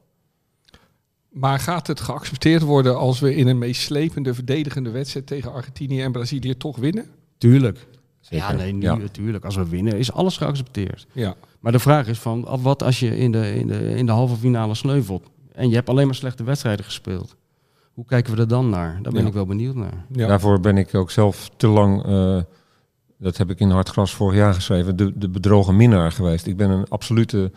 Maar 1.30 1.58
gaat 1.58 1.86
het 1.86 2.00
geaccepteerd 2.00 2.62
worden 2.62 2.96
als 2.98 3.20
we 3.20 3.34
in 3.34 3.46
een 3.46 3.58
meeslepende, 3.58 4.34
verdedigende 4.34 4.90
wedstrijd 4.90 5.26
tegen 5.26 5.52
Argentinië 5.52 6.02
en 6.02 6.12
Brazilië 6.12 6.56
toch 6.56 6.76
winnen? 6.76 7.06
Tuurlijk. 7.38 7.86
Zeker. 8.20 8.46
Ja, 8.48 8.52
nee, 8.52 8.72
nu, 8.72 8.80
Ja. 8.82 8.94
natuurlijk. 8.96 9.44
Als 9.44 9.56
we 9.56 9.68
winnen 9.68 9.98
is 9.98 10.12
alles 10.12 10.36
geaccepteerd. 10.36 11.06
Ja. 11.12 11.34
Maar 11.60 11.72
de 11.72 11.78
vraag 11.78 12.06
is 12.08 12.18
van, 12.18 12.60
wat 12.62 12.82
als 12.82 13.00
je 13.00 13.16
in 13.18 13.32
de, 13.32 13.54
in 13.54 13.66
de, 13.66 13.94
in 13.94 14.06
de 14.06 14.12
halve 14.12 14.36
finale 14.36 14.74
sneuvelt 14.74 15.22
en 15.52 15.68
je 15.68 15.74
hebt 15.74 15.88
alleen 15.88 16.06
maar 16.06 16.14
slechte 16.14 16.44
wedstrijden 16.44 16.84
gespeeld? 16.84 17.36
Hoe 17.92 18.04
kijken 18.04 18.34
we 18.34 18.40
er 18.40 18.48
dan 18.48 18.68
naar? 18.70 18.98
Daar 19.02 19.12
ben 19.12 19.22
Ja. 19.22 19.28
ik 19.28 19.32
wel 19.34 19.46
benieuwd 19.46 19.74
naar. 19.74 20.04
ja. 20.12 20.26
Daarvoor 20.26 20.60
ben 20.60 20.76
ik 20.76 20.94
ook 20.94 21.10
zelf 21.10 21.50
te 21.56 21.66
lang, 21.66 22.04
eh, 22.04 22.40
dat 23.22 23.36
heb 23.36 23.50
ik 23.50 23.60
in 23.60 23.70
Hartgras 23.70 24.14
vorig 24.14 24.36
jaar 24.36 24.54
geschreven, 24.54 24.96
de, 24.96 25.18
de 25.18 25.28
bedrogen 25.28 25.76
minnaar 25.76 26.12
geweest. 26.12 26.46
Ik 26.46 26.56
ben 26.56 26.70
een 26.70 26.88
absolute 26.88 27.52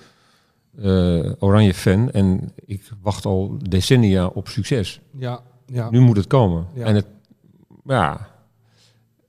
eh, 0.77 1.31
oranje 1.39 1.73
fan 1.73 2.11
en 2.11 2.51
ik 2.65 2.89
wacht 3.01 3.25
al 3.25 3.57
decennia 3.69 4.27
op 4.27 4.47
succes. 4.47 5.01
ja, 5.17 5.41
ja. 5.65 5.89
Nu 5.89 5.99
moet 5.99 6.17
het 6.17 6.27
komen. 6.27 6.67
Ja. 6.73 6.85
En 6.85 6.95
het, 6.95 7.05
ja, 7.83 8.27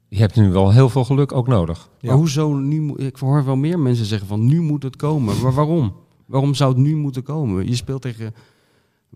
je 0.08 0.18
hebt 0.18 0.36
nu 0.36 0.50
wel 0.50 0.72
heel 0.72 0.88
veel 0.88 1.04
geluk 1.04 1.32
ook 1.32 1.46
nodig. 1.46 1.88
Ja. 2.00 2.08
Maar 2.08 2.16
hoezo 2.16 2.52
nu? 2.52 2.94
Ik 2.94 3.16
hoor 3.16 3.44
wel 3.44 3.56
meer 3.56 3.78
mensen 3.78 4.06
zeggen 4.06 4.28
van 4.28 4.46
nu 4.46 4.60
moet 4.60 4.82
het 4.82 4.96
komen. 4.96 5.42
Maar 5.42 5.52
waarom? 5.52 5.94
Waarom 6.26 6.54
zou 6.54 6.72
het 6.72 6.82
nu 6.82 6.96
moeten 6.96 7.22
komen? 7.22 7.66
Je 7.66 7.74
speelt 7.74 8.02
tegen 8.02 8.34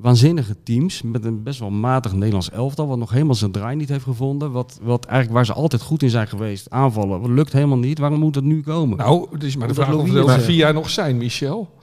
waanzinnige 0.00 0.56
teams 0.64 1.02
met 1.02 1.24
een 1.24 1.42
best 1.42 1.58
wel 1.60 1.70
matig 1.70 2.12
Nederlands 2.12 2.50
elftal, 2.50 2.86
wat 2.88 2.98
nog 2.98 3.10
helemaal 3.10 3.34
zijn 3.34 3.52
draai 3.52 3.76
niet 3.76 3.88
heeft 3.88 4.02
gevonden. 4.04 4.52
Wat, 4.52 4.78
wat 4.82 5.04
eigenlijk 5.04 5.36
waar 5.36 5.46
ze 5.46 5.52
altijd 5.52 5.82
goed 5.82 6.02
in 6.02 6.10
zijn 6.10 6.28
geweest, 6.28 6.70
aanvallen, 6.70 7.20
wat 7.20 7.30
lukt 7.30 7.52
helemaal 7.52 7.78
niet. 7.78 7.98
Waarom 7.98 8.18
moet 8.18 8.34
het 8.34 8.44
nu 8.44 8.62
komen? 8.62 8.96
Nou, 8.98 9.26
het 9.32 9.42
is 9.42 9.56
maar 9.56 9.68
de 9.68 9.74
vraag 9.74 9.92
of 9.94 10.08
we 10.10 10.16
er 10.16 10.22
over 10.22 10.34
het 10.34 10.44
vier 10.44 10.56
jaar 10.56 10.72
nog 10.74 10.90
zijn, 10.90 11.16
Michel. 11.16 11.78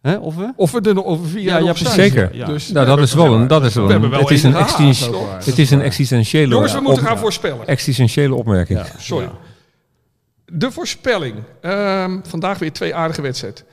Hè, 0.00 0.16
of 0.16 0.36
we? 0.36 0.52
Of 0.56 0.70
we 0.72 0.80
er 0.80 0.94
nog 0.94 1.04
over 1.04 1.26
vier 1.26 1.40
Ja, 1.42 1.46
jaar 1.50 1.60
ja, 1.60 1.66
nog 1.66 1.76
precies. 1.76 1.94
zijn. 1.94 2.10
Zeker. 2.10 2.36
Ja. 2.36 2.46
Dus 2.46 2.68
Nou, 2.72 2.86
dat 2.86 2.98
is 2.98 3.14
wel 3.14 3.34
een, 3.34 3.46
dat 3.46 3.64
is 3.64 3.74
wel 3.74 3.86
We 3.86 3.92
een, 3.94 4.00
hebben 4.00 4.18
wel 4.18 4.28
het 4.28 4.36
is 4.36 4.42
een, 4.42 4.54
existen- 4.54 5.14
het 5.44 5.58
is 5.58 5.70
een 5.70 5.80
existentiële, 5.80 6.54
Jongens, 6.54 6.72
we 6.72 6.80
moeten 6.80 7.02
op- 7.02 7.08
gaan 7.08 7.18
voorspellen. 7.18 7.66
existentiële 7.66 8.34
opmerking. 8.34 8.78
Ja. 8.78 8.86
Sorry. 8.98 9.28
De 10.46 10.70
voorspelling. 10.70 11.34
Ehm, 11.60 12.18
vandaag 12.22 12.58
weer 12.58 12.72
twee 12.72 12.94
aardige 12.94 13.22
wedstrijden. 13.22 13.64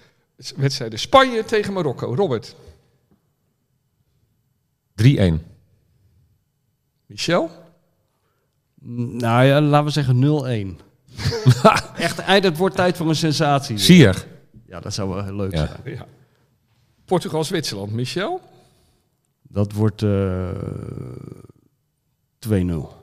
wedstrijden. 0.57 0.99
Spanje 0.99 1.43
tegen 1.45 1.73
Marokko. 1.73 2.15
Robert. 2.15 2.55
3-1. 5.01 5.43
Michel. 7.05 7.49
Nou 8.81 9.45
ja, 9.45 9.61
laten 9.61 9.85
we 9.85 9.91
zeggen 9.91 10.77
0-1. 10.77 10.81
Echt, 11.97 12.19
eind- 12.19 12.43
het 12.43 12.57
wordt 12.57 12.75
tijd 12.75 12.97
voor 12.97 13.07
een 13.09 13.15
sensatie. 13.15 13.75
weer. 13.75 13.83
Zie 13.83 13.97
je? 13.97 14.13
Ja, 14.65 14.79
dat 14.79 14.93
zou 14.93 15.09
wel 15.09 15.23
heel 15.23 15.35
leuk 15.35 15.51
Ja. 15.51 15.67
zijn. 15.67 15.95
Ja. 15.95 16.05
Portugal-Zwitserland. 17.05 17.91
Michel. 17.91 18.41
Dat 19.41 19.71
wordt 19.71 20.01
eh 20.03 20.49
2-0. 22.39 22.97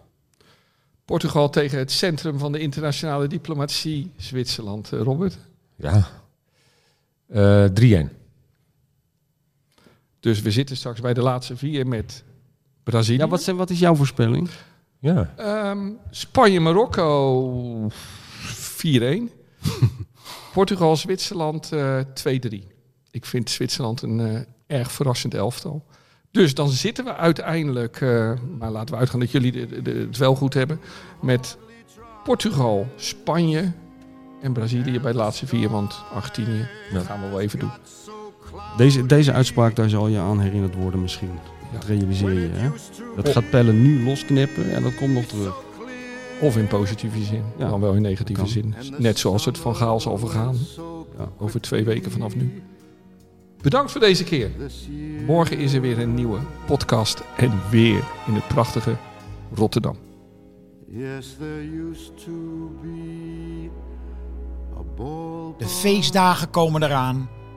Portugal 1.04 1.50
tegen 1.50 1.78
het 1.78 1.92
centrum 1.92 2.38
van 2.38 2.52
de 2.52 2.59
internationale 2.59 3.26
diplomatie. 3.26 4.11
Zwitserland. 4.16 4.92
Eh, 4.92 5.00
Robert. 5.00 5.38
Ja. 5.76 6.06
Eh 7.28 7.64
3-1. 7.74 8.11
Dus 10.27 10.41
we 10.43 10.51
zitten 10.51 10.77
straks 10.77 11.01
bij 11.01 11.15
de 11.15 11.21
laatste 11.23 11.57
vier 11.57 11.87
met 11.87 12.25
Brazilië. 12.83 13.19
Ja, 13.19 13.29
wat, 13.29 13.43
zijn, 13.43 13.57
wat 13.57 13.71
is 13.71 13.79
jouw 13.79 13.95
voorspelling? 13.95 14.49
Ja. 14.99 15.33
Ehm, 15.37 15.91
Spanje-Marokko 16.11 17.91
4-1. 17.91 19.31
Portugal-Zwitserland 20.53 21.73
eh 21.73 21.99
2-3. 22.01 22.65
Ik 23.11 23.25
vind 23.25 23.51
Zwitserland 23.51 24.03
een 24.03 24.21
eh, 24.21 24.41
erg 24.79 24.93
verrassend 24.93 25.35
elftal. 25.35 25.85
Dus 26.31 26.55
dan 26.55 26.69
zitten 26.69 27.05
we 27.05 27.15
uiteindelijk, 27.15 28.01
eh, 28.01 28.33
maar 28.59 28.71
laten 28.71 28.95
we 28.95 29.01
uitgaan 29.01 29.21
dat 29.21 29.31
jullie 29.31 29.53
de- 29.53 29.83
de- 29.83 29.91
het 29.91 30.17
wel 30.17 30.35
goed 30.35 30.55
hebben, 30.55 30.81
met 31.23 31.59
Portugal, 32.25 32.87
Spanje 32.97 33.73
en 34.43 34.53
Brazilië 34.53 35.01
bij 35.01 35.12
de 35.12 35.19
laatste 35.19 35.47
vier. 35.47 35.69
Want 35.71 36.03
Argentinië, 36.12 36.69
dat 36.93 37.05
gaan 37.05 37.21
we 37.23 37.29
wel 37.29 37.41
even 37.41 37.59
doen. 37.59 37.71
Deze, 38.77 39.07
deze 39.07 39.33
uitspraak, 39.33 39.77
daar 39.77 39.88
zal 39.88 40.09
je 40.09 40.19
aan 40.19 40.40
herinnerd 40.40 40.75
worden 40.75 41.03
misschien. 41.03 41.31
Dat 41.73 41.85
realiseer 41.85 42.33
je, 42.33 42.49
hè? 42.53 42.69
Dat 43.16 43.29
gaat 43.29 43.51
Pellen 43.51 43.83
nu 43.83 44.05
losknippen 44.05 44.75
en 44.75 44.83
dat 44.83 44.95
komt 44.95 45.12
nog 45.12 45.25
terug. 45.25 45.55
Of 46.40 46.57
in 46.57 46.66
positieve 46.66 47.23
zin, 47.23 47.42
Ja, 47.59 47.69
dan 47.69 47.81
wel 47.81 47.92
in 47.92 48.03
negatieve 48.03 48.47
zin. 48.47 48.75
Net 48.99 49.19
zoals 49.19 49.45
het 49.45 49.59
van 49.59 49.77
Gaal 49.77 50.01
zal 50.01 50.19
vergaan. 50.19 50.57
Ja. 51.19 51.29
Over 51.38 51.61
twee 51.61 51.85
weken 51.85 52.11
vanaf 52.11 52.37
nu. 52.37 52.62
Bedankt 53.62 53.90
voor 53.90 54.01
deze 54.01 54.25
keer. 54.25 54.51
Morgen 55.27 55.59
is 55.59 55.73
er 55.73 55.81
weer 55.81 55.99
een 55.99 56.14
nieuwe 56.14 56.38
podcast. 56.66 57.23
En 57.37 57.53
weer 57.71 58.05
in 58.27 58.35
het 58.35 58.49
prachtige 58.49 58.97
Rotterdam. 59.55 59.97
De 65.59 65.66
feestdagen 65.66 66.51
komen 66.51 66.83
eraan. 66.83 67.29